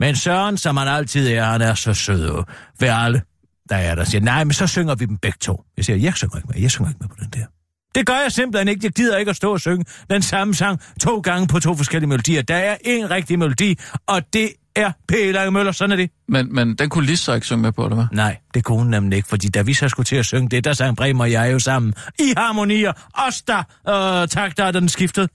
Men 0.00 0.16
Søren, 0.16 0.56
som 0.56 0.76
han 0.76 0.88
altid 0.88 1.28
er, 1.28 1.44
han 1.44 1.62
er 1.62 1.74
så 1.74 1.94
sød 1.94 2.44
ved 2.80 2.88
alle, 2.88 3.22
der 3.68 3.76
er 3.76 3.94
der 3.94 4.04
siger, 4.04 4.22
nej, 4.22 4.44
men 4.44 4.52
så 4.52 4.66
synger 4.66 4.94
vi 4.94 5.04
dem 5.04 5.16
begge 5.16 5.38
to. 5.40 5.62
Jeg 5.76 5.84
siger, 5.84 5.96
jeg 5.96 6.14
synger 6.14 6.36
ikke 6.36 6.48
med, 6.54 6.62
jeg 6.62 6.70
synger 6.70 6.90
ikke 6.90 6.98
med 7.00 7.08
på 7.08 7.16
den 7.20 7.30
der. 7.40 7.46
Det 7.94 8.06
gør 8.06 8.14
jeg 8.14 8.32
simpelthen 8.32 8.68
ikke. 8.68 8.80
Jeg 8.84 8.92
gider 8.92 9.16
ikke 9.16 9.30
at 9.30 9.36
stå 9.36 9.52
og 9.52 9.60
synge 9.60 9.84
den 10.10 10.22
samme 10.22 10.54
sang 10.54 10.80
to 11.00 11.20
gange 11.20 11.46
på 11.46 11.60
to 11.60 11.74
forskellige 11.74 12.08
melodier. 12.08 12.42
Der 12.42 12.54
er 12.54 12.76
en 12.84 13.10
rigtig 13.10 13.38
melodi, 13.38 13.78
og 14.06 14.22
det 14.32 14.50
er 14.76 14.92
P. 15.08 15.12
Lange 15.12 15.50
Møller. 15.50 15.72
Sådan 15.72 15.92
er 15.92 15.96
det. 15.96 16.10
Men, 16.28 16.54
men 16.54 16.74
den 16.74 16.88
kunne 16.88 17.06
Lis 17.06 17.20
så 17.20 17.34
ikke 17.34 17.46
synge 17.46 17.62
med 17.62 17.72
på, 17.72 17.84
eller 17.84 17.94
hvad? 17.94 18.06
Nej, 18.12 18.36
det 18.54 18.64
kunne 18.64 18.78
hun 18.78 18.86
nemlig 18.86 19.16
ikke, 19.16 19.28
fordi 19.28 19.48
da 19.48 19.62
vi 19.62 19.74
så 19.74 19.88
skulle 19.88 20.04
til 20.04 20.16
at 20.16 20.26
synge 20.26 20.48
det, 20.48 20.64
der 20.64 20.72
sang 20.72 20.96
Bremer 20.96 21.24
og 21.24 21.32
jeg 21.32 21.52
jo 21.52 21.58
sammen 21.58 21.94
i 22.18 22.32
harmonier. 22.36 22.92
Os 23.14 23.42
der 23.42 23.62
øh, 23.88 24.28
takter, 24.28 24.70
den 24.70 24.88
skiftede. 24.88 25.28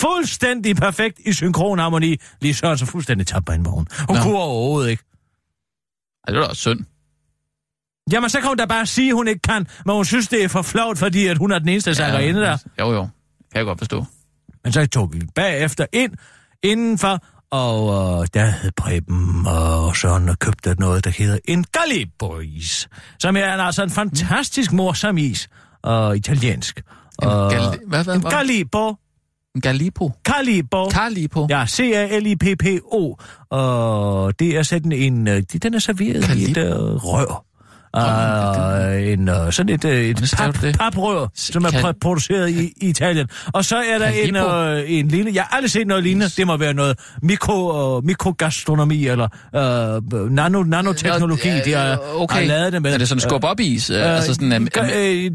Fuldstændig 0.00 0.76
perfekt 0.76 1.20
i 1.26 1.32
synkron 1.32 1.78
harmoni. 1.78 2.16
Lige 2.40 2.54
Søren 2.54 2.78
så 2.78 2.86
fuldstændig 2.86 3.26
tabt 3.26 3.46
på 3.46 3.52
en 3.52 3.64
vogn. 3.64 3.86
Hun 4.08 4.16
Nå. 4.16 4.22
kunne 4.22 4.36
overhovedet 4.38 4.90
ikke. 4.90 5.02
Ej, 6.28 6.30
det 6.32 6.36
er 6.38 6.42
da 6.42 6.48
også 6.48 6.60
synd. 6.60 6.80
Jamen, 8.12 8.30
så 8.30 8.40
kan 8.40 8.48
hun 8.48 8.56
da 8.56 8.64
bare 8.64 8.86
sige, 8.86 9.08
at 9.08 9.14
hun 9.14 9.28
ikke 9.28 9.40
kan, 9.42 9.66
men 9.86 9.94
hun 9.94 10.04
synes, 10.04 10.28
det 10.28 10.44
er 10.44 10.48
for 10.48 10.62
flot, 10.62 10.98
fordi 10.98 11.26
at 11.26 11.38
hun 11.38 11.52
er 11.52 11.58
den 11.58 11.68
eneste 11.68 11.94
sangerinde 11.94 12.40
der. 12.40 12.58
Jo, 12.80 12.92
jo. 12.92 13.02
Kan 13.02 13.10
jeg 13.58 13.64
godt 13.64 13.78
forstå. 13.78 14.04
Men 14.64 14.72
så 14.72 14.86
tog 14.86 15.12
vi 15.12 15.20
bagefter 15.34 15.86
ind, 15.92 16.12
indenfor, 16.62 17.18
og 17.50 17.88
øh, 18.22 18.28
der 18.34 18.44
havde 18.44 18.72
Preben 18.76 19.46
og 19.46 19.96
Søren 19.96 20.36
købt 20.36 20.78
noget, 20.78 21.04
der 21.04 21.10
hedder 21.10 21.38
en 21.44 21.64
Galibois, 21.64 22.88
som 23.18 23.36
er 23.36 23.44
altså 23.44 23.82
en 23.82 23.90
fantastisk 23.90 24.72
morsom 24.72 25.18
is, 25.18 25.48
og 25.82 26.16
italiensk. 26.16 26.82
En 27.22 27.28
Og- 27.28 27.50
gal- 27.52 27.60
hvad, 27.86 28.04
hvad, 28.04 28.04
hvad? 28.04 28.14
En 28.14 28.96
Galipo. 29.62 30.12
Calibo. 30.24 30.90
Carlipo. 30.90 31.46
Ja, 31.50 31.66
C-A-L-I-P-P-O. 31.66 33.16
Og 33.50 34.38
det 34.38 34.56
er 34.56 34.62
sådan 34.62 34.92
en... 34.92 35.28
øh, 35.28 35.42
de- 35.52 35.58
Den 35.58 35.74
er 35.74 35.78
serveret 35.78 36.34
i 36.36 36.50
et 36.50 36.56
øh, 36.56 36.70
rør. 37.04 37.44
Uh, 37.96 39.12
en, 39.12 39.28
uh, 39.28 39.50
sådan 39.50 39.74
et, 39.74 39.84
uh, 39.84 39.90
et 39.90 40.34
pap, 40.36 40.54
paprør, 40.78 41.26
som 41.34 41.64
er 41.64 41.68
Cal- 41.68 41.86
pr- 41.86 41.98
produceret 42.00 42.50
i, 42.50 42.72
i 42.80 42.88
Italien. 42.88 43.26
Og 43.52 43.64
så 43.64 43.76
er 43.76 43.98
der 43.98 44.06
en, 44.08 44.36
uh, 44.36 44.90
en 44.98 45.08
lille... 45.08 45.30
Jeg 45.34 45.42
har 45.42 45.56
aldrig 45.56 45.70
set 45.70 45.86
noget 45.86 46.02
lignende. 46.04 46.28
Det 46.28 46.46
må 46.46 46.56
være 46.56 46.74
noget 46.74 46.98
mikro, 47.22 47.96
uh, 47.98 48.04
mikrogastronomi 48.04 49.06
eller 49.06 49.28
uh, 50.12 50.30
nano, 50.32 50.62
nanoteknologi, 50.62 51.48
Ja, 51.48 51.60
de 51.64 51.72
har, 51.72 51.98
okay. 52.16 52.36
har 52.36 52.44
lavet 52.46 52.72
det 52.72 52.82
med. 52.82 52.92
Er 52.94 52.98
det 52.98 53.08
sådan 53.08 53.20
skub 53.20 53.44
op 53.44 53.60
is? 53.60 53.90
Uh, 53.90 53.96
altså 53.96 54.34
sådan, 54.34 54.52
um, 54.52 54.68
Øh, 54.94 55.24
øh, 55.24 55.30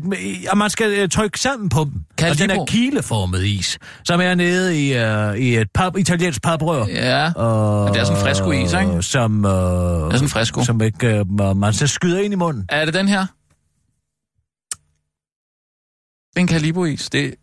og 0.51 0.57
man 0.57 0.69
skal 0.69 0.91
øh, 0.91 1.09
trykke 1.09 1.39
sammen 1.39 1.69
på 1.69 1.83
dem. 1.83 1.91
Calibo. 2.17 2.31
Og 2.31 2.37
den 2.49 2.49
er 2.59 2.65
kileformet 2.65 3.43
is, 3.43 3.79
som 4.03 4.21
er 4.21 4.35
nede 4.35 4.87
i, 4.87 4.95
uh, 5.03 5.37
i 5.37 5.57
et 5.57 5.67
pap, 5.73 5.97
italiensk 5.97 6.41
paprør. 6.41 6.85
ja, 6.87 7.31
Og, 7.33 7.93
det 7.93 7.99
er 7.99 8.03
sådan 8.05 8.17
en 8.17 8.23
fresco 8.25 8.51
is, 8.51 8.73
ikke? 8.73 9.01
Som, 9.01 9.45
uh, 9.45 9.51
det 9.51 9.57
er 9.57 10.09
sådan 10.11 10.23
en 10.25 10.29
fresco. 10.29 10.63
som 10.63 10.81
ikke, 10.81 11.25
uh, 11.41 11.57
man 11.57 11.73
så 11.73 11.87
skyder 11.87 12.19
ind 12.19 12.33
i 12.33 12.35
munden. 12.47 12.65
Er 12.69 12.85
det 12.85 12.93
den 12.93 13.07
her? 13.07 13.25
Det 16.29 16.37
er 16.37 16.39
en 16.41 16.47
Calibo-is. 16.47 17.09
Det... 17.09 17.35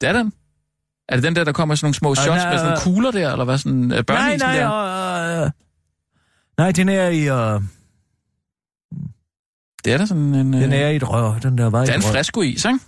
det 0.00 0.08
er 0.08 0.12
den. 0.12 0.32
Er 1.08 1.16
det 1.16 1.22
den 1.22 1.36
der, 1.36 1.44
der 1.44 1.52
kommer 1.52 1.74
sådan 1.74 1.86
nogle 1.86 1.94
små 1.94 2.14
shots 2.14 2.26
nej, 2.26 2.50
med 2.50 2.58
sådan 2.58 2.70
nogle 2.70 2.80
kugler 2.84 3.10
der, 3.10 3.32
eller 3.32 3.44
hvad 3.44 3.58
sådan 3.58 3.72
Nej, 3.72 4.02
børneisen 4.02 4.48
nej, 4.48 4.56
der? 4.56 5.44
uh, 5.44 5.50
nej, 6.58 6.72
den 6.72 6.88
er 6.88 7.08
i, 7.08 7.30
uh, 7.30 7.62
Det 9.84 9.92
er 9.92 9.98
da 9.98 10.06
sådan 10.06 10.22
en... 10.22 10.52
den 10.52 10.72
øh, 10.72 10.78
er 10.78 10.88
i 10.88 10.96
et 10.96 11.08
rør. 11.10 11.38
Den 11.38 11.58
der 11.58 11.70
var 11.70 11.82
i 11.82 11.86
Det 11.86 11.92
er 11.92 11.96
en 11.96 12.02
fresco-is, 12.02 12.64
ikke? 12.64 12.78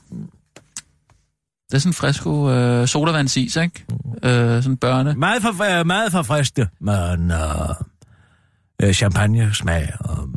Det 1.70 1.75
er 1.75 1.79
sådan 1.79 1.90
en 1.90 1.94
fresco 1.94 2.51
øh, 2.51 2.88
sodavandsis, 2.88 3.57
ikke? 3.57 3.85
Øh, 4.23 4.62
sådan 4.62 4.77
børne. 4.77 5.14
Meget, 5.14 5.42
for, 5.42 5.81
uh, 5.81 5.87
meget 5.87 6.12
forfriskende, 6.12 6.68
men 6.81 7.31
uh, 7.31 7.77
uh, 8.82 8.92
champagne 8.92 9.54
smag. 9.54 9.92
Og, 10.00 10.28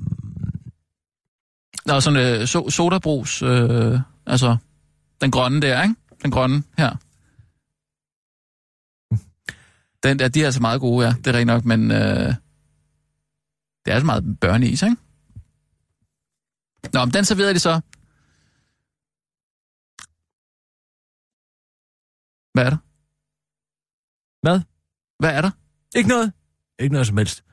Nå, 1.86 2.00
sådan 2.00 2.41
øh, 2.41 2.47
so, 2.47 2.69
sodabrus, 2.69 3.41
øh, 3.41 4.00
altså 4.26 4.58
den 5.21 5.32
grønne 5.32 5.62
der, 5.62 5.84
ikke? 5.84 5.95
Den 6.23 6.32
grønne 6.32 6.63
her. 6.78 6.89
Den 10.04 10.19
der, 10.19 10.28
de 10.28 10.41
er 10.41 10.45
altså 10.45 10.62
meget 10.62 10.82
gode, 10.82 11.06
ja. 11.06 11.13
Det 11.13 11.28
er 11.28 11.34
rigtig 11.34 11.45
nok, 11.45 11.65
men 11.65 11.91
øh, 11.91 12.28
det 13.86 13.91
er 13.91 13.93
altså 13.93 14.06
meget 14.06 14.39
børneis, 14.39 14.82
ikke? 14.82 14.95
Nå, 16.93 17.06
men 17.06 17.13
den 17.13 17.26
serverede 17.26 17.54
de 17.54 17.60
så. 17.60 17.82
Hvad 22.54 22.65
er 22.65 22.69
der? 22.69 22.78
Hvad? 24.41 24.62
Hvad 25.19 25.38
er 25.38 25.41
der? 25.41 25.52
ikke 25.95 26.10
noget. 26.10 26.34
Ikke 26.80 26.93
noget 26.93 27.08
som 27.08 27.17
helst. 27.17 27.43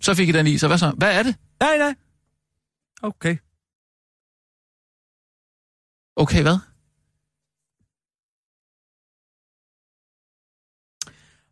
Så 0.00 0.14
fik 0.14 0.28
I 0.28 0.32
den 0.32 0.46
i, 0.46 0.58
så 0.58 0.66
hvad 0.66 0.78
så? 0.78 0.90
Hvad 0.90 1.18
er 1.18 1.22
det? 1.22 1.36
Nej, 1.60 1.78
nej. 1.78 1.94
Okay. 3.02 3.36
Okay, 6.16 6.42
hvad? 6.42 6.58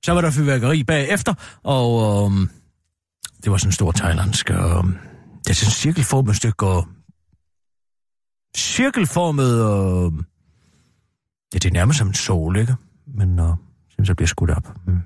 Så 0.05 0.13
var 0.13 0.21
der 0.21 0.31
fyrværkeri 0.31 0.85
bagefter, 0.85 1.35
og 1.63 1.91
øhm, 2.25 2.51
det 3.45 3.53
var 3.53 3.57
sådan 3.57 3.69
en 3.69 3.73
stor 3.73 3.93
thailandsk... 3.93 4.51
Øhm, 4.51 4.99
det 5.45 5.51
er 5.51 5.55
sådan 5.55 5.69
et 5.69 5.75
cirkelformet 5.75 6.37
stykke... 6.37 6.67
Øh, 6.67 6.83
cirkelformet... 8.57 9.53
Øh, 9.53 10.25
ja, 11.55 11.59
det 11.59 11.65
er 11.65 11.73
nærmest 11.73 11.99
som 11.99 12.09
en 12.09 12.15
sol, 12.15 12.57
ikke? 12.57 12.75
Men 13.07 13.39
øh, 13.39 13.57
så 14.05 14.15
bliver 14.15 14.27
skudt 14.27 14.51
op. 14.51 14.77
Mm. 14.87 15.01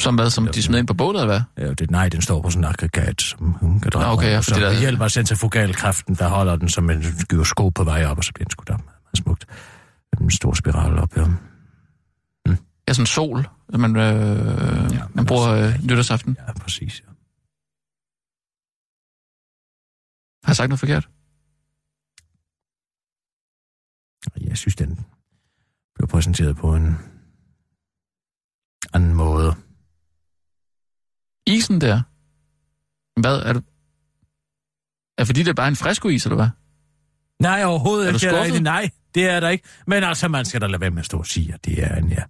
Som 0.00 0.14
hvad? 0.14 0.30
Som 0.30 0.46
de 0.46 0.62
smed 0.62 0.78
ind 0.78 0.86
på 0.86 0.94
bålet, 0.94 1.20
eller 1.22 1.34
hvad? 1.56 1.66
Ja, 1.66 1.74
det, 1.74 1.90
nej, 1.90 2.08
den 2.08 2.22
står 2.22 2.42
på 2.42 2.50
sådan 2.50 2.64
en 2.64 2.68
aggregat, 2.70 3.22
som 3.22 3.52
hun 3.52 3.80
kan 3.80 3.90
dreje. 3.94 4.12
Okay, 4.12 4.30
ja, 4.30 4.42
så 4.42 4.54
det 4.54 4.62
der- 4.62 4.80
hjælper 4.80 5.08
centrifugalkraften, 5.08 6.14
der 6.14 6.28
holder 6.28 6.56
den 6.56 6.68
som 6.68 6.90
en 6.90 7.02
gyroskop 7.28 7.74
på 7.74 7.84
vej 7.84 8.04
op, 8.04 8.18
og 8.18 8.24
så 8.24 8.32
bliver 8.34 8.44
den 8.44 8.50
skudt 8.50 8.70
op. 8.70 8.84
Meget 8.84 9.16
smukt. 9.16 9.46
En 10.20 10.30
stor 10.30 10.54
spiral 10.54 10.98
op, 10.98 11.16
ja. 11.16 11.26
Ja, 12.88 12.92
sådan 12.92 13.06
sol, 13.06 13.48
man, 13.78 13.96
øh, 13.96 14.92
ja, 14.94 15.02
man 15.14 15.26
bruger 15.26 15.48
øh, 15.50 15.82
nytårsaften. 15.84 16.36
Ja, 16.46 16.52
præcis. 16.52 17.00
Ja. 17.00 17.06
Har 20.44 20.50
jeg 20.50 20.56
sagt 20.56 20.68
noget 20.68 20.80
forkert? 20.80 21.08
Jeg 24.40 24.56
synes, 24.56 24.76
den 24.76 25.06
blev 25.94 26.08
præsenteret 26.08 26.56
på 26.56 26.74
en 26.74 26.96
anden 28.92 29.14
måde. 29.14 29.54
Isen 31.60 31.80
der? 31.80 32.02
Hvad 33.20 33.36
er 33.36 33.52
det? 33.52 33.64
Er 35.18 35.24
fordi 35.24 35.40
det 35.42 35.48
er 35.48 35.54
bare 35.54 35.68
en 35.68 35.76
friskois, 35.76 36.24
eller 36.24 36.36
hvad? 36.36 36.48
Nej, 37.40 37.64
overhovedet 37.64 38.08
Er 38.08 38.12
du 38.12 38.26
ikke. 38.26 38.36
Er 38.36 38.44
ikke. 38.44 38.60
Nej, 38.60 38.90
det 39.14 39.28
er 39.28 39.40
der 39.40 39.48
ikke. 39.48 39.64
Men 39.86 40.04
altså, 40.04 40.28
man 40.28 40.44
skal 40.44 40.60
da 40.60 40.66
lade 40.66 40.80
være 40.80 40.90
med 40.90 40.98
at 40.98 41.06
stå 41.06 41.18
og 41.18 41.26
sige, 41.26 41.54
at 41.54 41.64
det 41.64 41.82
er 41.82 41.96
en, 41.96 42.08
ja, 42.08 42.22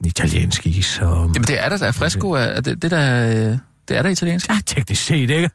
en 0.00 0.06
italiensk 0.06 0.66
is. 0.66 0.98
Og, 0.98 1.30
Jamen 1.34 1.42
det 1.42 1.64
er 1.64 1.68
der, 1.68 1.76
der 1.76 1.86
er 1.86 1.92
frisko. 1.92 2.30
Er 2.30 2.60
det, 2.60 2.82
det, 2.82 2.90
der, 2.90 3.26
øh, 3.28 3.58
det 3.88 3.96
er 3.96 4.02
der 4.02 4.10
italiensk. 4.10 4.48
ja, 4.48 4.58
teknisk 4.66 5.04
set, 5.04 5.30
ikke? 5.30 5.50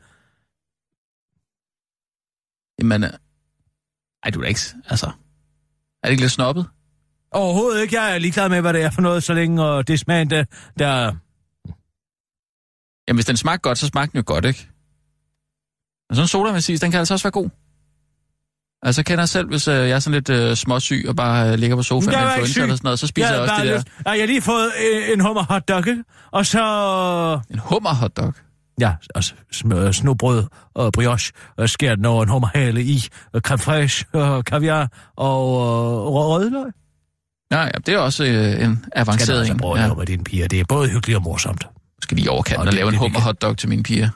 Jamen, 2.80 3.04
øh, 3.04 3.10
ej, 4.24 4.32
du 4.32 4.40
er 4.40 4.44
da 4.44 4.48
ikke, 4.48 4.62
altså, 4.86 5.06
er 6.04 6.08
det 6.08 6.12
ikke 6.12 6.24
lidt 6.24 6.32
snobbet? 6.32 6.66
Overhovedet 7.32 7.82
ikke. 7.82 8.02
Jeg 8.02 8.16
er 8.16 8.18
ligeglad 8.18 8.50
med, 8.50 8.62
hvad 8.62 8.74
det 8.74 8.84
er 8.84 8.90
for 8.90 9.02
noget, 9.02 9.24
så 9.24 9.34
længe 9.34 9.64
og 9.64 9.88
det 9.88 10.00
smagen, 10.00 10.30
der, 10.30 10.44
der... 10.80 11.16
Jamen, 13.10 13.18
hvis 13.18 13.26
den 13.26 13.38
smagte 13.38 13.62
godt, 13.62 13.78
så 13.78 13.88
smagte 13.88 14.12
den 14.12 14.18
jo 14.18 14.24
godt, 14.26 14.46
ikke? 14.46 14.68
Men 16.10 16.16
sådan 16.16 16.24
en 16.24 16.28
soda 16.28 16.52
med 16.52 16.62
sis, 16.62 16.80
den 16.80 16.92
kan 16.92 17.00
altså 17.00 17.14
også 17.14 17.24
være 17.24 17.32
god. 17.32 17.50
Altså, 18.84 19.00
jeg 19.02 19.06
kender 19.06 19.26
selv, 19.26 19.48
hvis 19.48 19.68
øh, 19.68 19.76
jeg 19.76 19.90
er 19.90 20.00
sådan 20.00 20.14
lidt 20.14 20.30
øh, 20.30 20.56
småsyg 20.56 21.06
og 21.08 21.16
bare 21.16 21.52
øh, 21.52 21.60
ligger 21.60 21.76
på 21.76 21.84
sofaen 21.84 22.12
Jeg 22.14 22.22
med 22.22 22.30
influenza 22.30 22.62
eller 22.62 22.76
sådan 22.76 22.86
noget, 22.88 23.00
så 23.00 23.08
spiser 23.08 23.32
jeg, 23.32 23.40
også 23.40 23.54
bare 23.56 23.66
de 23.66 23.70
der... 23.72 23.78
lyst- 23.78 23.88
jeg 24.06 24.20
har 24.22 24.26
lige 24.26 24.42
fået 24.42 24.72
øh, 24.94 25.14
en 25.14 25.20
hummer 25.20 25.44
hotdog, 25.44 25.80
ikke? 25.88 26.04
Og 26.32 26.46
så... 26.46 26.60
En 27.52 27.60
hummer 27.60 27.94
hotdog. 27.94 28.34
Ja, 28.80 28.94
altså 29.16 29.34
sm- 29.56 29.92
snobrød 29.92 30.44
og 30.74 30.92
brioche, 30.94 31.34
og 31.58 31.70
skærer 31.70 31.96
den 31.96 32.06
over 32.06 32.24
en 32.24 32.30
hummerhale 32.30 32.84
i, 32.84 33.08
og 33.34 33.42
creme 33.42 33.60
fraiche, 33.60 34.06
og 34.14 34.46
kaviar 34.46 35.12
og 35.18 35.42
øh, 35.62 36.14
rødløg. 36.14 36.72
Ja, 37.52 37.62
ja, 37.62 37.72
det 37.86 37.94
er 37.94 37.98
også 37.98 38.24
øh, 38.24 38.30
en 38.32 38.36
Skal 38.38 38.66
du 38.66 38.90
avanceret 38.96 39.40
altså 39.40 39.54
en. 39.54 39.78
ja. 39.78 39.94
med 39.94 40.06
dine 40.06 40.24
piger. 40.24 40.48
Det 40.48 40.60
er 40.60 40.66
både 40.70 40.90
hyggeligt 40.90 41.18
og 41.18 41.24
morsomt. 41.24 41.68
Skal 42.10 42.18
lige 42.18 42.30
overkanten 42.32 42.58
Og 42.58 42.62
og 42.62 42.66
det- 42.66 42.74
lave 42.74 42.88
en 42.88 42.94
det- 42.94 43.02
det 43.02 43.22
hummer 43.22 43.34
kan- 43.34 43.56
til 43.56 43.70
mine 43.70 43.84
piger. 43.84 44.10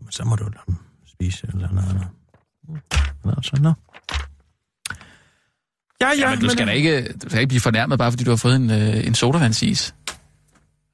Jamen, 0.00 0.12
så 0.12 0.24
må 0.24 0.36
du 0.36 0.44
lade 0.44 0.56
dem 0.66 0.76
spise 1.06 1.46
eller 1.54 1.70
noget. 1.72 2.06
Nå, 3.24 3.32
så 3.42 3.56
nå. 3.60 3.72
Ja, 6.00 6.06
ja, 6.08 6.12
Ja, 6.20 6.30
men 6.30 6.40
du 6.40 6.48
skal 6.48 6.66
da 6.66 6.72
ikke, 6.72 7.12
du 7.22 7.28
skal 7.28 7.40
ikke 7.40 7.48
blive 7.48 7.60
fornærmet, 7.60 7.98
bare 7.98 8.12
fordi 8.12 8.24
du 8.24 8.30
har 8.30 8.36
fået 8.36 8.56
en, 8.56 8.70
øh, 8.70 9.06
en 9.06 9.14
sodavandsis. 9.14 9.94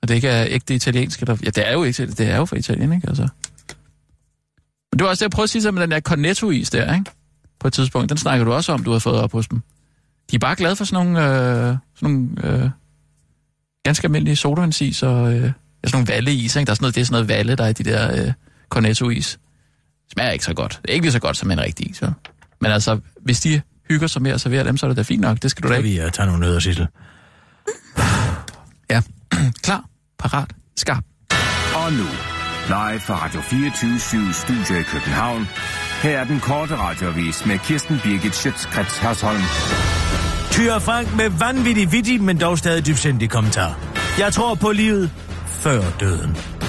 Og 0.03 0.09
det 0.09 0.15
ikke 0.15 0.29
er 0.29 0.47
ægte 0.49 0.75
italiensk. 0.75 1.21
Eller, 1.21 1.37
ja, 1.45 1.51
det 1.51 1.69
er 1.69 1.73
jo 1.73 1.83
ikke, 1.85 2.07
det 2.07 2.21
er 2.31 2.37
jo 2.37 2.45
fra 2.45 2.57
Italien, 2.57 2.93
ikke? 2.93 3.09
Altså. 3.09 3.23
Men 4.93 4.99
det 4.99 5.05
var 5.05 5.09
også 5.11 5.21
det, 5.21 5.27
jeg 5.27 5.31
prøvede 5.31 5.45
at 5.47 5.51
sige 5.51 5.63
så 5.63 5.71
med 5.71 5.83
den 5.83 5.91
der 5.91 6.01
cornetto-is 6.01 6.71
der, 6.71 6.95
ikke? 6.95 7.11
På 7.61 7.67
et 7.69 7.73
tidspunkt. 7.73 8.09
Den 8.09 8.19
snakker 8.19 8.45
du 8.45 8.53
også 8.53 8.73
om, 8.73 8.85
du 8.85 8.93
har 8.93 8.99
fået 8.99 9.21
op 9.21 9.33
hos 9.33 9.49
dem. 9.49 9.63
De 10.31 10.37
er 10.37 10.41
bare 10.41 10.57
glade 10.57 10.77
for 10.77 10.85
sådan 10.85 11.07
nogle, 11.07 11.21
øh, 11.29 11.77
sådan 11.95 12.11
nogle 12.43 12.63
øh, 12.65 12.71
ganske 13.85 14.05
almindelige 14.05 14.37
sodavandsis 14.37 15.03
og 15.03 15.35
øh, 15.35 15.53
ja, 15.83 15.89
sådan 15.89 15.97
nogle 15.99 16.09
valleis, 16.09 16.57
ikke? 16.57 16.67
Der 16.67 16.71
er 16.71 16.75
sådan 16.75 16.85
noget, 16.85 16.95
det 16.95 17.01
er 17.01 17.05
sådan 17.05 17.15
noget 17.15 17.29
valle, 17.29 17.57
der 17.57 17.65
er 17.65 17.69
i 17.69 17.73
de 17.73 17.85
der 17.85 18.27
øh, 18.27 18.33
cornetto-is. 18.71 19.39
Smager 20.13 20.31
ikke 20.31 20.45
så 20.45 20.55
godt. 20.55 20.81
Det 20.83 20.91
er 20.91 20.95
ikke 20.95 21.05
lige 21.05 21.13
så 21.13 21.21
godt 21.21 21.37
som 21.37 21.51
en 21.51 21.61
rigtig 21.61 21.91
is, 21.91 22.03
jo. 22.03 22.11
Men 22.61 22.71
altså, 22.71 22.99
hvis 23.23 23.41
de 23.41 23.61
hygger 23.89 24.07
sig 24.07 24.23
med 24.23 24.31
at 24.31 24.41
servere 24.41 24.65
dem, 24.65 24.77
så 24.77 24.87
er 24.87 24.89
det 24.89 24.97
da 24.97 25.03
fint 25.03 25.21
nok. 25.21 25.43
Det 25.43 25.51
skal 25.51 25.63
du 25.63 25.69
da 25.69 25.75
Så 25.75 25.79
ikke 25.79 25.91
vi 25.91 26.05
uh, 26.05 26.11
tage 26.11 26.27
nogle 26.27 26.41
nødder, 26.41 26.61
Sissel. 26.61 26.87
Ja. 28.91 29.03
Klar, 29.67 29.85
parat, 30.19 30.51
skarp. 30.77 31.05
Og 31.75 31.93
nu, 31.93 32.07
live 32.67 33.01
fra 33.01 33.25
Radio 33.25 33.41
24 33.41 34.33
Studio 34.33 34.81
i 34.81 34.83
København. 34.83 35.49
Her 36.03 36.19
er 36.19 36.25
den 36.25 36.41
korte 36.41 36.77
radiovis 36.77 37.47
med 37.47 37.59
Kirsten 37.59 38.01
Birgit 38.05 38.35
Schøtzgrads 38.35 38.99
Hasholm. 38.99 39.43
Tyre 40.51 40.81
Frank 40.81 41.17
med 41.17 41.29
vanvittig 41.29 41.93
vittig, 41.93 42.23
men 42.23 42.41
dog 42.41 42.59
stadig 42.59 42.87
dybsindig 42.87 43.31
kommentar. 43.31 43.79
Jeg 44.19 44.33
tror 44.33 44.55
på 44.55 44.73
livet, 44.73 45.11
før 45.63 45.83
døden. 46.01 46.62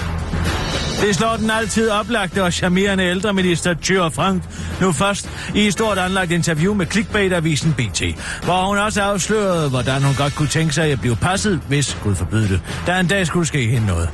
Det 1.04 1.16
slår 1.16 1.36
den 1.36 1.50
altid 1.52 1.90
oplagte 1.90 2.44
og 2.44 2.54
charmerende 2.54 3.04
ældreminister 3.04 3.74
Thyre 3.82 4.12
Frank 4.12 4.44
nu 4.82 4.92
først 4.92 5.30
i 5.56 5.68
et 5.68 5.74
stort 5.74 5.98
anlagt 5.98 6.32
interview 6.32 6.74
med 6.74 6.86
clickbait-avisen 6.86 7.74
BT, 7.74 8.02
hvor 8.44 8.68
hun 8.68 8.78
også 8.78 9.02
afslørede, 9.02 9.70
hvordan 9.70 10.04
hun 10.04 10.16
godt 10.16 10.36
kunne 10.36 10.48
tænke 10.48 10.74
sig 10.74 10.92
at 10.92 11.02
blive 11.02 11.16
passet, 11.16 11.62
hvis 11.68 11.98
Gud 12.04 12.16
forbyde 12.16 12.48
det, 12.48 12.62
der 12.86 13.00
en 13.00 13.08
dag 13.08 13.28
skulle 13.28 13.48
ske 13.48 13.68
hende 13.68 13.88
noget. 13.88 14.10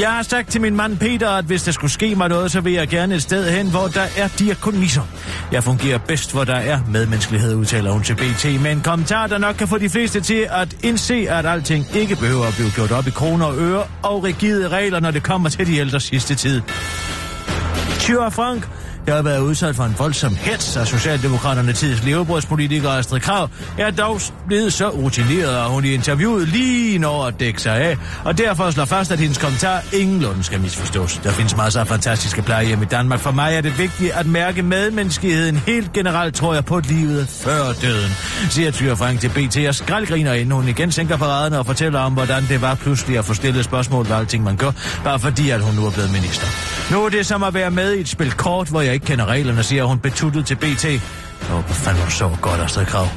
Jeg 0.00 0.12
har 0.12 0.22
sagt 0.22 0.50
til 0.50 0.60
min 0.60 0.76
mand 0.76 0.98
Peter, 0.98 1.30
at 1.30 1.44
hvis 1.44 1.62
der 1.62 1.72
skulle 1.72 1.90
ske 1.90 2.14
mig 2.14 2.28
noget, 2.28 2.50
så 2.50 2.60
vil 2.60 2.72
jeg 2.72 2.88
gerne 2.88 3.14
et 3.14 3.22
sted 3.22 3.50
hen, 3.50 3.70
hvor 3.70 3.86
der 3.86 4.06
er 4.16 4.28
diakoniser. 4.38 5.02
Jeg 5.52 5.64
fungerer 5.64 5.98
bedst, 5.98 6.32
hvor 6.32 6.44
der 6.44 6.56
er 6.56 6.80
medmenneskelighed, 6.88 7.54
udtaler 7.54 7.90
hun 7.90 8.02
til 8.02 8.14
BT, 8.14 8.60
med 8.62 8.72
en 8.72 8.80
kommentar, 8.80 9.26
der 9.26 9.38
nok 9.38 9.54
kan 9.54 9.68
få 9.68 9.78
de 9.78 9.88
fleste 9.88 10.20
til 10.20 10.46
at 10.50 10.76
indse, 10.82 11.14
at 11.14 11.46
alting 11.46 11.86
ikke 11.94 12.16
behøver 12.16 12.46
at 12.46 12.54
blive 12.54 12.70
gjort 12.70 12.92
op 12.92 13.06
i 13.06 13.10
kroner 13.10 13.46
og 13.46 13.58
øre 13.58 13.84
og 14.02 14.24
rigide 14.24 14.68
regler, 14.68 15.00
når 15.00 15.10
det 15.10 15.22
kommer 15.22 15.48
til 15.48 15.66
de 15.66 15.76
ældre 15.76 16.00
sidste 16.00 16.33
tid. 16.34 16.62
Thyre 17.98 18.30
Frank 18.30 18.66
der 19.06 19.14
har 19.14 19.22
været 19.22 19.40
udsat 19.40 19.76
for 19.76 19.84
en 19.84 19.94
voldsom 19.98 20.34
hets 20.34 20.76
af 20.76 20.86
Socialdemokraterne 20.86 21.72
tids 21.72 22.04
levebrødspolitiker 22.04 22.90
Astrid 22.90 23.20
Krav, 23.20 23.48
er 23.78 23.90
dog 23.90 24.20
blevet 24.46 24.72
så 24.72 24.88
rutineret, 24.88 25.56
at 25.56 25.70
hun 25.70 25.84
i 25.84 25.88
interviewet 25.88 26.48
lige 26.48 26.98
når 26.98 27.24
at 27.26 27.40
dække 27.40 27.62
sig 27.62 27.76
af, 27.76 27.96
og 28.24 28.38
derfor 28.38 28.70
slår 28.70 28.84
fast, 28.84 29.12
at 29.12 29.18
hendes 29.18 29.38
kommentar 29.38 29.82
ingenlunde 29.92 30.44
skal 30.44 30.60
misforstås. 30.60 31.20
Der 31.24 31.30
findes 31.30 31.56
masser 31.56 31.80
af 31.80 31.86
fantastiske 31.88 32.42
plejehjem 32.42 32.82
i 32.82 32.84
Danmark. 32.84 33.20
For 33.20 33.30
mig 33.30 33.54
er 33.54 33.60
det 33.60 33.78
vigtigt 33.78 34.12
at 34.12 34.26
mærke 34.26 34.62
medmenneskeligheden. 34.62 35.56
Helt 35.56 35.92
generelt 35.92 36.34
tror 36.34 36.54
jeg 36.54 36.64
på 36.64 36.80
livet 36.80 37.28
før 37.28 37.72
døden, 37.82 38.10
siger 38.50 38.70
Tyre 38.70 38.96
Frank 38.96 39.20
til 39.20 39.28
BT 39.28 39.56
og 39.68 39.74
skraldgriner, 39.74 40.32
inden 40.32 40.52
hun 40.52 40.68
igen 40.68 40.92
sænker 40.92 41.16
paraderne 41.16 41.58
og 41.58 41.66
fortæller 41.66 42.00
om, 42.00 42.12
hvordan 42.12 42.42
det 42.48 42.62
var 42.62 42.74
pludselig 42.74 43.18
at 43.18 43.24
få 43.24 43.34
stillet 43.34 43.64
spørgsmål 43.64 44.08
ved 44.08 44.16
alting, 44.16 44.44
man 44.44 44.56
gør, 44.56 44.70
bare 45.04 45.18
fordi, 45.18 45.50
at 45.50 45.60
hun 45.60 45.74
nu 45.74 45.86
er 45.86 45.90
blevet 45.90 46.12
minister. 46.12 46.46
Nu 46.92 47.04
er 47.04 47.08
det 47.08 47.26
som 47.26 47.42
at 47.42 47.54
være 47.54 47.70
med 47.70 47.92
i 47.92 48.00
et 48.00 48.08
spil 48.08 48.32
kort, 48.32 48.68
hvor 48.68 48.80
jeg 48.80 48.93
ikke 48.94 49.06
kender 49.06 49.26
reglerne, 49.26 49.62
siger 49.62 49.84
hun 49.84 49.98
betuttet 49.98 50.46
til 50.46 50.54
BT. 50.54 50.86
Og 51.50 51.56
oh, 51.58 51.64
fanden 51.64 52.10
så 52.10 52.30
godt, 52.42 52.60
Astrid 52.60 52.86
Krav. 52.86 53.08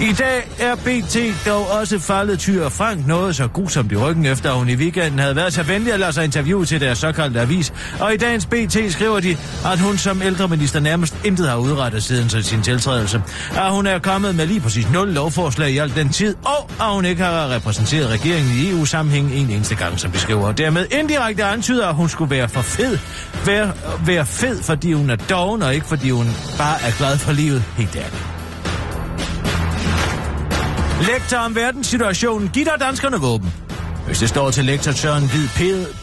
I 0.00 0.12
dag 0.12 0.50
er 0.58 0.74
BT 0.74 1.46
dog 1.46 1.70
også 1.70 1.98
faldet 1.98 2.38
Tyre 2.38 2.70
Frank 2.70 3.06
noget 3.06 3.36
så 3.36 3.48
grusomt 3.48 3.92
i 3.92 3.96
ryggen, 3.96 4.26
efter 4.26 4.52
hun 4.52 4.68
i 4.68 4.74
weekenden 4.74 5.18
havde 5.18 5.36
været 5.36 5.52
så 5.52 5.62
venlig 5.62 5.92
at 5.92 6.00
lade 6.00 6.12
sig 6.12 6.24
interviewe 6.24 6.64
til 6.64 6.80
deres 6.80 6.98
såkaldte 6.98 7.40
avis. 7.40 7.72
Og 8.00 8.14
i 8.14 8.16
dagens 8.16 8.46
BT 8.46 8.76
skriver 8.88 9.20
de, 9.20 9.36
at 9.64 9.78
hun 9.78 9.98
som 9.98 10.22
ældreminister 10.22 10.80
nærmest 10.80 11.16
intet 11.24 11.48
har 11.48 11.56
udrettet 11.56 12.02
siden 12.02 12.42
sin 12.42 12.62
tiltrædelse. 12.62 13.22
At 13.56 13.70
hun 13.70 13.86
er 13.86 13.98
kommet 13.98 14.34
med 14.34 14.46
lige 14.46 14.60
præcis 14.60 14.90
nul 14.92 15.08
lovforslag 15.08 15.70
i 15.70 15.78
al 15.78 15.94
den 15.94 16.08
tid, 16.08 16.36
og 16.44 16.70
at 16.80 16.94
hun 16.94 17.04
ikke 17.04 17.22
har 17.22 17.50
repræsenteret 17.50 18.10
regeringen 18.10 18.52
i 18.52 18.70
EU-sammenhæng 18.70 19.32
en 19.32 19.50
eneste 19.50 19.74
gang, 19.74 20.00
som 20.00 20.10
beskriver. 20.10 20.52
Dermed 20.52 20.86
indirekte 20.90 21.44
antyder, 21.44 21.86
at 21.86 21.94
hun 21.94 22.08
skulle 22.08 22.30
være 22.30 22.48
for 22.48 22.62
fed. 22.62 22.98
Være, 23.46 23.72
være 24.06 24.26
fed, 24.26 24.62
fordi 24.62 24.92
hun 24.92 25.10
er 25.10 25.16
doven, 25.16 25.62
og 25.62 25.74
ikke 25.74 25.86
fordi 25.86 26.10
hun 26.10 26.26
bare 26.58 26.76
er 26.82 26.98
glad 26.98 27.18
for 27.18 27.32
livet. 27.32 27.64
Helt 27.76 27.96
ærligt. 27.96 28.26
Lektor 31.12 31.38
om 31.38 31.54
verdenssituationen 31.54 32.48
giver 32.48 32.76
danskerne 32.76 33.16
våben. 33.16 33.54
Hvis 34.06 34.18
det 34.18 34.28
står 34.28 34.50
til 34.50 34.64
lektor 34.64 34.92
Søren 34.92 35.30
Hvid 35.30 35.48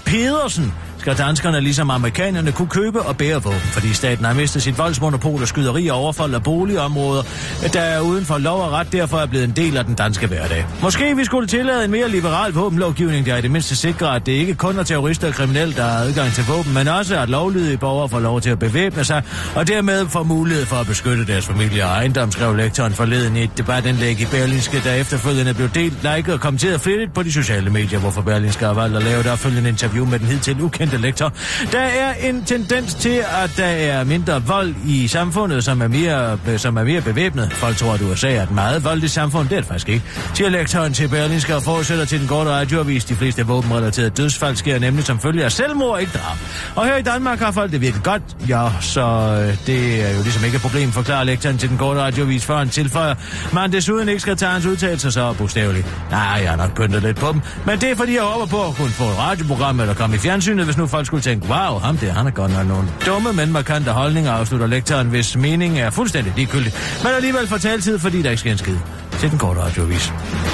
Pedersen, 0.06 0.74
skal 1.04 1.18
danskerne 1.18 1.62
ligesom 1.62 1.90
amerikanerne 1.90 2.52
kunne 2.52 2.68
købe 2.68 3.02
og 3.02 3.18
bære 3.18 3.44
våben, 3.44 3.60
fordi 3.60 3.94
staten 3.94 4.26
har 4.26 4.34
mistet 4.34 4.64
sit 4.64 4.78
voldsmonopol 4.78 5.42
og 5.42 5.48
skyderi 5.48 5.88
og 5.88 5.98
overfald 5.98 6.34
af 6.34 6.44
boligområder, 6.44 7.24
der 7.74 7.82
er 7.82 8.00
uden 8.00 8.26
for 8.26 8.38
lov 8.38 8.62
og 8.62 8.72
ret, 8.72 8.92
derfor 8.92 9.18
er 9.18 9.26
blevet 9.26 9.44
en 9.44 9.52
del 9.56 9.78
af 9.78 9.86
den 9.86 9.96
danske 9.96 10.28
hverdag. 10.28 10.66
Måske 10.82 11.16
vi 11.18 11.26
skulle 11.26 11.48
tillade 11.48 11.86
en 11.86 11.92
mere 11.92 12.10
liberal 12.10 12.52
våbenlovgivning, 12.52 13.26
der 13.26 13.38
i 13.38 13.42
det 13.42 13.52
mindste 13.52 13.76
sikrer, 13.76 14.08
at 14.08 14.26
det 14.26 14.32
ikke 14.32 14.56
kun 14.56 14.80
er 14.80 14.84
terrorister 14.84 15.28
og 15.28 15.34
kriminelle, 15.34 15.76
der 15.76 15.84
har 15.84 15.98
adgang 15.98 16.32
til 16.32 16.46
våben, 16.46 16.74
men 16.74 16.88
også 16.88 17.20
at 17.20 17.30
lovlydige 17.30 17.78
borgere 17.78 18.10
får 18.10 18.20
lov 18.20 18.42
til 18.42 18.50
at 18.50 18.60
bevæbne 18.60 19.04
sig, 19.04 19.24
og 19.56 19.68
dermed 19.68 20.08
får 20.08 20.24
mulighed 20.24 20.66
for 20.66 20.76
at 20.76 20.88
beskytte 20.88 21.28
deres 21.28 21.46
familie 21.46 21.84
og 21.84 21.90
ejendom, 21.90 22.32
skrev 22.32 22.56
lektoren 22.56 22.94
forleden 22.94 23.38
i 23.38 23.44
et 23.44 23.58
debatindlæg 23.58 24.22
i 24.22 24.26
Berlinske, 24.26 24.82
der 24.84 24.94
efterfølgende 24.94 25.54
blev 25.54 25.70
delt, 25.70 25.98
liket 26.16 26.34
og 26.34 26.40
kommenteret 26.40 26.82
flittigt 26.82 27.14
på 27.14 27.24
de 27.24 27.32
sociale 27.32 27.70
medier, 27.70 28.00
hvorfor 28.00 28.22
Berlinske 28.22 28.66
har 28.66 28.74
valgt 28.74 28.98
at 28.98 29.04
lave 29.04 29.20
et 29.20 29.28
opfølgende 29.28 29.70
interview 29.70 30.06
med 30.06 30.20
den 30.20 30.28
hidtil 30.28 30.62
ukendte 30.62 30.93
lektor. 31.02 31.34
Der 31.72 31.80
er 31.80 32.14
en 32.14 32.44
tendens 32.44 32.94
til, 32.94 33.24
at 33.44 33.52
der 33.58 33.66
er 33.66 34.04
mindre 34.04 34.44
vold 34.44 34.76
i 34.88 35.08
samfundet, 35.08 35.64
som 35.64 35.82
er 35.82 35.88
mere, 35.88 36.40
øh, 36.48 36.60
som 36.60 36.78
er 36.78 36.84
mere 36.84 37.02
bevæbnet. 37.02 37.54
Folk 37.54 37.78
tror, 37.78 37.94
at 37.94 38.02
USA 38.02 38.32
er 38.34 38.44
et 38.44 38.52
meget 38.52 38.84
voldeligt 38.84 39.12
samfund. 39.12 39.50
Det 39.50 39.56
er 39.56 39.60
det 39.60 39.68
faktisk 39.68 39.90
ikke. 39.90 40.06
Til 40.36 40.52
lektoren 40.52 40.94
til 40.94 41.08
Berlinske 41.08 41.56
og 41.56 41.64
fortsætter 41.64 42.06
til 42.06 42.20
den 42.20 42.28
korte 42.28 42.50
radioavis. 42.50 43.06
De 43.06 43.16
fleste 43.16 43.46
våbenrelaterede 43.48 44.10
dødsfald 44.10 44.56
sker 44.56 44.80
nemlig 44.80 45.06
som 45.06 45.20
følge 45.20 45.44
af 45.46 45.52
selvmord, 45.52 46.00
ikke 46.00 46.12
drab. 46.12 46.38
Og 46.76 46.86
her 46.86 46.96
i 46.96 47.02
Danmark 47.02 47.40
har 47.40 47.52
folk 47.52 47.72
det 47.72 47.82
virkelig 47.82 48.04
godt. 48.04 48.22
Ja, 48.50 48.70
så 48.82 49.02
øh, 49.02 49.58
det 49.68 50.10
er 50.10 50.16
jo 50.18 50.22
ligesom 50.24 50.46
ikke 50.46 50.56
et 50.56 50.62
problem, 50.62 50.92
forklarer 50.92 51.24
lektoren 51.24 51.58
til 51.58 51.70
den 51.70 51.78
korte 51.78 52.00
radioavis, 52.02 52.46
før 52.46 52.58
han 52.58 52.70
tilføjer. 52.70 53.16
Man 53.54 53.72
desuden 53.72 54.10
ikke 54.10 54.22
skal 54.22 54.38
tage 54.38 54.52
hans 54.52 54.66
udtalelser 54.66 55.10
så 55.10 55.34
bogstaveligt. 55.34 55.88
Nej, 56.12 56.20
jeg 56.20 56.50
har 56.50 56.58
nok 56.58 56.76
pyntet 56.76 57.04
lidt 57.04 57.18
på 57.18 57.32
dem. 57.32 57.42
Men 57.66 57.82
det 57.82 57.92
er 57.92 57.96
fordi, 57.96 58.14
jeg 58.14 58.22
håber 58.22 58.46
på 58.46 58.68
at 58.68 58.76
kunne 58.76 58.90
få 58.90 59.04
et 59.04 59.18
radioprogram 59.18 59.80
eller 59.80 59.94
komme 59.94 60.16
i 60.16 60.20
fjernsynet, 60.20 60.66
hvis 60.66 60.78
nu 60.78 60.83
folk 60.88 61.06
skulle 61.06 61.22
tænke, 61.22 61.48
wow, 61.48 61.80
ham 61.80 61.98
der, 61.98 62.14
han 62.14 62.28
er 62.28 62.32
godt 62.32 62.52
nok 62.52 62.68
nogle 62.68 62.88
dumme, 63.06 63.34
men 63.34 63.52
markante 63.52 63.92
holdninger, 63.92 64.32
afslutter 64.32 64.68
lektoren, 64.68 65.08
hvis 65.08 65.38
mening 65.38 65.80
er 65.80 65.90
fuldstændig 65.90 66.34
ligegyldig. 66.36 66.74
Men 67.04 67.12
alligevel 67.12 67.48
får 67.48 67.58
taletid, 67.58 68.00
fordi 68.00 68.22
der 68.22 68.30
ikke 68.30 68.40
sker 68.40 68.52
en 68.52 68.58
skid. 68.58 68.78
Til 69.20 69.30
den 69.32 69.38
korte 69.38 69.62
radiovis. 69.62 70.14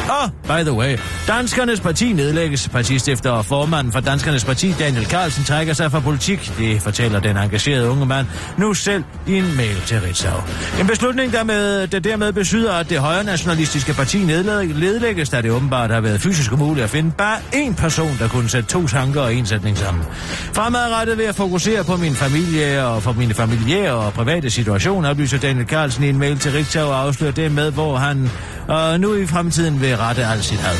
Og, 0.10 0.32
by 0.44 0.64
the 0.64 0.74
way, 0.74 0.98
Danskernes 1.28 1.80
Parti 1.80 2.14
nedlægges. 2.14 2.70
Partistifter 2.70 3.30
og 3.30 3.46
formanden 3.46 3.94
for 3.94 4.00
Danskernes 4.00 4.46
Parti, 4.46 4.72
Daniel 4.80 5.06
Carlsen, 5.06 5.44
trækker 5.44 5.74
sig 5.74 5.92
fra 5.92 6.00
politik. 6.00 6.52
Det 6.58 6.82
fortæller 6.82 7.20
den 7.20 7.38
engagerede 7.38 7.90
unge 7.90 8.06
mand 8.06 8.28
nu 8.58 8.74
selv 8.74 9.04
i 9.28 9.38
en 9.38 9.58
mail 9.58 9.82
til 9.86 10.02
Ritzau. 10.02 10.42
En 10.80 10.88
beslutning, 10.88 11.34
der, 11.34 11.44
med, 11.44 11.88
der 11.88 12.00
dermed 12.00 12.34
betyder, 12.34 12.74
at 12.74 12.90
det 12.90 13.00
højre 13.00 13.24
nationalistiske 13.24 13.94
parti 13.94 14.24
nedlægges, 14.24 15.30
da 15.30 15.42
det 15.42 15.52
åbenbart 15.52 15.92
har 15.92 16.02
været 16.02 16.22
fysisk 16.22 16.52
umuligt 16.52 16.84
at 16.84 16.90
finde 16.90 17.12
bare 17.12 17.38
én 17.54 17.76
person, 17.76 18.16
der 18.20 18.28
kunne 18.28 18.50
sætte 18.50 18.70
to 18.70 18.88
tanker 18.88 19.22
og 19.22 19.36
en 19.36 19.46
sætning 19.46 19.78
sammen. 19.78 20.04
Fremadrettet 20.54 21.18
vil 21.18 21.26
jeg 21.26 21.36
fokusere 21.36 21.84
på 21.84 21.96
min 21.96 22.16
familie 22.16 22.86
og 22.86 23.04
for 23.04 23.14
mine 23.14 23.34
familiære 23.34 23.94
og 23.94 24.14
private 24.14 24.50
situationer, 24.50 25.10
oplyser 25.10 25.38
Daniel 25.38 25.68
Carlsen 25.68 26.04
i 26.04 26.10
en 26.10 26.18
mail 26.18 26.40
til 26.40 26.52
Ritzau 26.52 26.88
og 26.88 27.02
afslører 27.02 27.32
det 27.32 27.52
med, 27.52 27.72
hvor 27.72 27.98
han 27.98 28.30
og 28.70 29.00
nu 29.00 29.16
i 29.16 29.26
fremtiden 29.26 29.82
vil 29.82 29.98
rette 29.98 30.26
alt 30.26 30.46
sit 30.46 30.60
had. 30.60 30.76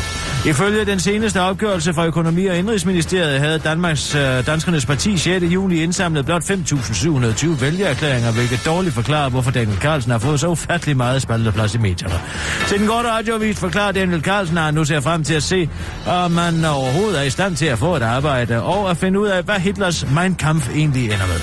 Ifølge 0.46 0.86
den 0.86 1.00
seneste 1.00 1.42
opgørelse 1.42 1.94
fra 1.94 2.06
Økonomi- 2.06 2.46
og 2.46 2.58
Indrigsministeriet 2.58 3.40
havde 3.40 3.60
Danmarks, 3.60 4.16
øh, 4.16 4.46
Danskernes 4.46 4.86
Parti 4.86 5.18
6. 5.18 5.46
juni 5.46 5.84
indsamlet 5.84 6.26
blot 6.26 6.44
5.720 6.44 7.62
vælgererklæringer, 7.62 8.32
hvilket 8.32 8.62
dårligt 8.66 8.96
forklarer, 8.96 9.30
hvorfor 9.30 9.52
Daniel 9.52 9.78
Carlsen 9.78 10.12
har 10.12 10.20
fået 10.20 10.40
så 10.40 10.48
ufattelig 10.48 10.98
meget 10.98 11.22
spalteplads 11.22 11.76
i 11.76 11.78
medierne. 11.78 12.20
Til 12.68 12.80
den 12.80 12.88
korte 12.88 13.10
radioavis 13.10 13.60
forklarer 13.60 13.92
Daniel 13.92 14.22
Carlsen, 14.22 14.58
at 14.58 14.64
han 14.64 14.74
nu 14.74 14.86
ser 14.86 15.00
frem 15.00 15.24
til 15.24 15.34
at 15.34 15.44
se, 15.44 15.70
om 16.08 16.32
man 16.32 16.66
overhovedet 16.66 17.20
er 17.20 17.24
i 17.24 17.30
stand 17.30 17.56
til 17.56 17.66
at 17.66 17.80
få 17.80 17.96
et 17.96 18.02
arbejde, 18.02 18.62
og 18.62 18.90
at 18.90 18.98
finde 18.98 19.20
ud 19.20 19.28
af, 19.28 19.44
hvad 19.44 19.56
Hitlers 19.56 20.06
Mein 20.12 20.36
Kampf 20.36 20.70
egentlig 20.76 21.04
ender 21.04 21.28
med. 21.28 21.42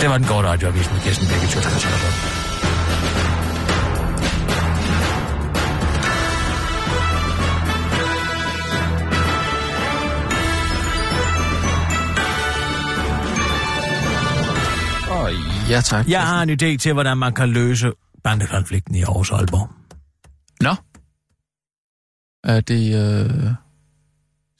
Det 0.00 0.10
var 0.10 0.18
den 0.18 0.26
korte 0.26 0.48
radioavis 0.48 0.90
med 0.92 1.00
Kirsten 1.00 1.26
Birgit 1.28 2.35
Ja, 15.70 15.80
tak. 15.80 16.08
Jeg 16.08 16.26
har 16.26 16.42
en 16.42 16.50
idé 16.50 16.76
til, 16.76 16.92
hvordan 16.92 17.18
man 17.18 17.34
kan 17.34 17.48
løse 17.48 17.92
bandekonflikten 18.24 18.94
i 18.94 19.02
Aarhus 19.02 19.30
og 19.30 19.38
Aalborg. 19.38 19.70
Nå. 20.60 20.74
Er 22.44 22.60
det... 22.60 22.94
Øh... 22.94 23.50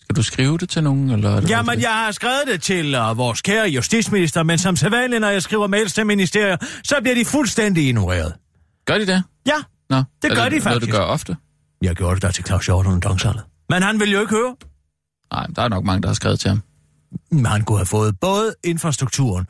Skal 0.00 0.16
du 0.16 0.22
skrive 0.22 0.58
det 0.58 0.68
til 0.68 0.82
nogen? 0.82 1.10
Eller 1.10 1.30
er 1.30 1.40
det 1.40 1.50
Jamen, 1.50 1.80
jeg 1.80 1.90
har 1.90 2.10
skrevet 2.10 2.42
det 2.46 2.62
til 2.62 2.94
uh, 2.94 3.18
vores 3.18 3.42
kære 3.42 3.68
justitsminister, 3.68 4.42
men 4.42 4.58
som 4.58 4.76
sædvanligt, 4.76 5.20
når 5.20 5.28
jeg 5.28 5.42
skriver 5.42 5.66
mails 5.66 5.92
til 5.92 6.06
ministeriet, 6.06 6.80
så 6.84 6.94
bliver 7.02 7.14
de 7.14 7.24
fuldstændig 7.24 7.86
ignoreret. 7.86 8.34
Gør 8.84 8.98
de 8.98 9.06
det? 9.06 9.22
Ja, 9.46 9.56
Nå. 9.90 10.02
det 10.22 10.30
gør 10.30 10.42
er 10.42 10.48
de 10.48 10.60
faktisk. 10.60 10.64
Noget, 10.64 10.82
du 10.82 10.90
gør 10.90 11.04
ofte? 11.04 11.36
Jeg 11.82 11.96
gjorde 11.96 12.14
det 12.14 12.22
der 12.22 12.30
til 12.30 12.44
Claus 12.44 12.66
Hjorten 12.66 12.92
og 12.92 13.02
Dongsalet. 13.02 13.42
Men 13.70 13.82
han 13.82 14.00
vil 14.00 14.10
jo 14.10 14.20
ikke 14.20 14.34
høre. 14.34 14.56
Nej, 15.32 15.46
der 15.56 15.62
er 15.62 15.68
nok 15.68 15.84
mange, 15.84 16.02
der 16.02 16.08
har 16.08 16.14
skrevet 16.14 16.40
til 16.40 16.48
ham. 16.48 16.62
Men 17.30 17.46
han 17.46 17.62
kunne 17.62 17.78
have 17.78 17.86
fået 17.86 18.20
både 18.20 18.54
infrastrukturen 18.64 19.46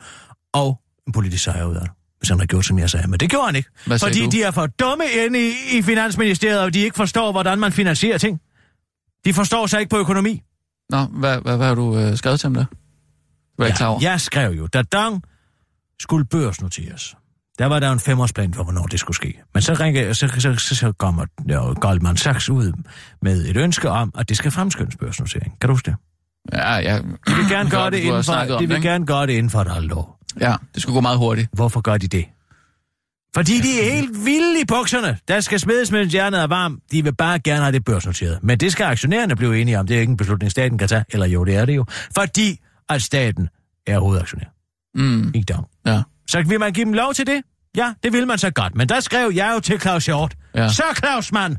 og 0.53 0.81
politisk 1.13 1.43
sejr 1.43 1.65
ud 1.65 1.75
af 1.75 1.81
det, 1.81 1.91
hvis 2.19 2.29
han 2.29 2.37
havde 2.37 2.47
gjort, 2.47 2.65
som 2.65 2.79
jeg 2.79 2.89
sagde. 2.89 3.07
Men 3.07 3.19
det 3.19 3.29
gjorde 3.29 3.45
han 3.45 3.55
ikke. 3.55 3.69
Hvad 3.85 3.99
fordi 3.99 4.23
du? 4.23 4.29
de 4.29 4.43
er 4.43 4.51
for 4.51 4.65
dumme 4.67 5.03
inde 5.25 5.47
i, 5.49 5.51
i 5.77 5.81
Finansministeriet, 5.81 6.59
og 6.59 6.73
de 6.73 6.79
ikke 6.79 6.95
forstår, 6.95 7.31
hvordan 7.31 7.59
man 7.59 7.71
finansierer 7.71 8.17
ting. 8.17 8.41
De 9.25 9.33
forstår 9.33 9.65
sig 9.65 9.79
ikke 9.79 9.89
på 9.89 9.97
økonomi. 9.97 10.41
Nå, 10.89 11.03
hvad, 11.05 11.41
hvad, 11.41 11.57
hvad 11.57 11.67
har 11.67 11.75
du 11.75 11.97
øh, 11.97 12.17
skrevet 12.17 12.39
til 12.39 12.47
ham 12.47 12.53
der? 12.53 12.65
Du 12.65 13.63
er 13.63 13.65
ja, 13.65 13.65
ikke 13.65 13.77
klar 13.77 13.87
over? 13.87 13.99
Jeg 14.01 14.21
skrev 14.21 14.51
jo, 14.51 14.67
da 14.67 14.81
Dang 14.81 15.23
skulle 15.99 16.25
børsnoteres. 16.25 17.15
der 17.59 17.65
var 17.65 17.79
der 17.79 17.91
en 17.91 17.99
femårsplan 17.99 18.53
for, 18.53 18.63
hvornår 18.63 18.83
det 18.85 18.99
skulle 18.99 19.15
ske. 19.15 19.41
Men 19.53 19.61
så, 19.63 19.73
ringer, 19.73 20.13
så, 20.13 20.27
så, 20.39 20.55
så, 20.55 20.75
så 20.75 20.91
kommer 20.91 21.25
ja, 21.49 21.73
Goldman 21.73 22.17
Sachs 22.17 22.49
ud 22.49 22.73
med 23.21 23.45
et 23.45 23.57
ønske 23.57 23.89
om, 23.89 24.11
at 24.17 24.29
det 24.29 24.37
skal 24.37 24.51
fremskyndes 24.51 24.95
børsnotering. 24.95 25.59
Kan 25.61 25.67
du 25.67 25.73
huske 25.73 25.91
det? 25.91 25.95
Ja, 26.53 26.75
ja. 26.75 26.97
De 26.97 27.35
vil 27.35 27.49
gerne 27.49 27.69
gøre 27.77 27.91
det 27.91 28.03
har 28.03 28.07
inden 28.09 28.23
for, 28.23 28.57
de 28.57 28.67
vil 28.67 28.75
det, 28.75 28.83
gerne 28.83 29.05
gøre 29.05 29.27
det 29.27 29.33
inden 29.33 29.49
for 29.49 29.61
et 29.61 29.71
halvt 29.71 29.91
år. 29.91 30.16
Ja, 30.39 30.55
det 30.73 30.81
skulle 30.81 30.93
gå 30.93 31.01
meget 31.01 31.17
hurtigt. 31.17 31.49
Hvorfor 31.53 31.81
gør 31.81 31.97
de 31.97 32.07
det? 32.07 32.25
Fordi 33.35 33.61
de 33.61 33.79
er 33.81 33.93
helt 33.93 34.25
vilde 34.25 34.61
i 34.61 34.65
bukserne. 34.65 35.17
Der 35.27 35.39
skal 35.39 35.59
smedes, 35.59 35.91
mens 35.91 36.11
hjernet 36.13 36.39
er 36.41 36.47
varm. 36.47 36.81
De 36.91 37.03
vil 37.03 37.15
bare 37.15 37.39
gerne 37.39 37.61
have 37.61 37.71
det 37.71 37.85
børsnoteret. 37.85 38.39
Men 38.43 38.57
det 38.57 38.71
skal 38.71 38.83
aktionærerne 38.83 39.35
blive 39.35 39.61
enige 39.61 39.79
om. 39.79 39.87
Det 39.87 39.95
er 39.97 40.01
ikke 40.01 40.11
en 40.11 40.17
beslutning, 40.17 40.51
staten 40.51 40.77
kan 40.77 40.87
tage. 40.87 41.05
Eller 41.09 41.25
jo, 41.25 41.43
det 41.43 41.55
er 41.55 41.65
det 41.65 41.75
jo. 41.75 41.85
Fordi 42.15 42.59
at 42.89 43.01
staten 43.01 43.49
er 43.87 43.99
hovedaktionær. 43.99 44.45
Mm, 44.95 45.31
Ikke 45.35 45.53
dog. 45.53 45.69
ja. 45.85 46.01
Så 46.29 46.41
vil 46.43 46.59
man 46.59 46.73
give 46.73 46.85
dem 46.85 46.93
lov 46.93 47.13
til 47.13 47.27
det? 47.27 47.41
Ja, 47.77 47.93
det 48.03 48.13
vil 48.13 48.27
man 48.27 48.37
så 48.37 48.49
godt. 48.51 48.75
Men 48.75 48.89
der 48.89 48.99
skrev 48.99 49.31
jeg 49.35 49.51
jo 49.55 49.59
til 49.59 49.79
Claus 49.79 50.05
Hjort. 50.05 50.35
Ja. 50.55 50.69
Så 50.69 50.83
Claus, 50.97 51.31
mand! 51.31 51.55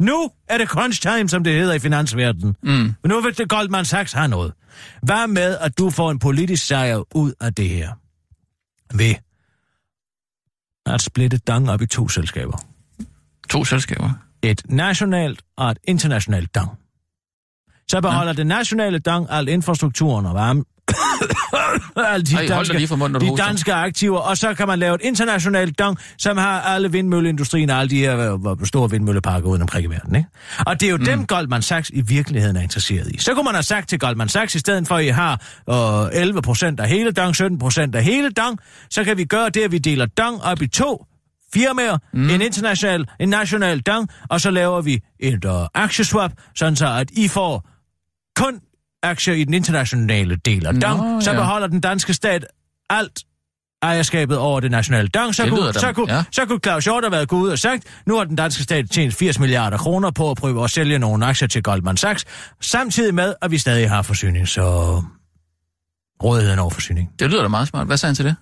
Nu 0.00 0.30
er 0.48 0.58
det 0.58 0.68
crunch 0.68 1.02
time, 1.02 1.28
som 1.28 1.44
det 1.44 1.52
hedder 1.52 1.74
i 1.74 1.78
finansverdenen. 1.78 2.56
Mm. 2.62 2.94
Nu 3.04 3.20
vil 3.20 3.38
det 3.38 3.48
Goldman 3.48 3.84
Sachs 3.84 4.12
have 4.12 4.28
noget. 4.28 4.52
Hvad 5.02 5.26
med, 5.26 5.58
at 5.60 5.78
du 5.78 5.90
får 5.90 6.10
en 6.10 6.18
politisk 6.18 6.66
sejr 6.66 7.02
ud 7.14 7.32
af 7.40 7.54
det 7.54 7.68
her? 7.68 7.92
Ved 8.94 9.14
at 10.86 11.00
splitte 11.00 11.38
Dang 11.38 11.70
op 11.70 11.82
i 11.82 11.86
to 11.86 12.08
selskaber. 12.08 12.58
To 13.48 13.64
selskaber. 13.64 14.10
Et 14.42 14.62
nationalt 14.68 15.42
og 15.56 15.70
et 15.70 15.78
internationalt 15.84 16.54
Dang. 16.54 16.70
Så 17.88 18.00
beholder 18.00 18.32
ja. 18.32 18.36
det 18.36 18.46
nationale 18.46 18.98
Dang 18.98 19.26
al 19.30 19.48
infrastrukturen 19.48 20.26
og 20.26 20.34
varme. 20.34 20.64
alle 21.96 22.24
de, 22.26 22.36
Ej, 22.36 22.62
dig 22.62 22.74
lige 22.74 22.88
for 22.88 22.96
munden, 22.96 23.20
de 23.20 23.36
danske 23.36 23.74
aktiver, 23.74 24.18
og 24.18 24.36
så 24.36 24.54
kan 24.54 24.66
man 24.66 24.78
lave 24.78 24.94
et 24.94 25.00
internationalt 25.04 25.78
dong, 25.78 25.98
som 26.18 26.36
har 26.36 26.60
alle 26.60 26.92
vindmølleindustrien 26.92 27.70
og 27.70 27.78
alle 27.78 27.90
de 27.90 27.98
her 27.98 28.34
øh, 28.34 28.66
store 28.66 28.90
vindmølleparker 28.90 29.48
uden 29.48 29.62
omkring 29.62 29.84
i 29.84 29.88
verden. 29.88 30.16
Ikke? 30.16 30.28
Og 30.66 30.80
det 30.80 30.86
er 30.86 30.90
jo 30.90 30.96
mm. 30.96 31.04
dem, 31.04 31.26
Goldman 31.26 31.62
Sachs 31.62 31.90
i 31.94 32.00
virkeligheden 32.00 32.56
er 32.56 32.60
interesseret 32.60 33.10
i. 33.12 33.18
Så 33.18 33.34
kunne 33.34 33.44
man 33.44 33.54
have 33.54 33.62
sagt 33.62 33.88
til 33.88 33.98
Goldman 33.98 34.28
Sachs, 34.28 34.54
i 34.54 34.58
stedet 34.58 34.88
for 34.88 34.94
at 34.94 35.04
I 35.04 35.08
har 35.08 35.40
øh, 36.12 36.20
11 36.20 36.42
procent 36.42 36.80
af 36.80 36.88
hele 36.88 37.12
dong, 37.12 37.36
17 37.36 37.58
procent 37.58 37.94
af 37.94 38.04
hele 38.04 38.30
dong, 38.30 38.58
så 38.90 39.04
kan 39.04 39.16
vi 39.16 39.24
gøre 39.24 39.50
det, 39.50 39.60
at 39.60 39.72
vi 39.72 39.78
deler 39.78 40.06
dong 40.06 40.42
op 40.42 40.62
i 40.62 40.66
to 40.66 41.04
firmaer, 41.54 41.98
mm. 42.12 42.30
en 42.30 42.42
international, 42.42 43.06
en 43.20 43.28
national 43.28 43.80
dong, 43.80 44.08
og 44.28 44.40
så 44.40 44.50
laver 44.50 44.80
vi 44.80 45.00
et 45.20 45.44
øh, 45.44 45.52
aktieswap, 45.74 46.32
sådan 46.54 46.76
så 46.76 46.86
at 46.86 47.10
I 47.10 47.28
får 47.28 47.68
kun 48.36 48.60
aktier 49.06 49.34
i 49.34 49.44
den 49.44 49.54
internationale 49.54 50.36
del 50.36 50.66
af 50.66 50.74
Nå, 50.74 50.80
dong, 50.80 51.22
så 51.22 51.30
ja. 51.30 51.36
beholder 51.36 51.66
den 51.66 51.80
danske 51.80 52.14
stat 52.14 52.46
alt 52.90 53.24
ejerskabet 53.82 54.38
over 54.38 54.60
det 54.60 54.70
nationale 54.70 55.08
dong. 55.08 55.34
Så, 55.34 55.42
Det 55.42 55.50
kunne, 55.52 55.72
så, 55.72 55.92
kunne, 55.92 56.14
ja. 56.14 56.24
så 56.32 56.46
kunne 56.46 56.58
Claus 56.64 56.84
Hjort 56.84 57.04
have 57.04 57.12
været 57.12 57.28
gået 57.28 57.40
ud 57.40 57.48
og 57.50 57.58
sagt, 57.58 57.84
nu 58.06 58.16
har 58.16 58.24
den 58.24 58.36
danske 58.36 58.62
stat 58.62 58.90
tjent 58.90 59.14
80 59.14 59.38
milliarder 59.38 59.78
kroner 59.78 60.10
på 60.10 60.30
at 60.30 60.36
prøve 60.36 60.64
at 60.64 60.70
sælge 60.70 60.98
nogle 60.98 61.26
aktier 61.26 61.48
til 61.48 61.62
Goldman 61.62 61.96
Sachs, 61.96 62.24
samtidig 62.60 63.14
med, 63.14 63.34
at 63.42 63.50
vi 63.50 63.58
stadig 63.58 63.90
har 63.90 64.02
forsyning, 64.02 64.48
så 64.48 64.62
rådigheden 66.24 66.58
over 66.58 66.70
forsyning. 66.70 67.10
Det 67.18 67.30
lyder 67.30 67.42
da 67.42 67.48
meget 67.48 67.68
smart. 67.68 67.86
Hvad 67.86 67.96
sagde 67.96 68.10
han 68.10 68.14
til 68.16 68.24
det? 68.24 68.36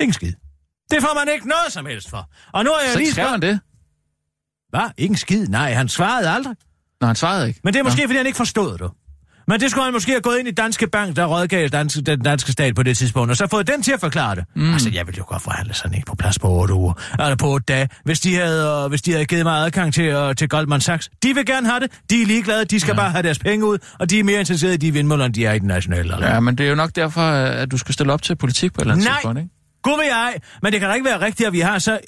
Ingen 0.00 0.12
skid. 0.12 0.32
Det 0.90 1.02
får 1.02 1.14
man 1.24 1.34
ikke 1.34 1.48
noget 1.48 1.72
som 1.72 1.86
helst 1.86 2.10
for. 2.10 2.30
Og 2.52 2.64
nu 2.64 2.70
har 2.70 2.80
jeg 2.80 2.92
Så 2.92 2.98
lige 2.98 3.12
skrev 3.12 3.28
han 3.28 3.42
det? 3.42 3.60
Hvad? 4.70 4.90
Ingen 4.98 5.16
skid? 5.16 5.46
Nej, 5.46 5.72
han 5.72 5.88
svarede 5.88 6.30
aldrig. 6.30 6.56
Nå, 7.00 7.06
han 7.06 7.16
svarede 7.16 7.48
ikke. 7.48 7.60
Men 7.64 7.74
det 7.74 7.80
er 7.80 7.84
måske, 7.84 8.02
fordi 8.02 8.16
han 8.16 8.26
ikke 8.26 8.36
forstod 8.36 8.78
det. 8.78 8.90
Men 9.52 9.60
det 9.60 9.70
skulle 9.70 9.84
han 9.84 9.92
måske 9.92 10.10
have 10.12 10.20
gået 10.20 10.38
ind 10.38 10.48
i 10.48 10.50
Danske 10.50 10.86
Bank, 10.86 11.16
der 11.16 11.24
rådgav 11.24 11.68
danske, 11.68 12.00
den 12.00 12.20
danske 12.20 12.52
stat 12.52 12.74
på 12.74 12.82
det 12.82 12.98
tidspunkt, 12.98 13.30
og 13.30 13.36
så 13.36 13.46
fået 13.46 13.66
den 13.66 13.82
til 13.82 13.92
at 13.92 14.00
forklare 14.00 14.34
det. 14.34 14.44
Mm. 14.56 14.72
Altså, 14.72 14.90
jeg 14.92 15.06
ville 15.06 15.18
jo 15.18 15.24
godt 15.28 15.42
forhandle 15.42 15.74
sådan 15.74 15.96
en 15.96 16.02
på 16.06 16.14
plads 16.14 16.38
på 16.38 16.48
8 16.48 16.74
uger, 16.74 16.92
eller 17.12 17.36
på 17.36 17.46
8 17.46 17.64
dage, 17.68 17.88
hvis 18.04 18.20
de 18.20 18.34
havde, 18.34 18.82
øh, 18.84 18.88
hvis 18.88 19.02
de 19.02 19.12
havde 19.12 19.24
givet 19.24 19.44
mig 19.44 19.64
adgang 19.64 19.94
til, 19.94 20.16
uh, 20.16 20.34
til 20.34 20.48
Goldman 20.48 20.80
Sachs. 20.80 21.10
De 21.22 21.34
vil 21.34 21.46
gerne 21.46 21.68
have 21.68 21.80
det, 21.80 21.90
de 22.10 22.22
er 22.22 22.26
ligeglade, 22.26 22.64
de 22.64 22.80
skal 22.80 22.92
ja. 22.92 22.96
bare 22.96 23.10
have 23.10 23.22
deres 23.22 23.38
penge 23.38 23.66
ud, 23.66 23.78
og 23.98 24.10
de 24.10 24.18
er 24.18 24.24
mere 24.24 24.40
interesserede 24.40 24.74
i 24.74 24.78
de 24.78 24.92
vindmøller, 24.92 25.24
end 25.24 25.34
de 25.34 25.46
er 25.46 25.52
i 25.52 25.58
den 25.58 25.68
nationale. 25.68 26.14
Eller? 26.14 26.34
Ja, 26.34 26.40
men 26.40 26.58
det 26.58 26.66
er 26.66 26.70
jo 26.70 26.76
nok 26.76 26.96
derfor, 26.96 27.20
at 27.20 27.70
du 27.70 27.78
skal 27.78 27.94
stille 27.94 28.12
op 28.12 28.22
til 28.22 28.36
politik 28.36 28.72
på 28.72 28.78
et 28.78 28.82
eller 28.82 28.94
andet 28.94 29.06
Nej. 29.06 29.14
tidspunkt, 29.14 29.38
ikke? 29.38 29.50
Gud 29.82 29.98
vil 29.98 30.06
jeg, 30.06 30.34
men 30.62 30.72
det 30.72 30.80
kan 30.80 30.88
da 30.88 30.94
ikke 30.94 31.06
være 31.06 31.20
rigtigt, 31.20 31.46
at 31.46 31.52
vi 31.52 31.60
har 31.60 31.78
så 31.78 31.98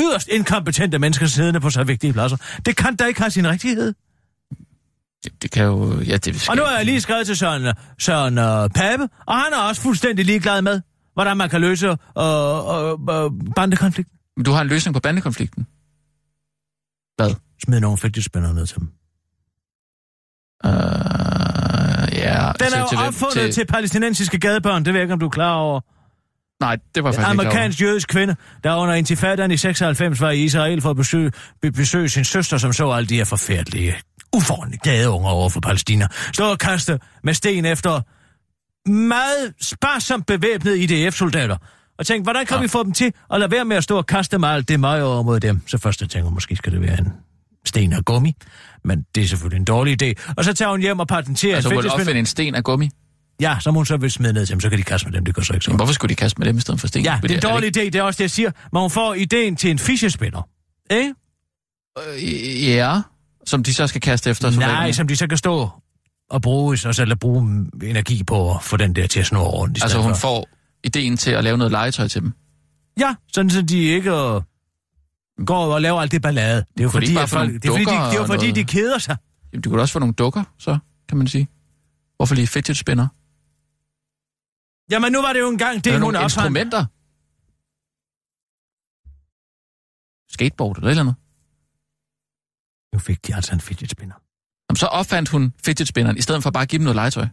yderst 0.00 0.28
inkompetente 0.28 0.98
mennesker 0.98 1.26
siddende 1.26 1.60
på 1.60 1.70
så 1.70 1.84
vigtige 1.84 2.12
pladser. 2.12 2.36
Det 2.66 2.76
kan 2.76 2.96
da 2.96 3.04
ikke 3.04 3.20
have 3.20 3.30
sin 3.30 3.48
rigtighed. 3.48 3.94
Det, 5.24 5.42
det 5.42 5.50
kan 5.50 5.64
jo... 5.64 6.00
Ja, 6.00 6.16
det 6.16 6.40
skal... 6.40 6.50
Og 6.50 6.56
nu 6.56 6.62
har 6.62 6.76
jeg 6.76 6.84
lige 6.84 7.00
skrevet 7.00 7.26
til 7.26 7.36
Søren, 7.36 7.74
Søren 7.98 8.38
uh, 8.38 8.70
Pape, 8.74 9.08
og 9.26 9.34
han 9.36 9.52
er 9.52 9.58
også 9.68 9.82
fuldstændig 9.82 10.24
ligeglad 10.24 10.62
med, 10.62 10.80
hvordan 11.14 11.36
man 11.36 11.50
kan 11.50 11.60
løse 11.60 11.88
uh, 11.90 11.94
uh, 12.16 13.24
uh, 13.24 13.32
bandekonflikten. 13.56 14.16
Men 14.36 14.44
Du 14.44 14.50
har 14.52 14.60
en 14.60 14.68
løsning 14.68 14.94
på 14.94 15.00
bandekonflikten. 15.00 15.66
Hvad? 17.16 17.34
Smid 17.64 17.80
nogle 17.80 17.98
fidgetspænder 17.98 18.52
ned 18.52 18.66
til 18.66 18.76
dem. 18.78 18.88
Uh, 20.64 20.70
ja, 22.18 22.52
Den 22.60 22.72
er 22.74 22.80
jo 22.80 22.88
hvem? 22.90 23.08
opfundet 23.08 23.34
til... 23.34 23.52
til 23.52 23.66
palæstinensiske 23.66 24.38
gadebørn, 24.38 24.84
det 24.84 24.92
ved 24.92 25.00
jeg 25.00 25.04
ikke, 25.04 25.12
om 25.12 25.20
du 25.20 25.26
er 25.26 25.30
klar 25.30 25.54
over. 25.54 25.80
Nej, 26.60 26.76
det 26.94 27.04
var 27.04 27.10
En 27.10 27.14
faktisk 27.14 27.26
over. 27.26 27.40
amerikansk 27.40 27.80
jødisk 27.80 28.08
kvinde, 28.08 28.36
der 28.64 28.76
under 28.76 28.94
intifadaen 28.94 29.50
i 29.50 29.56
96 29.56 30.20
var 30.20 30.30
i 30.30 30.38
Israel 30.44 30.80
for 30.80 30.90
at 30.90 30.96
besøge, 30.96 31.32
be, 31.62 31.72
besøge 31.72 32.08
sin 32.08 32.24
søster, 32.24 32.58
som 32.58 32.72
så 32.72 32.90
alle 32.90 33.06
de 33.08 33.16
her 33.16 33.24
forfærdelige, 33.24 33.94
uforordnede 34.36 34.78
gadeunger 34.78 35.28
over 35.30 35.48
for 35.48 35.60
Palæstina. 35.60 36.06
Stå 36.32 36.50
og 36.50 36.58
kaste 36.58 36.98
med 37.24 37.34
sten 37.34 37.64
efter 37.64 38.00
meget 38.90 39.54
sparsomt 39.60 40.26
bevæbnede 40.26 40.78
IDF-soldater. 40.82 41.56
Og 41.98 42.06
tænkte, 42.06 42.22
hvordan 42.26 42.46
kan 42.46 42.56
ja. 42.56 42.62
Vi 42.62 42.68
få 42.68 42.82
dem 42.84 42.92
til 42.92 43.12
at 43.30 43.40
lade 43.40 43.50
være 43.50 43.64
med 43.64 43.76
at 43.76 43.84
stå 43.84 43.96
og 43.96 44.06
kaste 44.06 44.38
med 44.38 44.48
alt 44.48 44.68
det 44.68 44.80
møg 44.80 45.02
over 45.02 45.22
mod 45.22 45.40
dem? 45.40 45.60
Så 45.66 45.78
først 45.78 46.00
jeg 46.00 46.10
tænker, 46.10 46.30
måske 46.30 46.56
skal 46.56 46.72
det 46.72 46.80
være 46.82 46.98
en 46.98 47.12
sten 47.66 47.92
og 47.92 48.04
gummi. 48.04 48.34
Men 48.84 49.04
det 49.14 49.22
er 49.22 49.26
selvfølgelig 49.28 49.56
en 49.58 49.64
dårlig 49.64 50.02
idé. 50.02 50.32
Og 50.36 50.44
så 50.44 50.52
tager 50.52 50.70
hun 50.70 50.80
hjem 50.80 51.00
og 51.00 51.08
patenterer 51.08 51.54
Altså, 51.56 51.68
en 51.68 51.74
hun 51.74 51.76
vil 51.76 51.82
fidgetspinner. 51.82 52.02
opfinde 52.04 52.18
en 52.20 52.26
sten 52.26 52.54
af 52.54 52.64
gummi. 52.64 52.90
Ja, 53.40 53.56
som 53.60 53.74
hun 53.74 53.86
så 53.86 53.96
vil 53.96 54.10
smide 54.10 54.32
ned 54.32 54.46
til 54.46 54.52
dem, 54.52 54.60
så 54.60 54.68
kan 54.70 54.78
de 54.78 54.82
kaste 54.82 55.06
med 55.08 55.12
dem, 55.16 55.24
det 55.24 55.34
går 55.34 55.42
så 55.42 55.52
ikke 55.52 55.64
så. 55.64 55.70
Men 55.70 55.76
hvorfor 55.76 55.92
skulle 55.94 56.08
de 56.08 56.14
kaste 56.14 56.38
med 56.38 56.46
dem 56.46 56.56
i 56.56 56.60
stedet 56.60 56.80
for 56.80 56.86
sten? 56.88 57.04
Ja, 57.04 57.18
det 57.22 57.30
er 57.30 57.34
en 57.34 57.42
det 57.42 57.50
dårlig 57.50 57.76
idé, 57.76 57.80
det 57.80 57.94
er 57.94 58.02
også 58.02 58.18
det, 58.18 58.24
jeg 58.24 58.30
siger. 58.30 58.50
Men 58.72 58.80
hun 58.80 58.90
får 58.90 59.14
ideen 59.14 59.56
til 59.56 59.70
en 59.70 59.78
fischespinner. 59.78 60.48
Ikke? 60.90 61.14
Øh, 62.14 62.68
Ja, 62.68 63.00
som 63.50 63.62
de 63.62 63.74
så 63.74 63.86
skal 63.86 64.00
kaste 64.00 64.30
efter. 64.30 64.50
Nej, 64.50 64.92
som 64.92 65.08
de 65.08 65.16
så 65.16 65.26
kan 65.26 65.38
stå 65.38 65.70
og 66.30 66.42
bruge, 66.42 66.78
og 66.86 66.94
så 66.94 67.16
bruge 67.20 67.66
energi 67.82 68.24
på 68.24 68.54
at 68.54 68.62
få 68.62 68.76
den 68.76 68.94
der 68.96 69.06
til 69.06 69.20
at 69.20 69.26
snurre 69.26 69.48
rundt. 69.48 69.82
Altså, 69.82 70.02
hun 70.02 70.10
for. 70.12 70.18
får 70.18 70.48
ideen 70.84 71.16
til 71.16 71.30
at 71.30 71.44
lave 71.44 71.58
noget 71.58 71.70
legetøj 71.70 72.08
til 72.08 72.22
dem. 72.22 72.32
Ja, 73.00 73.14
sådan 73.32 73.50
så 73.50 73.62
de 73.62 73.82
ikke 73.82 74.10
øh, 74.10 74.42
går 75.46 75.74
og 75.74 75.82
laver 75.82 76.00
alt 76.00 76.12
det 76.12 76.22
ballade. 76.22 76.56
Det 76.56 76.80
er 76.80 76.84
jo 76.84 76.88
de 76.88 76.92
fordi, 76.92 77.16
at 77.16 77.28
folk, 77.28 77.52
det 77.52 77.64
er, 77.64 77.72
fordi, 77.72 77.84
de, 77.84 77.90
det 77.90 78.20
er 78.20 78.26
fordi 78.26 78.50
noget? 78.50 78.56
de 78.56 78.64
keder 78.64 78.98
sig. 78.98 79.16
Jamen, 79.52 79.62
du 79.62 79.70
kunne 79.70 79.82
også 79.82 79.92
få 79.92 79.98
nogle 79.98 80.14
dukker, 80.14 80.44
så 80.58 80.78
kan 81.08 81.18
man 81.18 81.26
sige. 81.28 81.48
Hvorfor 82.16 82.34
lige 82.34 82.46
fidget 82.46 82.76
spinner? 82.76 83.08
Jamen, 84.90 85.12
nu 85.12 85.22
var 85.22 85.32
det 85.32 85.40
jo 85.40 85.48
engang 85.48 85.84
det, 85.84 85.90
er 85.90 85.94
hun 85.94 86.00
nogle 86.00 86.18
opfandt. 86.18 86.34
instrumenter. 86.34 86.84
Skateboard 90.32 90.76
eller 90.76 90.86
et 90.86 90.90
eller 90.90 91.02
andet. 91.02 91.14
Nu 92.92 92.98
fik 92.98 93.26
de 93.26 93.34
altså 93.34 93.54
en 93.54 93.60
fidget 93.60 93.90
spinner. 93.90 94.14
Jamen, 94.70 94.76
så 94.76 94.86
opfandt 94.86 95.28
hun 95.28 95.54
fidget 95.64 95.88
spinneren, 95.88 96.16
i 96.16 96.22
stedet 96.22 96.42
for 96.42 96.50
bare 96.50 96.62
at 96.62 96.68
give 96.68 96.78
dem 96.78 96.84
noget 96.84 96.96
legetøj. 96.96 97.26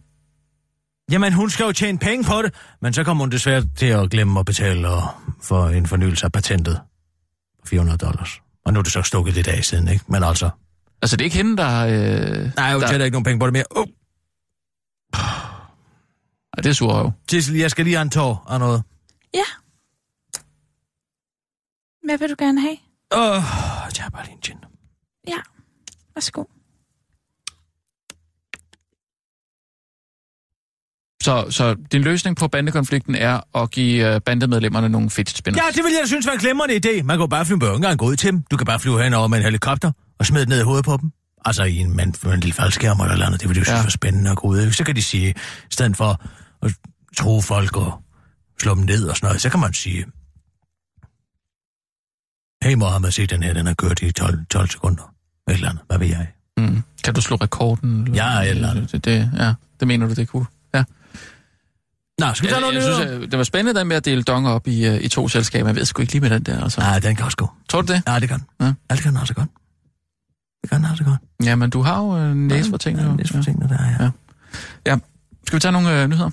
Jamen, 1.10 1.32
hun 1.32 1.50
skal 1.50 1.64
jo 1.64 1.72
tjene 1.72 1.98
penge 1.98 2.24
på 2.24 2.42
det, 2.42 2.54
men 2.82 2.92
så 2.92 3.04
kommer 3.04 3.22
hun 3.24 3.30
desværre 3.30 3.64
til 3.76 3.86
at 3.86 4.10
glemme 4.10 4.40
at 4.40 4.46
betale 4.46 4.88
for 5.42 5.68
en 5.68 5.86
fornyelse 5.86 6.24
af 6.26 6.32
patentet. 6.32 6.80
400 7.66 7.98
dollars. 7.98 8.40
Og 8.64 8.72
nu 8.72 8.78
er 8.78 8.82
det 8.82 8.92
så 8.92 9.02
stukket 9.02 9.34
lidt 9.34 9.48
af 9.48 9.64
siden, 9.64 9.88
ikke? 9.88 10.04
Men 10.08 10.24
altså... 10.24 10.50
Altså, 11.02 11.16
det 11.16 11.22
er 11.22 11.24
ikke 11.24 11.36
hende, 11.36 11.56
der... 11.56 11.86
Øh... 11.86 12.50
Nej, 12.56 12.72
hun 12.72 12.82
der... 12.82 12.88
tjener 12.88 13.04
ikke 13.04 13.14
nogen 13.14 13.24
penge 13.24 13.40
på 13.40 13.46
det 13.46 13.52
mere. 13.52 13.64
Oh, 13.70 13.86
Ej, 16.52 16.62
det 16.62 16.66
er 16.66 16.72
surrøv. 16.72 17.12
Sissel, 17.30 17.56
jeg 17.56 17.70
skal 17.70 17.84
lige 17.84 17.96
have 17.96 18.02
en 18.02 18.10
tår 18.10 18.44
og 18.46 18.58
noget. 18.58 18.82
Ja. 19.34 19.44
Hvad 22.04 22.18
vil 22.18 22.30
du 22.30 22.34
gerne 22.38 22.60
have? 22.60 22.76
Åh, 23.12 23.20
oh, 23.20 23.42
jeg 23.96 24.02
har 24.04 24.10
bare 24.10 24.24
lige 24.24 24.34
en 24.34 24.40
gin. 24.40 24.56
Ja. 25.28 25.38
Værsgo. 26.14 26.44
Så, 31.22 31.50
så 31.50 31.76
din 31.92 32.02
løsning 32.02 32.36
på 32.36 32.48
bandekonflikten 32.48 33.14
er 33.14 33.40
at 33.62 33.70
give 33.70 34.14
øh, 34.14 34.20
bandemedlemmerne 34.20 34.88
nogle 34.88 35.10
fidget 35.10 35.36
spinners? 35.36 35.62
Ja, 35.64 35.70
det 35.74 35.84
vil 35.84 35.92
jeg 36.00 36.08
synes 36.08 36.26
var 36.26 36.32
en 36.32 36.38
glemrende 36.38 36.74
idé. 36.74 37.02
Man 37.02 37.16
kan 37.16 37.20
jo 37.20 37.26
bare 37.26 37.46
flyve 37.46 37.74
engang 37.74 37.98
gå 37.98 38.06
ud 38.06 38.16
til 38.16 38.32
dem. 38.32 38.42
Du 38.50 38.56
kan 38.56 38.66
bare 38.66 38.80
flyve 38.80 39.02
henover 39.02 39.28
med 39.28 39.38
en 39.38 39.44
helikopter 39.44 39.92
og 40.18 40.26
smide 40.26 40.40
det 40.40 40.48
ned 40.48 40.60
i 40.60 40.62
hovedet 40.62 40.84
på 40.84 40.96
dem. 40.96 41.12
Altså 41.44 41.64
i 41.64 41.76
en, 41.76 41.96
mand, 41.96 42.14
med 42.24 42.32
en 42.34 42.40
lille 42.40 42.54
faldskærm 42.54 43.00
eller 43.00 43.26
andet. 43.26 43.40
Det 43.40 43.48
vil 43.48 43.54
de 43.54 43.60
jo 43.60 43.64
synes 43.64 43.78
Ja. 43.78 43.82
var 43.82 43.90
spændende 43.90 44.30
at 44.30 44.36
gå 44.36 44.48
ud. 44.48 44.70
Så 44.72 44.84
kan 44.84 44.96
de 44.96 45.02
sige, 45.02 45.30
i 45.30 45.34
stedet 45.70 45.96
for 45.96 46.24
at 46.62 46.72
tro 47.16 47.40
folk 47.40 47.76
og 47.76 48.02
slå 48.60 48.74
dem 48.74 48.82
ned 48.84 49.08
og 49.08 49.16
sådan 49.16 49.26
noget, 49.26 49.40
så 49.40 49.50
kan 49.50 49.60
man 49.60 49.72
sige, 49.72 50.04
hey 52.64 52.74
Mohammed, 52.74 53.10
se 53.10 53.26
den 53.26 53.42
her, 53.42 53.52
den 53.54 53.66
har 53.66 53.74
kørt 53.74 54.02
i 54.02 54.12
12, 54.12 54.46
12 54.46 54.68
sekunder. 54.68 55.14
Et 55.48 55.54
eller 55.54 55.68
andet, 55.68 55.82
hvad 55.88 55.98
ved 55.98 56.06
jeg? 56.06 56.26
Mm. 56.56 56.82
Kan 57.04 57.14
du 57.14 57.20
slå 57.20 57.36
rekorden? 57.36 58.14
Ja, 58.14 58.40
et 58.40 58.48
eller 58.50 58.70
andet. 58.70 58.92
Det, 58.92 59.04
det, 59.04 59.30
ja, 59.38 59.54
det 59.80 59.88
mener 59.88 60.06
du, 60.06 60.14
det 60.14 60.28
kunne? 60.28 60.46
Ja. 60.74 60.84
Nå, 62.20 62.34
skal 62.34 62.48
vi 62.48 62.52
tage 62.52 62.54
Jeg, 62.54 62.60
nogle 62.60 62.76
jeg 62.76 62.84
nyheder? 62.88 63.06
synes, 63.08 63.24
at 63.24 63.30
det 63.30 63.38
var 63.38 63.44
spændende, 63.44 63.80
den 63.80 63.88
med 63.88 63.96
at 63.96 64.04
dele 64.04 64.22
donger 64.22 64.50
op 64.50 64.66
i, 64.68 64.86
øh, 64.86 65.00
i 65.04 65.08
to 65.08 65.28
selskaber. 65.28 65.68
Jeg 65.68 65.76
ved 65.76 65.84
sgu 65.84 66.02
ikke 66.02 66.12
lige 66.12 66.20
med 66.20 66.30
den 66.30 66.42
der, 66.42 66.62
altså. 66.62 66.80
Nej, 66.80 66.98
den 66.98 67.16
kan 67.16 67.24
også 67.24 67.36
gå. 67.36 67.50
Tror 67.68 67.80
du 67.82 67.92
det? 67.92 68.02
Ja, 68.06 68.20
det 68.20 68.28
kan 68.28 68.38
den. 68.38 68.46
Ja. 68.60 68.66
Ja, 68.90 68.94
det 68.94 69.02
kan 69.02 69.12
den 69.12 69.20
også 69.20 69.34
godt. 69.34 69.48
Det 70.62 70.70
kan 70.70 70.82
den 70.82 70.90
også 70.90 71.04
godt. 71.04 71.18
Jamen, 71.44 71.70
du 71.70 71.82
har 71.82 71.98
jo 72.02 72.18
øh, 72.18 72.34
næse 72.34 72.70
for 72.70 72.76
tingene. 72.76 73.08
Ja, 73.08 73.14
næse 73.16 73.34
for 73.34 73.42
tingene, 73.42 73.68
der 73.68 73.78
er, 73.78 73.90
ja. 73.90 74.04
Ja. 74.04 74.10
Ja. 74.86 74.96
Skal 75.46 75.56
vi 75.56 75.60
tage 75.60 75.72
nogle 75.72 76.02
øh, 76.02 76.08
nyheder? 76.08 76.28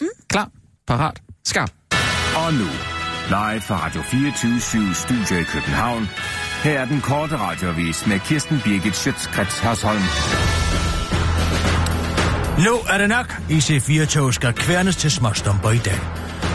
Mm. 0.00 0.06
Klar, 0.30 0.50
parat, 0.86 1.22
skarp. 1.46 1.70
Og 2.36 2.54
nu, 2.54 2.66
live 3.28 3.60
fra 3.60 3.86
Radio 3.86 4.02
24 4.02 4.94
Studio 4.94 5.36
i 5.40 5.42
København. 5.42 6.08
Her 6.64 6.80
er 6.80 6.84
den 6.84 7.00
korte 7.00 7.36
radiovis 7.36 8.06
med 8.06 8.18
Kirsten 8.18 8.60
Birgit 8.64 8.96
Schøtzgrads 8.96 9.58
Hasholm. 9.58 10.02
Nu 12.64 12.74
er 12.88 12.98
det 12.98 13.08
nok. 13.08 13.32
IC4-tog 13.50 14.34
skal 14.34 14.52
kværnes 14.52 14.96
til 14.96 15.10
småstumper 15.10 15.70
i 15.70 15.78
dag. 15.78 16.00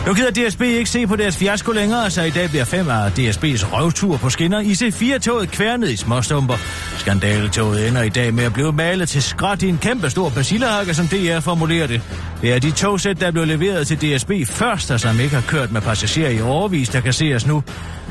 Nu 0.08 0.14
gider 0.14 0.50
DSB 0.50 0.62
ikke 0.62 0.90
se 0.90 1.08
på 1.08 1.16
deres 1.16 1.38
fiasko 1.38 1.72
længere, 1.72 2.10
så 2.10 2.22
i 2.22 2.30
dag 2.30 2.50
bliver 2.50 2.66
fem 2.66 2.90
af 2.90 3.10
DSB's 3.10 3.76
røvtur 3.76 4.18
på 4.18 4.30
skinner. 4.30 4.62
IC4-toget 4.62 5.52
kværnet 5.52 5.90
i 5.90 5.96
småstumper. 5.96 6.56
Skandaletoget 6.98 7.88
ender 7.88 8.02
i 8.02 8.10
dag 8.10 8.34
med 8.34 8.44
at 8.44 8.54
blive 8.54 8.72
malet 8.72 9.10
til 9.10 9.24
skrot 9.24 9.62
i 9.62 9.70
en 9.70 9.78
kæmpe 9.78 10.10
stor 10.10 10.30
basilahakke, 10.30 10.94
som 10.94 11.08
DR 11.08 11.40
formulerer 11.40 11.88
det. 11.88 12.02
Det 12.42 12.54
er 12.54 12.60
de 12.60 12.72
togsæt, 12.72 13.20
der 13.20 13.32
blev 13.32 13.46
leveret 13.46 13.88
til 13.88 13.98
DSB 13.98 14.32
først, 14.46 14.92
og 14.92 15.00
som 15.00 15.20
ikke 15.20 15.36
har 15.36 15.44
kørt 15.48 15.72
med 15.72 15.82
passagerer 15.82 16.30
i 16.30 16.42
overvis, 16.42 16.90
der 16.90 17.02
kan 17.02 17.14
ses 17.14 17.48
nu. 17.48 17.64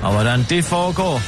Og 0.02 0.12
hvordan 0.12 0.46
det 0.50 0.64
foregår, 0.64 1.20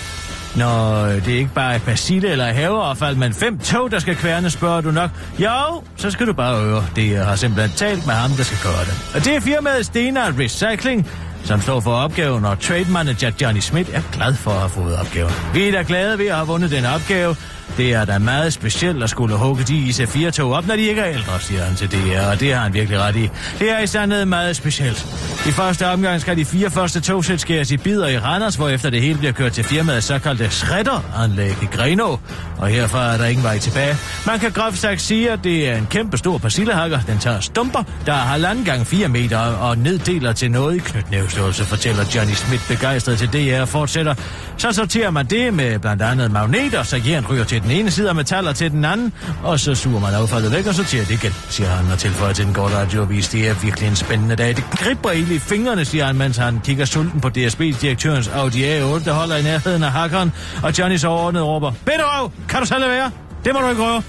når 0.56 1.04
øh, 1.04 1.24
det 1.24 1.34
er 1.34 1.38
ikke 1.38 1.54
bare 1.54 1.78
persille 1.78 2.28
eller 2.28 2.44
haveaffald, 2.44 3.16
men 3.16 3.34
fem 3.34 3.58
tog, 3.58 3.90
der 3.90 3.98
skal 3.98 4.16
kværne, 4.16 4.50
spørger 4.50 4.80
du 4.80 4.90
nok. 4.90 5.10
Jo, 5.38 5.82
så 5.96 6.10
skal 6.10 6.26
du 6.26 6.32
bare 6.32 6.56
høre. 6.62 6.84
Det 6.96 7.12
øh, 7.12 7.18
har 7.18 7.36
simpelthen 7.36 7.76
talt 7.76 8.06
med 8.06 8.14
ham, 8.14 8.30
der 8.30 8.42
skal 8.42 8.58
gøre 8.62 8.84
det. 8.84 9.10
Og 9.14 9.24
det 9.24 9.36
er 9.36 9.40
firmaet 9.40 9.86
Stena 9.86 10.20
Recycling, 10.38 11.10
som 11.44 11.60
står 11.60 11.80
for 11.80 11.92
opgaven, 11.94 12.44
og 12.44 12.60
trade 12.60 12.86
manager 12.92 13.30
Johnny 13.42 13.60
Schmidt 13.60 13.90
er 13.92 14.02
glad 14.12 14.34
for 14.34 14.50
at 14.50 14.58
have 14.58 14.70
fået 14.70 14.96
opgaven. 14.96 15.32
Vi 15.54 15.68
er 15.68 15.72
da 15.72 15.84
glade 15.86 16.18
ved 16.18 16.26
at 16.26 16.34
have 16.34 16.46
vundet 16.46 16.70
den 16.70 16.84
opgave. 16.84 17.36
Det 17.76 17.92
er 17.92 18.04
da 18.04 18.18
meget 18.18 18.52
specielt 18.52 19.02
at 19.02 19.10
skulle 19.10 19.36
hugge 19.36 19.64
de 19.64 19.86
IC4-tog 19.88 20.52
op, 20.52 20.66
når 20.66 20.76
de 20.76 20.82
ikke 20.82 21.00
er 21.00 21.12
ældre, 21.12 21.40
siger 21.40 21.64
han 21.64 21.76
til 21.76 21.90
DR, 21.90 22.30
og 22.30 22.40
det 22.40 22.54
har 22.54 22.62
han 22.62 22.74
virkelig 22.74 22.98
ret 22.98 23.16
i. 23.16 23.30
Det 23.58 23.70
er 23.70 23.78
i 23.78 23.86
sandhed 23.86 24.24
meget 24.24 24.56
specielt. 24.56 25.06
I 25.46 25.50
første 25.50 25.88
omgang 25.88 26.20
skal 26.20 26.36
de 26.36 26.44
fire 26.44 26.70
første 26.70 27.00
togsæt 27.00 27.40
skæres 27.40 27.70
i 27.70 27.76
bidder 27.76 28.08
i 28.08 28.18
Randers, 28.18 28.54
hvorefter 28.54 28.90
det 28.90 29.02
hele 29.02 29.18
bliver 29.18 29.32
kørt 29.32 29.52
til 29.52 29.64
firmaets 29.64 30.06
såkaldte 30.06 30.50
shredderanlæg 30.50 31.56
i 31.62 31.66
Greno, 31.72 32.16
og 32.58 32.68
herfra 32.68 33.12
er 33.12 33.16
der 33.16 33.26
ingen 33.26 33.44
vej 33.44 33.58
tilbage. 33.58 33.96
Man 34.26 34.38
kan 34.38 34.50
groft 34.50 34.78
sagt 34.78 35.00
sige, 35.00 35.30
at 35.30 35.44
det 35.44 35.68
er 35.68 35.76
en 35.76 35.86
kæmpe 35.90 36.18
stor 36.18 36.38
persillehakker. 36.38 37.00
Den 37.06 37.18
tager 37.18 37.40
stumper, 37.40 37.82
der 38.06 38.12
er 38.12 38.16
halvanden 38.16 38.64
gang 38.64 38.86
4 38.86 39.08
meter 39.08 39.38
og 39.38 39.78
neddeler 39.78 40.32
til 40.32 40.50
noget 40.50 40.76
i 40.76 40.78
knytnævstørrelse, 40.78 41.64
fortæller 41.64 42.04
Johnny 42.14 42.32
Schmidt 42.32 42.62
begejstret 42.68 43.18
til 43.18 43.28
DR 43.28 43.60
og 43.60 43.68
fortsætter. 43.68 44.14
Så 44.56 44.72
sorterer 44.72 45.10
man 45.10 45.26
det 45.26 45.54
med 45.54 45.78
blandt 45.78 46.02
andet 46.02 46.30
magneter, 46.30 46.82
så 46.82 47.00
jern 47.06 47.26
ryger 47.26 47.44
til 47.44 47.59
den 47.62 47.70
ene 47.70 47.90
side 47.90 48.08
og 48.08 48.16
metaller 48.16 48.52
til 48.52 48.70
den 48.70 48.84
anden, 48.84 49.12
og 49.42 49.60
så 49.60 49.74
suger 49.74 50.00
man 50.00 50.14
affaldet 50.14 50.52
væk 50.52 50.66
og 50.66 50.74
sorterer 50.74 51.04
det 51.04 51.14
igen, 51.14 51.32
siger 51.48 51.68
han 51.68 51.92
og 51.92 51.98
tilføjer 51.98 52.32
til 52.32 52.46
den 52.46 52.54
korte 52.54 52.76
radioavis. 52.76 53.28
Det 53.28 53.48
er 53.48 53.54
virkelig 53.54 53.88
en 53.88 53.96
spændende 53.96 54.36
dag. 54.36 54.56
Det 54.56 54.64
griber 54.70 55.10
ild 55.10 55.30
i 55.30 55.38
fingrene, 55.38 55.84
siger 55.84 56.06
han, 56.06 56.16
mens 56.16 56.36
han 56.36 56.60
kigger 56.64 56.84
sulten 56.84 57.20
på 57.20 57.28
DSB's 57.28 57.80
direktørens 57.80 58.28
Audi 58.28 58.62
A8, 58.62 59.04
der 59.04 59.12
holder 59.12 59.36
i 59.36 59.42
nærheden 59.42 59.82
af 59.82 59.92
hakkeren, 59.92 60.32
og 60.62 60.78
Johnnys 60.78 61.04
overordnet 61.04 61.42
råber, 61.42 61.72
Bedrøv, 61.84 62.30
kan 62.48 62.60
du 62.60 62.66
selv 62.66 62.82
være? 62.88 63.10
Det 63.44 63.52
må 63.54 63.60
du 63.60 63.68
ikke 63.68 63.82
røre. 63.82 64.02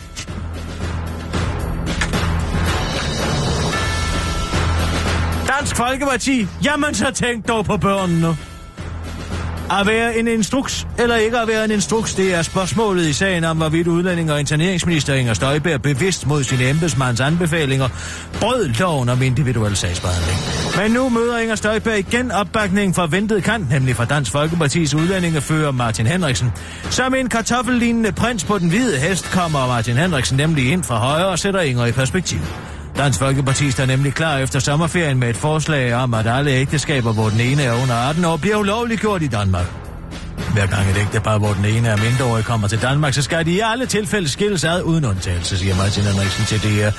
Dansk 5.47 5.75
Folkeparti, 5.75 6.47
jamen 6.63 6.93
så 6.93 7.11
tænk 7.11 7.47
dog 7.47 7.65
på 7.65 7.77
børnene. 7.77 8.37
At 9.79 9.87
være 9.87 10.17
en 10.17 10.27
instruks 10.27 10.87
eller 10.99 11.15
ikke 11.15 11.37
at 11.39 11.47
være 11.47 11.65
en 11.65 11.71
instruks, 11.71 12.15
det 12.15 12.33
er 12.33 12.41
spørgsmålet 12.41 13.07
i 13.07 13.13
sagen 13.13 13.43
om, 13.43 13.57
hvorvidt 13.57 13.87
udlænding 13.87 14.31
og 14.31 14.39
interneringsminister 14.39 15.13
Inger 15.13 15.33
Støjberg 15.33 15.81
bevidst 15.81 16.27
mod 16.27 16.43
sin 16.43 16.61
embedsmands 16.61 17.19
anbefalinger 17.19 17.87
brød 18.39 18.67
loven 18.79 19.09
om 19.09 19.21
individuel 19.21 19.75
sagsbehandling. 19.75 20.37
Men 20.77 20.91
nu 20.91 21.09
møder 21.09 21.37
Inger 21.37 21.55
Støjberg 21.55 21.99
igen 21.99 22.31
opbakning 22.31 22.95
fra 22.95 23.07
ventet 23.11 23.43
kant, 23.43 23.69
nemlig 23.69 23.95
fra 23.95 24.05
Dansk 24.05 24.31
Folkepartis 24.31 24.93
udlændingefører 24.93 25.71
Martin 25.71 26.07
Henriksen. 26.07 26.51
Som 26.89 27.15
en 27.15 27.29
kartoffellignende 27.29 28.11
prins 28.11 28.43
på 28.43 28.59
den 28.59 28.69
hvide 28.69 28.97
hest 28.97 29.31
kommer 29.31 29.67
Martin 29.67 29.97
Henriksen 29.97 30.37
nemlig 30.37 30.71
ind 30.71 30.83
fra 30.83 30.97
højre 30.97 31.27
og 31.27 31.39
sætter 31.39 31.59
Inger 31.59 31.85
i 31.85 31.91
perspektiv. 31.91 32.39
Dansk 33.01 33.19
Folkeparti 33.19 33.65
er 33.65 33.85
nemlig 33.85 34.13
klar 34.13 34.37
efter 34.37 34.59
sommerferien 34.59 35.19
med 35.19 35.29
et 35.29 35.37
forslag 35.37 35.93
om, 35.93 36.13
at 36.13 36.27
alle 36.27 36.51
ægteskaber, 36.51 37.13
hvor 37.13 37.29
den 37.29 37.39
ene 37.39 37.63
er 37.63 37.73
under 37.83 37.95
18 38.09 38.25
år, 38.25 38.37
bliver 38.37 38.55
ulovliggjort 38.55 39.21
i 39.21 39.27
Danmark. 39.27 39.80
Hver 40.53 40.65
gang 40.65 40.89
et 40.89 40.97
ægtepar, 40.97 41.37
hvor 41.37 41.53
den 41.53 41.65
ene 41.65 41.87
er 41.87 41.97
mindreårig, 41.97 42.45
kommer 42.45 42.67
til 42.67 42.81
Danmark, 42.81 43.13
så 43.13 43.21
skal 43.21 43.45
de 43.45 43.51
i 43.51 43.59
alle 43.59 43.85
tilfælde 43.85 44.29
skilles 44.29 44.63
ad 44.63 44.81
uden 44.83 45.05
undtagelse, 45.05 45.57
siger 45.57 45.75
Martin 45.75 46.03
Henriksen 46.03 46.45
til 46.45 46.59
DR. 46.59 46.89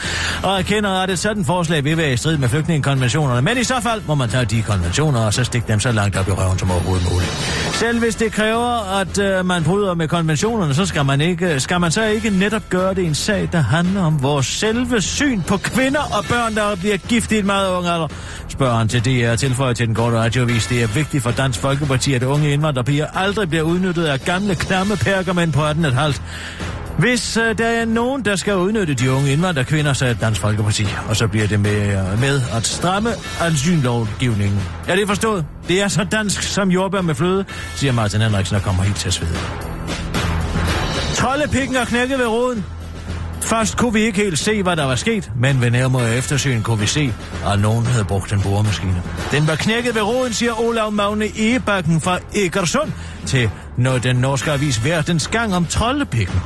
Og 0.46 0.58
erkender, 0.58 0.90
at 0.90 1.10
et 1.10 1.18
sådan 1.18 1.44
forslag 1.44 1.84
vil 1.84 1.96
være 1.96 2.12
i 2.12 2.16
strid 2.16 2.38
med 2.38 2.48
flygtningekonventionerne. 2.48 3.42
Men 3.42 3.58
i 3.58 3.64
så 3.64 3.80
fald 3.82 4.02
må 4.06 4.14
man 4.14 4.28
tage 4.28 4.44
de 4.44 4.62
konventioner 4.62 5.20
og 5.20 5.34
så 5.34 5.44
stikke 5.44 5.68
dem 5.68 5.80
så 5.80 5.92
langt 5.92 6.16
op 6.16 6.28
i 6.28 6.30
røven 6.30 6.58
som 6.58 6.70
overhovedet 6.70 7.12
muligt. 7.12 7.30
Selv 7.72 7.98
hvis 7.98 8.14
det 8.14 8.32
kræver, 8.32 8.98
at 9.00 9.18
øh, 9.18 9.46
man 9.46 9.64
bryder 9.64 9.94
med 9.94 10.08
konventionerne, 10.08 10.74
så 10.74 10.86
skal 10.86 11.04
man, 11.04 11.20
ikke, 11.20 11.54
øh, 11.54 11.60
skal 11.60 11.80
man 11.80 11.90
så 11.90 12.04
ikke 12.04 12.30
netop 12.30 12.62
gøre 12.68 12.94
det 12.94 13.02
i 13.02 13.06
en 13.06 13.14
sag, 13.14 13.48
der 13.52 13.60
handler 13.60 14.02
om 14.02 14.22
vores 14.22 14.46
selve 14.46 15.00
syn 15.00 15.42
på 15.42 15.56
kvinder 15.56 16.00
og 16.00 16.24
børn, 16.24 16.54
der 16.54 16.76
bliver 16.76 16.96
gift 16.96 17.32
i 17.32 17.38
et 17.38 17.44
meget 17.44 17.70
ung 17.70 17.86
alder. 17.86 18.08
Spørger 18.48 18.76
han 18.76 18.88
til 18.88 19.04
DR 19.04 19.34
tilføjer 19.34 19.72
til 19.72 19.86
den 19.86 19.94
korte 19.94 20.16
radiovis. 20.16 20.66
Det 20.66 20.82
er 20.82 20.86
vigtigt 20.86 21.22
for 21.22 21.30
Dansk 21.30 21.60
Folkeparti, 21.60 22.14
at 22.14 22.22
unge 22.22 22.52
indvandrerpiger 22.52 23.06
aldrig 23.14 23.41
bliver 23.46 23.62
udnyttet 23.62 24.04
af 24.04 24.20
gamle, 24.20 24.54
klamme 24.54 24.96
pergamænd 24.96 25.52
på 25.52 25.66
18,5. 25.66 26.20
Hvis 26.98 27.36
øh, 27.36 27.58
der 27.58 27.66
er 27.66 27.84
nogen, 27.84 28.24
der 28.24 28.36
skal 28.36 28.56
udnytte 28.56 28.94
de 28.94 29.12
unge 29.12 29.32
indvandrerkvinder, 29.32 29.92
så 29.92 30.04
er 30.04 30.08
det 30.08 30.20
Dansk 30.20 30.40
Folkeparti. 30.40 30.86
Og 31.08 31.16
så 31.16 31.26
bliver 31.28 31.46
det 31.46 31.60
med, 31.60 31.88
øh, 31.88 32.20
med 32.20 32.40
at 32.56 32.66
stramme 32.66 33.10
asyllovgivningen. 33.40 34.60
Er 34.88 34.96
det 34.96 35.08
forstået? 35.08 35.44
Det 35.68 35.82
er 35.82 35.88
så 35.88 36.04
dansk 36.04 36.42
som 36.42 36.70
jordbær 36.70 37.00
med 37.00 37.14
fløde, 37.14 37.44
siger 37.74 37.92
Martin 37.92 38.20
Henriksen 38.20 38.56
og 38.56 38.62
kommer 38.62 38.82
helt 38.82 38.96
til 38.96 39.08
at 39.08 39.14
svede. 39.14 39.38
Troldepikken 41.14 41.76
er 41.76 41.84
knækket 41.84 42.18
ved 42.18 42.26
roden. 42.26 42.64
Først 43.42 43.76
kunne 43.76 43.92
vi 43.92 44.00
ikke 44.00 44.22
helt 44.22 44.38
se, 44.38 44.62
hvad 44.62 44.76
der 44.76 44.84
var 44.84 44.94
sket, 44.94 45.30
men 45.36 45.60
ved 45.60 45.70
nærmere 45.70 46.16
eftersyn 46.16 46.62
kunne 46.62 46.78
vi 46.78 46.86
se, 46.86 47.14
at 47.46 47.58
nogen 47.58 47.86
havde 47.86 48.04
brugt 48.04 48.32
en 48.32 48.40
boremaskine. 48.42 49.02
Den 49.30 49.46
var 49.46 49.54
knækket 49.54 49.94
ved 49.94 50.02
roden, 50.02 50.32
siger 50.32 50.60
Olav 50.60 50.92
Magne 50.92 51.26
Egebakken 51.38 52.00
fra 52.00 52.18
Egersund 52.34 52.92
til 53.26 53.50
når 53.76 53.98
den 53.98 54.16
norske 54.16 54.52
avis 54.52 54.84
Verdens 54.84 55.28
Gang 55.28 55.54
om 55.54 55.66
troldepikken. 55.66 56.40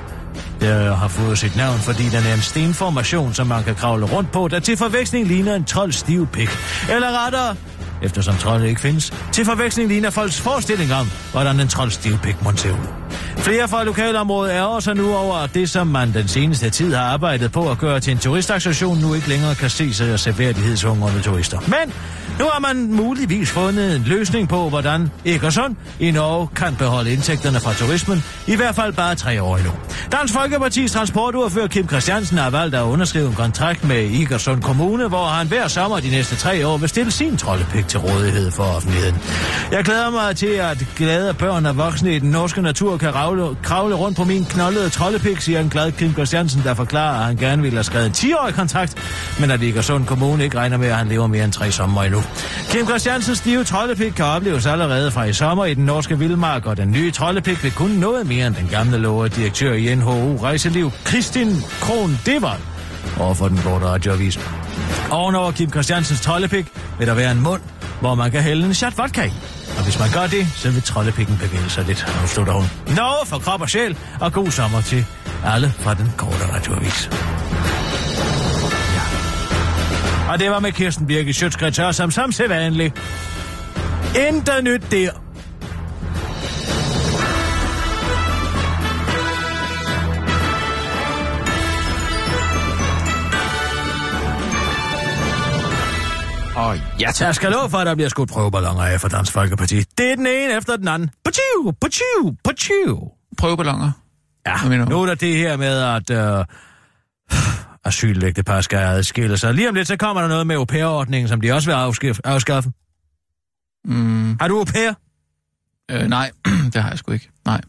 Der 0.61 0.95
har 0.95 1.09
fået 1.09 1.39
sit 1.39 1.57
navn, 1.57 1.79
fordi 1.79 2.03
den 2.03 2.27
er 2.27 2.35
en 2.35 2.41
stenformation, 2.41 3.35
som 3.35 3.47
man 3.47 3.65
kan 3.65 3.75
kravle 3.75 4.07
rundt 4.07 4.33
på, 4.33 4.49
der 4.49 4.61
til 4.61 4.77
forveksling 4.77 5.27
ligner 5.27 5.55
en 5.55 5.65
trold 5.65 5.93
stiv 5.93 6.27
pik. 6.27 6.49
Eller 6.91 7.27
rettere, 7.27 7.57
eftersom 8.03 8.37
trolde 8.37 8.69
ikke 8.69 8.81
findes, 8.81 9.13
til 9.33 9.45
forveksling 9.45 9.89
ligner 9.89 10.11
folks 10.11 10.41
forestilling 10.41 10.93
om, 10.95 11.11
hvordan 11.33 11.61
en 11.61 11.69
trold 11.69 11.91
stiv 11.91 12.19
pik 12.19 12.43
må 12.43 12.53
se 12.57 12.73
ud. 12.73 13.06
Flere 13.39 13.69
fra 13.69 13.85
lokalområdet 13.85 14.55
er 14.55 14.63
også 14.63 14.95
nu 14.95 15.15
over, 15.15 15.35
at 15.35 15.55
det, 15.55 15.71
som 15.71 15.87
man 15.87 16.15
den 16.15 16.29
seneste 16.29 16.71
tid 16.71 16.95
har 16.95 17.03
arbejdet 17.03 17.53
på 17.53 17.71
at 17.71 17.79
gøre 17.79 18.01
til 18.01 18.11
en 18.13 18.19
turistattraktion, 18.19 18.99
nu 18.99 19.15
ikke 19.15 19.29
længere 19.29 19.55
kan 19.55 19.71
ses 19.71 20.01
af 20.01 20.19
serværdighedshungrende 20.21 21.21
turister. 21.21 21.61
Men 21.61 21.95
nu 22.39 22.45
har 22.45 22.61
man 22.61 22.93
muligvis 22.93 23.51
fundet 23.51 23.97
en 23.97 24.03
løsning 24.03 24.49
på, 24.49 24.69
hvordan 24.69 25.11
Egersund 25.25 25.77
i 26.01 26.11
Norge 26.11 26.49
kan 26.57 26.77
beholde 26.79 27.13
indtægterne 27.13 27.61
fra 27.61 27.73
turismen, 27.73 28.25
i 28.47 28.57
hvert 28.57 28.75
fald 28.75 28.93
bare 28.93 29.15
tre 29.15 29.43
år 29.43 29.57
endnu. 29.57 29.73
Dansk 30.13 30.35
Folkepartis 30.35 30.93
transportordfører 30.93 31.67
Kim 31.67 31.89
Christiansen 31.89 32.39
har 32.39 32.51
valgt 32.51 32.75
at 32.75 32.83
underskrive 32.83 33.27
en 33.29 33.35
kontrakt 33.35 33.85
med 33.85 33.97
Egersund 33.97 34.63
Kommune, 34.63 35.09
hvor 35.09 35.25
han 35.25 35.47
hver 35.47 35.69
sommer 35.69 36.01
de 36.01 36.11
næste 36.11 36.37
tre 36.37 36.67
år 36.67 36.77
vil 36.77 36.89
stille 36.89 37.11
sin 37.11 37.37
troldepik 37.37 37.89
til 37.89 38.01
rådighed 38.01 38.51
for 38.51 38.63
offentligheden. 38.63 39.17
Jeg 39.73 39.85
glæder 39.85 40.11
mig 40.11 40.37
til, 40.37 40.47
at 40.47 40.87
glade 40.97 41.35
børn 41.35 41.67
og 41.67 41.77
voksne 41.77 42.17
i 42.17 42.19
den 42.19 42.31
norske 42.31 42.63
natur 42.63 42.97
kan 42.97 43.15
ravle, 43.15 43.57
kravle 43.63 43.95
rundt 43.95 44.17
på 44.17 44.25
min 44.25 44.45
knoldede 44.45 44.89
troldepik, 44.89 45.41
siger 45.41 45.61
en 45.61 45.69
glad 45.69 45.93
Kim 45.93 46.13
Christiansen, 46.13 46.63
der 46.65 46.75
forklarer, 46.75 47.19
at 47.19 47.25
han 47.25 47.37
gerne 47.37 47.63
ville 47.63 47.77
have 47.77 47.85
skrevet 47.85 48.07
en 48.07 48.13
10-årig 48.13 48.55
kontrakt, 48.55 48.95
men 49.41 49.51
at 49.51 49.63
Egersund 49.63 50.07
Kommune 50.07 50.45
ikke 50.45 50.59
regner 50.59 50.77
med, 50.77 50.89
at 50.89 50.97
han 50.97 51.09
lever 51.09 51.27
mere 51.27 51.45
end 51.45 51.53
tre 51.53 51.71
sommer 51.71 52.03
endnu. 52.03 52.23
Kim 52.71 52.87
Christiansens 52.87 53.39
stive 53.39 53.65
troldepik 53.65 54.13
kan 54.13 54.25
opleves 54.25 54.67
allerede 54.67 55.11
fra 55.11 55.25
i 55.25 55.33
sommer 55.33 55.65
i 55.65 55.75
den 55.75 55.85
norske 55.85 56.19
vildmark, 56.19 56.67
og 56.67 56.77
den 56.77 56.91
nye 56.91 57.11
troldepik 57.11 57.63
vil 57.63 57.73
kun 57.73 57.91
noget 57.91 58.27
mere 58.27 58.47
end 58.47 58.55
den 58.55 58.69
gamle 58.69 58.99
lover 58.99 59.29
direktør 59.29 59.73
i 59.73 59.95
NHO 59.95 60.37
Rejseliv, 60.43 60.91
Kristin 61.05 61.57
Kron 61.81 62.19
Devald, 62.27 62.61
overfor 63.21 63.49
den 63.49 63.59
korte 63.59 63.87
radioavis. 63.87 64.39
Ovenover 65.11 65.53
Kim 65.53 65.71
Christiansens 65.71 66.21
troldepik 66.21 66.67
vil 66.99 67.07
der 67.07 67.15
være 67.15 67.33
en 67.33 67.41
mund, 67.41 67.61
hvor 68.01 68.15
man 68.15 68.31
kan 68.31 68.43
hælde 68.43 68.67
en 68.67 68.75
shot 68.75 68.99
vodka 68.99 69.23
i. 69.25 69.33
Og 69.77 69.85
hvis 69.85 69.99
man 69.99 70.11
gør 70.11 70.27
det, 70.27 70.47
så 70.55 70.71
vil 70.71 70.83
troldepikken 70.83 71.39
bevæge 71.39 71.71
sig 71.71 71.85
lidt, 71.85 72.07
afslutter 72.23 72.53
hun. 72.53 72.65
Nå, 72.97 73.13
for 73.27 73.39
krop 73.39 73.61
og 73.61 73.71
sjæl, 73.71 73.99
og 74.21 74.33
god 74.33 74.51
sommer 74.51 74.81
til 74.81 75.07
alle 75.45 75.73
fra 75.79 75.95
den 75.95 76.13
korte 76.17 76.55
radioavis. 76.55 77.11
Og 80.29 80.39
det 80.39 80.51
var 80.51 80.61
med 80.61 80.73
Kirsten 80.73 81.07
Birke 81.07 81.33
Sjøtskritter, 81.33 81.93
som 81.93 82.11
som 82.11 82.33
sædvanligt. 82.33 82.95
Intet 84.29 84.65
nyt 84.65 84.83
der. 84.91 85.11
Og 96.57 96.77
ja, 97.01 97.11
tak. 97.13 97.27
Jeg 97.27 97.35
skal 97.35 97.51
love 97.53 97.71
for, 97.71 97.79
at 97.79 97.87
der 97.87 97.95
bliver 97.95 98.09
skudt 98.09 98.31
prøveballoner 98.31 98.83
af 98.83 99.01
for 99.01 99.09
Dansk 99.09 99.33
Folkeparti. 99.33 99.85
Det 99.99 100.13
er 100.13 100.17
den 100.17 100.27
ene 100.27 100.57
efter 100.57 100.77
den 100.77 100.89
anden. 100.89 101.11
Pachiu, 101.25 101.73
pachiu, 101.81 102.35
pachiu. 102.45 103.01
Prøveballoner. 103.39 103.91
Ja, 104.47 104.85
nu 104.85 105.03
er 105.03 105.07
der 105.07 105.15
det 105.15 105.37
her 105.37 105.57
med, 105.57 105.83
at 105.83 106.11
øh, 106.11 106.45
asylægtepar 107.87 108.61
skal 108.61 108.77
adskille 108.79 109.39
sig. 109.39 109.55
Lige 109.55 109.69
om 109.69 109.75
lidt, 109.75 109.89
så 109.89 109.97
kommer 109.97 110.21
der 110.23 110.29
noget 110.29 110.47
med 110.47 110.57
au 110.57 110.65
pair-ordningen, 110.65 111.29
som 111.29 111.41
de 111.41 111.53
også 111.53 111.69
vil 111.71 111.75
afskaffe. 111.75 112.27
afskaffe. 112.27 112.71
Mm, 113.85 114.37
Har 114.41 114.49
du 114.49 114.59
au 114.59 114.65
pair? 114.65 114.93
øh, 115.91 116.09
nej, 116.09 116.31
det 116.73 116.83
har 116.83 116.89
jeg 116.89 116.99
sgu 116.99 117.13
ikke. 117.13 117.31
Nej. 117.45 117.61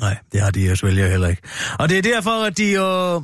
Nej, 0.00 0.18
det 0.32 0.40
har 0.40 0.50
de 0.50 0.66
jo 0.68 0.76
vælger 0.82 1.08
heller 1.08 1.28
ikke. 1.28 1.42
Og 1.78 1.88
det 1.88 1.98
er 1.98 2.02
derfor, 2.02 2.44
at 2.44 2.58
de 2.58 2.74
jo 2.74 3.22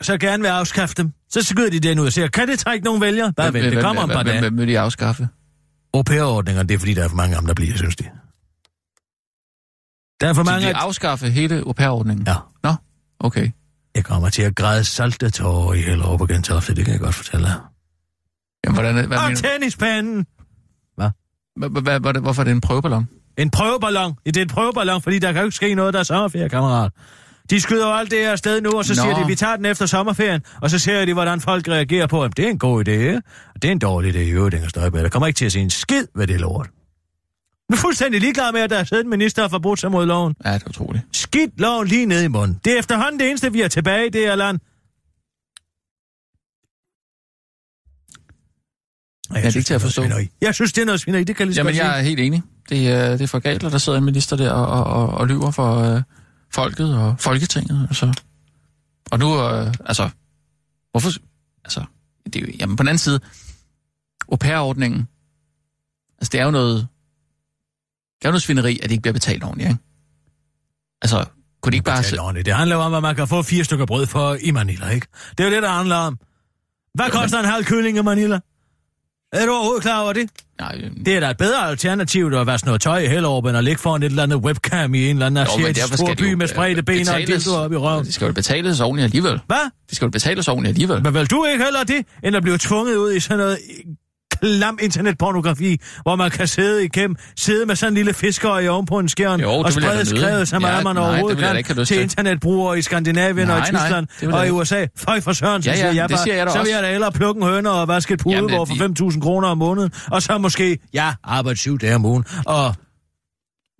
så 0.00 0.18
gerne 0.18 0.42
vil 0.42 0.48
afskaffe 0.48 0.94
dem. 0.94 1.12
Så 1.28 1.42
skyder 1.42 1.70
de 1.70 1.80
den 1.80 1.98
ud 1.98 2.06
og 2.06 2.12
siger, 2.12 2.28
kan 2.28 2.48
det 2.48 2.58
trække 2.58 2.84
nogen 2.84 3.00
vælgere? 3.00 3.32
Bare 3.32 3.52
vent, 3.52 3.72
det 3.72 3.82
kommer 3.82 4.02
om 4.02 4.08
par 4.08 4.22
dage. 4.22 4.40
hvem 4.40 4.58
vil 4.58 4.68
de 4.68 4.78
afskaffe? 4.78 5.28
Au 5.94 6.02
pair-ordninger, 6.02 6.62
det 6.62 6.74
er 6.74 6.78
fordi, 6.78 6.94
der 6.94 7.04
er 7.04 7.08
for 7.08 7.16
mange 7.16 7.38
om, 7.38 7.46
der 7.46 7.54
bliver, 7.54 7.76
synes 7.76 7.96
de. 7.96 8.04
Der 10.20 10.28
er 10.28 10.34
for 10.34 10.44
Så 10.44 10.50
mange... 10.50 10.64
de 10.66 10.70
at- 10.70 10.76
afskaffe 10.76 11.30
hele 11.30 11.56
au 11.66 11.72
pair-ordningen? 11.72 12.26
Ja. 12.26 12.34
Nå, 12.62 12.74
okay. 13.20 13.50
Jeg 13.96 14.04
kommer 14.04 14.28
til 14.28 14.42
at 14.42 14.54
græde 14.56 14.84
salte 14.84 15.30
tårer 15.30 15.74
i 15.74 15.80
Hellerup 15.80 16.20
og 16.20 16.28
Gentofte, 16.28 16.74
det 16.74 16.84
kan 16.84 16.92
jeg 16.92 17.00
godt 17.00 17.14
fortælle 17.14 17.46
dig. 17.46 17.54
Jamen, 18.64 18.74
hvordan, 18.80 18.94
hvad 18.94 19.18
Og 19.18 19.24
mener 19.24 19.36
tennispanden! 19.36 20.26
Hva- 21.00 21.66
hva- 21.66 21.80
hva- 21.88 21.98
hva- 22.08 22.20
Hvorfor 22.20 22.42
er 22.42 22.44
det 22.44 22.50
en 22.52 22.60
prøveballon? 22.60 23.08
En 23.38 23.50
prøveballon. 23.50 24.14
Ja, 24.26 24.30
det 24.30 24.36
er 24.36 24.42
en 24.42 24.48
prøveballon, 24.48 25.02
fordi 25.02 25.18
der 25.18 25.32
kan 25.32 25.40
jo 25.40 25.46
ikke 25.46 25.56
ske 25.56 25.74
noget, 25.74 25.94
der 25.94 26.00
er 26.00 26.04
sommerferie, 26.04 26.48
kammerat. 26.48 26.92
De 27.50 27.60
skyder 27.60 27.86
jo 27.88 27.94
alt 27.94 28.10
det 28.10 28.18
her 28.18 28.32
afsted 28.32 28.60
nu, 28.60 28.70
og 28.70 28.84
så 28.84 28.94
Nå. 28.96 29.02
Siger 29.02 29.14
de, 29.22 29.26
vi 29.26 29.34
tager 29.34 29.56
den 29.56 29.64
efter 29.66 29.86
sommerferien, 29.86 30.40
og 30.62 30.70
så 30.70 30.78
ser 30.78 31.04
de, 31.04 31.12
hvordan 31.12 31.40
folk 31.40 31.68
reagerer 31.68 32.06
på, 32.06 32.22
at 32.24 32.36
det 32.36 32.44
er 32.44 32.48
en 32.50 32.58
god 32.58 32.88
idé, 32.88 33.16
og 33.54 33.62
det 33.62 33.68
er 33.68 33.72
en 33.72 33.78
dårlig 33.78 34.14
idé, 34.14 34.18
i 34.18 34.30
øvrigt, 34.30 34.54
Inger 34.54 34.68
Støjberg. 34.68 35.02
Der 35.02 35.08
kommer 35.08 35.26
ikke 35.26 35.38
til 35.38 35.44
at 35.44 35.52
se 35.52 35.60
en 35.60 35.70
skid 35.70 36.06
ved 36.16 36.26
det 36.26 36.40
lort. 36.40 36.68
Er 37.72 37.76
fuldstændig 37.76 38.20
ligeglad 38.20 38.52
med, 38.52 38.60
at 38.60 38.70
der 38.70 38.78
er 38.78 38.84
siddet 38.84 39.04
en 39.04 39.10
minister 39.10 39.44
og 39.44 39.50
forbrudt 39.50 39.80
sig 39.80 39.90
mod 39.90 40.06
loven. 40.06 40.34
Ja, 40.44 40.54
det 40.54 40.62
er 40.62 40.68
utroligt. 40.68 41.04
Skidt 41.12 41.60
loven 41.60 41.88
lige 41.88 42.06
ned 42.06 42.22
i 42.22 42.28
munden. 42.28 42.60
Det 42.64 42.72
er 42.72 42.78
efterhånden 42.78 43.20
det 43.20 43.28
eneste, 43.28 43.52
vi 43.52 43.60
har 43.60 43.68
tilbage 43.68 44.06
i 44.06 44.10
det 44.10 44.20
her 44.20 44.36
land. 44.36 44.58
Ja, 49.30 49.36
det 49.36 49.44
er 49.44 49.58
ikke 49.58 49.66
til 49.66 49.74
at 49.74 49.80
forstå. 49.80 50.02
Jeg 50.40 50.54
synes, 50.54 50.72
det 50.72 50.82
er 50.82 50.86
noget 50.86 51.00
svineri. 51.00 51.24
Det 51.24 51.36
kan 51.36 51.42
jeg 51.42 51.46
lige 51.46 51.56
Jamen, 51.56 51.70
godt 51.70 51.76
sige. 51.76 51.86
jeg 51.86 51.98
er 51.98 52.02
helt 52.02 52.20
enig. 52.20 52.42
Det 52.68 52.88
er, 52.88 53.10
det 53.10 53.20
er 53.20 53.26
for 53.26 53.38
galt, 53.38 53.64
at 53.64 53.72
der 53.72 53.78
sidder 53.78 53.98
en 53.98 54.04
minister 54.04 54.36
der 54.36 54.50
og, 54.50 54.66
og, 54.66 54.84
og, 54.84 55.08
og 55.08 55.26
lyver 55.26 55.50
for 55.50 55.76
øh, 55.76 56.02
folket 56.54 56.94
og 56.98 57.20
Folketinget. 57.20 57.86
Altså. 57.88 58.22
Og 59.10 59.18
nu, 59.18 59.40
øh, 59.42 59.74
altså, 59.84 60.10
hvorfor... 60.90 61.10
Altså, 61.64 61.84
det 62.24 62.36
er 62.36 62.40
jo, 62.40 62.46
jamen, 62.60 62.76
på 62.76 62.82
den 62.82 62.88
anden 62.88 62.98
side, 62.98 63.20
au 64.32 64.36
pair-ordningen, 64.36 65.08
altså, 66.18 66.30
det 66.32 66.40
er 66.40 66.44
jo 66.44 66.50
noget... 66.50 66.88
Det 68.26 68.28
er 68.28 68.32
jo 68.32 68.32
noget 68.32 68.42
svineri, 68.42 68.76
at 68.76 68.82
det 68.82 68.90
ikke 68.90 69.02
bliver 69.02 69.12
betalt 69.12 69.44
ordentligt, 69.44 69.68
ikke? 69.70 69.80
Altså, 71.02 71.24
kunne 71.62 71.70
de 71.70 71.76
ikke 71.76 71.84
bare... 71.84 72.02
Tale 72.02 72.20
ordentligt. 72.20 72.46
Det 72.46 72.54
handler 72.54 72.76
om, 72.76 72.94
at 72.94 73.02
man 73.02 73.16
kan 73.16 73.28
få 73.28 73.42
fire 73.42 73.64
stykker 73.64 73.86
brød 73.86 74.06
for 74.06 74.36
i 74.40 74.50
Manila, 74.50 74.88
ikke? 74.88 75.06
Det 75.38 75.44
er 75.44 75.48
jo 75.48 75.54
det, 75.54 75.62
der 75.62 75.68
handler 75.68 75.96
om. 75.96 76.18
Hvad 76.94 77.10
koster 77.10 77.38
en 77.38 77.44
halv 77.44 77.64
kylling 77.64 77.98
i 77.98 78.02
Manila? 78.02 78.40
Er 79.32 79.46
du 79.46 79.52
overhovedet 79.52 79.82
klar 79.82 80.02
over 80.02 80.12
det? 80.12 80.30
Nej, 80.60 80.80
øh, 80.84 80.90
Det 81.06 81.16
er 81.16 81.20
da 81.20 81.30
et 81.30 81.36
bedre 81.36 81.68
alternativ, 81.68 82.32
at 82.34 82.46
vaske 82.46 82.66
noget 82.66 82.80
tøj 82.80 82.98
i 82.98 83.06
Hellerup, 83.06 83.44
end 83.46 83.56
at 83.56 83.64
ligge 83.64 83.80
foran 83.80 84.02
et 84.02 84.06
eller 84.06 84.22
andet 84.22 84.38
webcam 84.38 84.94
i 84.94 85.10
en 85.10 85.16
eller 85.16 85.26
anden 85.26 85.46
jo, 85.46 85.58
men 85.58 85.66
asiatisk 85.66 85.94
stor 85.94 86.14
by 86.14 86.30
jo, 86.30 86.36
med 86.36 86.46
spredte 86.46 86.82
ben 86.82 87.08
og 87.08 87.22
en 87.22 87.28
op 87.56 87.72
i 87.72 87.76
røven. 87.76 88.04
Det 88.04 88.14
skal 88.14 88.26
jo 88.26 88.32
betales 88.32 88.80
ordentligt 88.80 89.04
alligevel. 89.04 89.40
Hvad? 89.46 89.70
Det 89.88 89.96
skal 89.96 90.06
jo 90.06 90.10
betales 90.10 90.48
ordentligt 90.48 90.70
alligevel. 90.74 91.02
Men 91.02 91.14
vil 91.14 91.30
du 91.30 91.44
ikke 91.44 91.64
heller 91.64 91.84
det, 91.84 92.06
end 92.24 92.36
at 92.36 92.42
blive 92.42 92.58
tvunget 92.58 92.96
ud 92.96 93.12
i 93.12 93.20
sådan 93.20 93.38
noget 93.38 93.58
klam 94.40 94.78
internetpornografi, 94.82 95.80
hvor 96.02 96.16
man 96.16 96.30
kan 96.30 96.46
sidde 96.46 96.84
igennem, 96.84 97.16
sidde 97.36 97.66
med 97.66 97.76
sådan 97.76 97.92
en 97.92 97.94
lille 97.94 98.14
fiskeøje 98.14 98.68
oven 98.70 98.86
på 98.86 98.98
en 98.98 99.08
skærm, 99.08 99.40
Jo, 99.40 99.50
og 99.50 99.72
sprede 99.72 100.06
skrevet, 100.06 100.48
som 100.48 100.62
Ja, 100.62 100.76
ja, 100.76 100.82
man 100.82 100.94
nej, 100.96 101.02
det 101.04 101.10
overhovedet 101.10 101.38
da 101.42 101.62
kan, 101.62 101.84
til 101.84 102.00
internetbrugere 102.02 102.78
i 102.78 102.82
Skandinavien 102.82 103.50
og 103.50 103.56
i 103.56 103.60
Nej, 103.60 103.70
nej, 103.70 103.80
Tyskland 103.82 104.06
jeg 104.22 104.32
og 104.32 104.46
i. 104.46 104.50
USA. 104.50 104.86
Føj 104.96 105.20
for 105.20 105.32
søren, 105.32 105.62
så 105.62 105.70
Ja, 105.70 105.76
ja, 105.76 105.80
siger 105.80 105.92
jeg 105.92 106.08
bare, 106.10 106.18
siger 106.22 106.34
jeg 106.36 106.50
så 106.50 106.62
vil 106.62 106.70
jeg 106.70 106.82
da 106.82 106.90
hellere 106.90 107.12
plukke 107.12 107.40
en 107.40 107.46
høne 107.48 107.70
og 107.70 107.88
vaske 107.88 108.14
et 108.14 108.20
det- 108.20 108.68
for 108.68 109.10
5.000 109.10 109.20
kroner 109.20 109.48
om 109.48 109.58
måneden, 109.58 109.90
og 110.10 110.22
så 110.22 110.38
måske, 110.38 110.78
ja, 110.94 111.12
arbejde 111.24 111.58
syv 111.58 111.78
dage 111.78 111.94
om 111.94 112.04
ugen, 112.04 112.24
og 112.46 112.74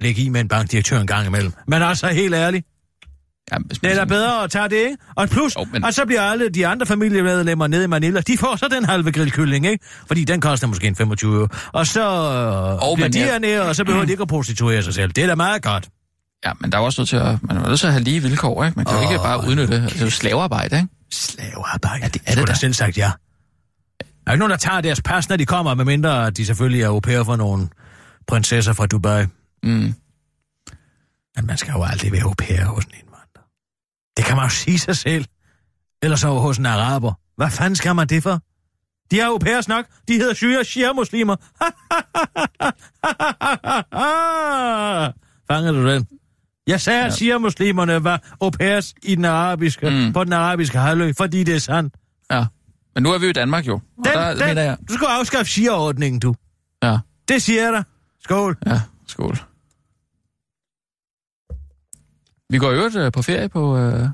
lægge 0.01 0.23
i 0.23 0.29
med 0.29 0.41
en 0.41 0.49
bankdirektør 0.49 1.01
en 1.01 1.07
gang 1.07 1.27
imellem. 1.27 1.53
Men 1.69 1.83
altså, 1.83 2.07
helt 2.09 2.35
ærligt, 2.35 2.67
Ja, 3.53 3.57
det 3.83 3.85
er 3.93 3.95
da 3.95 4.05
bedre 4.05 4.45
at 4.45 4.51
tage 4.51 4.69
det, 4.69 4.77
ikke? 4.77 4.97
Og 5.15 5.29
plus, 5.29 5.57
Jo, 5.57 5.67
men- 5.73 5.85
og 5.85 5.95
så 5.95 6.05
bliver 6.07 6.21
alle 6.23 6.49
de 6.49 6.67
andre 6.67 6.87
familiemedlemmer 6.87 7.67
nede 7.67 7.85
i 7.85 7.87
Manila, 7.87 8.21
de 8.21 8.39
får 8.39 8.57
så 8.57 8.69
den 8.69 8.85
halve 8.85 9.13
grillkylling, 9.13 9.67
ikke? 9.67 9.85
Fordi 10.07 10.25
den 10.25 10.41
koster 10.41 10.67
måske 10.67 10.87
en 10.87 10.97
25 10.97 11.35
euro. 11.35 11.49
Og 11.73 11.87
så 11.87 12.01
Jo, 12.03 12.79
oh, 12.91 12.97
bliver 12.97 13.09
de 13.09 13.19
jeg- 13.21 13.27
hernede, 13.31 13.63
og 13.63 13.77
så 13.77 13.85
behøver 13.85 14.05
de 14.05 14.11
ikke 14.11 14.23
at 14.23 14.29
prostituere 14.29 14.83
sig 14.83 14.95
selv. 14.95 15.13
Det 15.13 15.25
er 15.25 15.29
da 15.29 15.35
meget 15.35 15.63
godt. 15.63 15.89
Ja, 16.47 16.53
men 16.61 16.73
der 16.73 16.79
er 16.79 16.83
også 16.83 17.01
nødt 17.01 17.09
til 17.09 17.17
at, 17.17 17.43
man 17.43 17.57
er 17.57 17.69
nødt 17.69 17.81
til 17.81 17.87
at 17.87 17.93
have 17.93 18.05
lige 18.05 18.23
vilkår, 18.23 18.65
ikke? 18.65 18.77
Man 18.77 18.85
kan 18.87 18.95
jo 18.97 19.03
ikke 19.11 19.17
bare 19.23 19.49
udnytte 19.49 19.81
det. 19.83 19.93
Det 19.93 20.01
er 20.01 20.05
jo 20.05 20.11
slavearbejde, 20.11 20.77
ikke? 20.77 20.89
Slavearbejde. 21.13 22.03
Ja, 22.03 22.09
det 22.09 22.23
er 22.27 22.35
det 22.35 22.49
da 22.49 22.55
selv 22.55 22.73
sagt 22.75 22.99
ja. 22.99 23.11
Der 24.01 24.05
er 24.27 24.33
ikke 24.33 24.39
nogen, 24.39 24.51
der 24.51 24.57
tager 24.57 24.81
deres 24.81 25.01
pas, 25.03 25.29
når 25.29 25.37
de 25.37 25.47
kommer, 25.47 25.75
medmindre 25.75 26.31
de 26.31 26.47
selvfølgelig 26.47 26.83
er 26.83 26.89
au 26.89 27.01
pair 27.01 27.23
for 27.25 27.37
nogle 27.37 27.69
prinsesser 28.27 28.73
fra 28.73 28.87
Dubai. 28.87 29.25
Mm. 29.63 29.95
Men 31.37 31.47
man 31.47 31.57
skal 31.57 31.73
jo 31.73 31.83
aldrig 31.83 32.13
være 32.13 32.23
au 32.23 32.35
pair 32.39 32.65
hos 32.65 32.85
en. 32.85 32.91
Det 34.17 34.25
kan 34.25 34.37
man 34.37 34.45
jo 34.45 34.51
sige 34.51 34.79
sig 34.79 34.97
selv. 34.97 35.25
Eller 36.03 36.17
så 36.17 36.29
hos 36.29 36.59
en 36.59 36.67
araber. 36.67 37.12
Hvad 37.37 37.51
fanden 37.51 37.77
skal 37.77 37.95
man 37.95 38.07
det 38.09 38.23
for? 38.23 38.41
De 39.11 39.21
er 39.21 39.39
pairs 39.39 39.69
nok. 39.69 39.85
De 40.09 40.12
hedder 40.14 40.35
syre 40.35 40.64
shia-muslimer. 40.64 41.37
Fanger 45.51 45.73
du 45.73 45.87
den? 45.89 46.07
Jeg 46.67 46.81
sagde, 46.81 47.05
at 47.05 47.14
shia-muslimerne 47.14 48.05
var 48.05 48.23
au 48.41 48.51
pairs 48.51 48.95
i 49.03 49.14
den 49.14 49.25
arabiske, 49.25 49.91
Mm. 49.91 50.12
på 50.12 50.25
den 50.25 50.33
arabiske 50.33 50.79
halvø, 50.79 51.12
fordi 51.17 51.45
det 51.45 51.55
er 51.55 51.59
sandt. 51.59 51.95
Ja. 52.31 52.47
Men 52.95 53.03
nu 53.03 53.12
er 53.12 53.19
vi 53.19 53.25
jo 53.27 53.31
i 53.31 53.33
Danmark, 53.33 53.67
jo. 53.67 53.75
Og 53.75 53.81
Den, 54.05 54.12
der 54.14 54.35
den, 54.47 54.57
jeg... 54.57 54.77
Du 54.89 54.95
skal 54.95 55.07
afskaffe 55.07 55.53
shia-ordningen, 55.53 56.21
du. 56.21 56.35
Ja, 56.83 56.99
Det 57.29 57.43
siger 57.43 57.62
jeg 57.64 57.73
dig. 57.73 57.85
Skål. 58.25 58.57
ja. 58.67 58.81
Skål. 59.07 59.39
Vi 62.51 62.59
går 62.59 62.71
jo 62.71 62.77
øvrigt 62.77 62.97
øh, 62.97 63.13
på 63.13 63.23
ferie 63.23 63.49
på, 63.49 63.77
øh, 63.77 64.09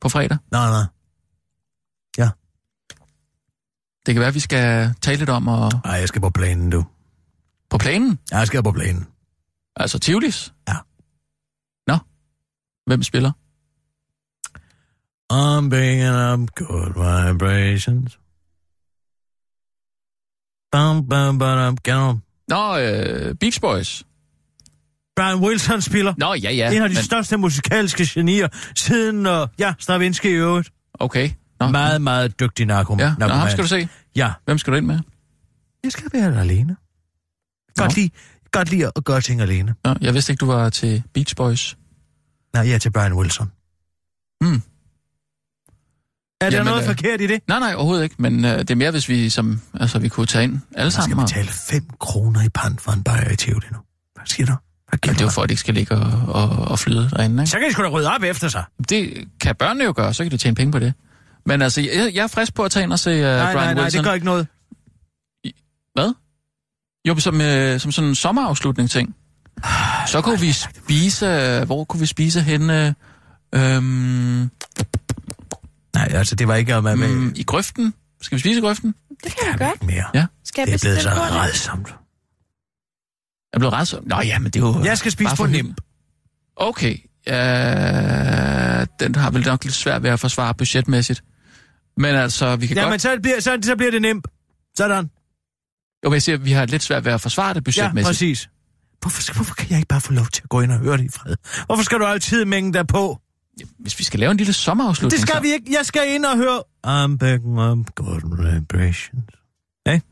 på 0.00 0.08
fredag. 0.08 0.38
Nej, 0.50 0.70
nej. 0.70 0.82
Det 4.06 4.14
kan 4.14 4.20
være, 4.20 4.28
at 4.28 4.34
vi 4.34 4.40
skal 4.40 4.94
tale 5.00 5.18
lidt 5.18 5.30
om 5.30 5.48
og, 5.48 5.70
Nej, 5.84 5.94
jeg 5.94 6.08
skal 6.08 6.20
på 6.20 6.30
planen, 6.30 6.70
du. 6.70 6.84
på 7.70 7.78
planen. 7.78 8.18
Ja, 8.32 8.38
Jeg 8.38 8.46
skal 8.46 8.62
på 8.62 8.72
planen. 8.72 9.06
Altså 9.76 9.98
Tivolis. 9.98 10.54
Ja. 10.68 10.74
Nå. 11.86 11.98
Hvem 12.86 13.02
spiller? 13.02 13.32
I'm 15.32 15.70
picking 15.70 16.08
up 16.08 16.50
good 16.54 16.92
vibrations. 16.94 18.18
Bum, 20.72 21.08
bum, 21.08 21.38
bum, 21.38 21.76
bum. 21.76 22.22
Nå, 22.48 22.78
øh, 22.78 23.34
Beach 23.34 23.60
Boys. 23.60 24.04
Brian 25.16 25.38
Wilson 25.40 25.80
spiller. 25.82 26.14
Nå, 26.18 26.34
ja, 26.34 26.50
ja. 26.52 26.70
En 26.72 26.82
af 26.82 26.88
de 26.88 26.94
men, 26.94 27.04
største 27.04 27.36
musikalske 27.36 28.06
genier 28.14 28.48
siden, 28.76 29.26
uh, 29.26 29.48
ja, 29.58 29.74
Stravinsky 29.78 30.26
i 30.26 30.28
øvrigt. 30.28 30.70
Okay. 30.94 31.30
Nå, 31.60 31.68
Meget, 31.68 32.02
meget 32.02 32.40
dygtig 32.40 32.66
narkom. 32.66 32.98
Ja, 33.00 33.08
nå, 33.08 33.14
narkoman. 33.18 33.38
ham 33.40 33.50
skal 33.50 33.62
du 33.64 33.68
se. 33.68 33.88
Ja, 34.16 34.32
Hvem 34.44 34.58
skal 34.58 34.72
du 34.72 34.76
ind 34.76 34.86
med? 34.86 34.98
jeg 35.84 35.92
skal 35.92 36.04
være 36.12 36.32
der 36.32 36.40
alene. 36.40 36.76
Godt 37.76 37.96
Nå. 37.96 38.00
lide, 38.02 38.10
godt 38.52 38.70
lide 38.70 38.90
at 38.96 39.04
gøre 39.04 39.20
ting 39.20 39.40
alene. 39.40 39.74
Nå, 39.84 39.94
jeg 40.00 40.14
vidste 40.14 40.32
ikke, 40.32 40.40
du 40.40 40.46
var 40.46 40.70
til 40.70 41.02
Beach 41.14 41.36
Boys. 41.36 41.76
Nej, 42.54 42.66
jeg 42.66 42.74
er 42.74 42.78
til 42.78 42.90
Brian 42.92 43.12
Wilson. 43.12 43.46
Hmm. 44.40 44.62
Er 46.40 46.50
der 46.50 46.56
Jamen, 46.56 46.70
noget 46.70 46.82
øh, 46.82 46.86
forkert 46.86 47.20
i 47.20 47.26
det? 47.26 47.40
Nej, 47.48 47.58
nej, 47.58 47.74
overhovedet 47.74 48.04
ikke. 48.04 48.14
Men 48.18 48.44
øh, 48.44 48.58
det 48.58 48.70
er 48.70 48.74
mere, 48.74 48.90
hvis 48.90 49.08
vi, 49.08 49.30
som, 49.30 49.60
altså, 49.74 49.98
vi 49.98 50.08
kunne 50.08 50.26
tage 50.26 50.44
ind 50.44 50.60
alle 50.76 50.90
skal 50.90 51.02
sammen. 51.02 51.18
og- 51.18 51.24
betale 51.26 51.48
5 51.48 51.82
kroner 52.00 52.42
i 52.44 52.48
pant 52.48 52.80
for 52.80 52.92
en 52.92 53.02
bajer 53.04 53.30
i 53.32 53.36
Tivoli 53.36 53.66
nu. 53.72 53.78
Hvad 54.14 54.26
siger 54.26 54.46
du? 54.46 54.56
Hvad 54.92 54.98
Ja, 55.06 55.12
det 55.12 55.20
er 55.20 55.24
jo 55.24 55.30
for, 55.30 55.42
at 55.42 55.48
de 55.48 55.52
ikke 55.52 55.60
skal 55.60 55.74
ligge 55.74 55.94
og, 55.94 56.34
og, 56.34 56.48
og 56.68 56.78
flyde 56.78 57.10
derinde, 57.10 57.42
ikke? 57.42 57.50
Så 57.50 57.58
kan 57.58 57.68
de 57.68 57.72
sgu 57.72 57.82
da 57.82 57.88
rydde 57.88 58.10
op 58.14 58.22
efter 58.22 58.48
sig. 58.48 58.64
Det 58.88 59.28
kan 59.40 59.54
børnene 59.56 59.84
jo 59.84 59.92
gøre, 59.96 60.14
så 60.14 60.24
kan 60.24 60.32
de 60.32 60.36
tjene 60.36 60.54
penge 60.54 60.72
på 60.72 60.78
det. 60.78 60.94
Men 61.46 61.62
altså, 61.62 61.80
jeg, 61.80 62.10
jeg 62.14 62.22
er 62.22 62.26
frisk 62.26 62.54
på 62.54 62.62
at 62.64 62.70
tage 62.70 62.82
ind 62.82 62.92
og 62.92 62.98
se 62.98 63.10
uh, 63.10 63.20
Nej, 63.20 63.52
Brian 63.52 63.54
nej, 63.66 63.74
nej, 63.74 63.82
Wilson. 63.82 63.98
det 63.98 64.04
gør 64.06 64.12
ikke 64.14 64.26
noget. 64.26 64.46
Hvad? 65.94 66.14
Jo, 67.08 67.18
som, 67.18 67.40
øh, 67.40 67.80
som 67.80 67.92
sådan 67.92 68.08
en 68.08 68.14
sommerafslutning 68.14 68.90
ting. 68.90 69.14
Så 70.06 70.20
kunne 70.24 70.40
vi 70.40 70.52
spise... 70.52 71.26
øh, 71.26 71.62
Hvor 71.66 71.84
kunne 71.84 72.00
vi 72.00 72.06
spise 72.06 72.40
henne? 72.40 72.94
Øhm, 73.54 74.50
Nej, 75.94 76.08
altså 76.10 76.34
det 76.34 76.48
var 76.48 76.54
ikke 76.54 76.76
om 76.76 76.86
at 76.86 76.98
med... 76.98 77.08
mm, 77.08 77.32
I 77.36 77.42
grøften? 77.42 77.94
Skal 78.22 78.36
vi 78.36 78.40
spise 78.40 78.58
i 78.58 78.62
grøften? 78.62 78.94
Det 79.24 79.36
kan 79.36 79.52
vi 79.52 79.64
godt. 79.64 79.82
mere. 79.86 80.04
Ja. 80.14 80.26
Skal 80.44 80.60
jeg 80.62 80.66
Det 80.66 80.74
er 80.74 80.78
blevet 80.84 81.00
så 81.02 81.08
redsomt. 81.10 81.94
Jeg 83.52 83.58
blev 83.60 83.68
ret 83.70 83.88
så... 83.88 84.00
Nå 84.06 84.16
ja, 84.20 84.38
men 84.38 84.52
det 84.52 84.62
er 84.62 84.66
jo... 84.66 84.84
Jeg 84.84 84.98
skal 84.98 85.12
spise 85.12 85.36
på 85.36 85.46
Nimb. 85.46 85.78
Okay. 86.56 86.96
Uh, 87.28 87.34
den 89.00 89.14
har 89.14 89.30
vel 89.30 89.44
nok 89.46 89.64
lidt 89.64 89.74
svært 89.74 90.02
ved 90.02 90.10
at 90.10 90.20
forsvare 90.20 90.54
budgetmæssigt. 90.54 91.24
Men 91.96 92.14
altså, 92.14 92.56
vi 92.56 92.66
kan 92.66 92.76
Ja, 92.76 92.82
godt... 92.82 92.90
men 92.92 92.98
så 93.00 93.18
bliver, 93.22 93.40
så, 93.40 93.58
så 93.62 93.76
bliver 93.76 93.90
det 93.90 94.02
nemt. 94.02 94.26
Sådan. 94.76 95.10
Jo, 96.04 96.08
men 96.08 96.14
jeg 96.14 96.22
siger, 96.22 96.38
vi 96.38 96.52
har 96.52 96.66
lidt 96.66 96.82
svært 96.82 97.04
ved 97.04 97.12
at 97.12 97.20
forsvare 97.20 97.48
det 97.54 97.56
Ja, 97.56 97.60
budgetmæssigt. 97.60 98.08
præcis. 98.08 98.48
Hvorfor, 99.00 99.22
skal- 99.22 99.34
hvorfor 99.34 99.54
kan 99.54 99.70
jeg 99.70 99.78
ikke 99.78 99.88
bare 99.88 100.00
få 100.00 100.12
lov 100.12 100.26
til 100.26 100.42
at 100.42 100.48
gå 100.48 100.60
ind 100.60 100.72
og 100.72 100.78
høre 100.78 100.96
det 100.96 101.04
i 101.04 101.08
fred? 101.08 101.36
Hvorfor 101.66 101.82
skal 101.82 101.98
du 101.98 102.04
altid 102.06 102.44
mænge 102.44 102.72
dig 102.72 102.86
på? 102.86 103.18
Hvis 103.78 103.98
vi 103.98 104.04
skal 104.04 104.20
lave 104.20 104.30
en 104.30 104.36
lille 104.36 104.52
sommerafslutning... 104.52 105.12
Det 105.20 105.28
skal 105.28 105.36
så- 105.36 105.42
vi 105.42 105.52
ikke. 105.52 105.66
Jeg 105.78 105.86
skal 105.86 106.02
ind 106.14 106.24
og 106.24 106.36
høre... 106.36 106.62
I'm 106.86 107.16
back 107.16 107.42
on 107.44 107.84
good 107.94 108.52
vibrations. 108.52 109.24
Ikke? 109.92 110.06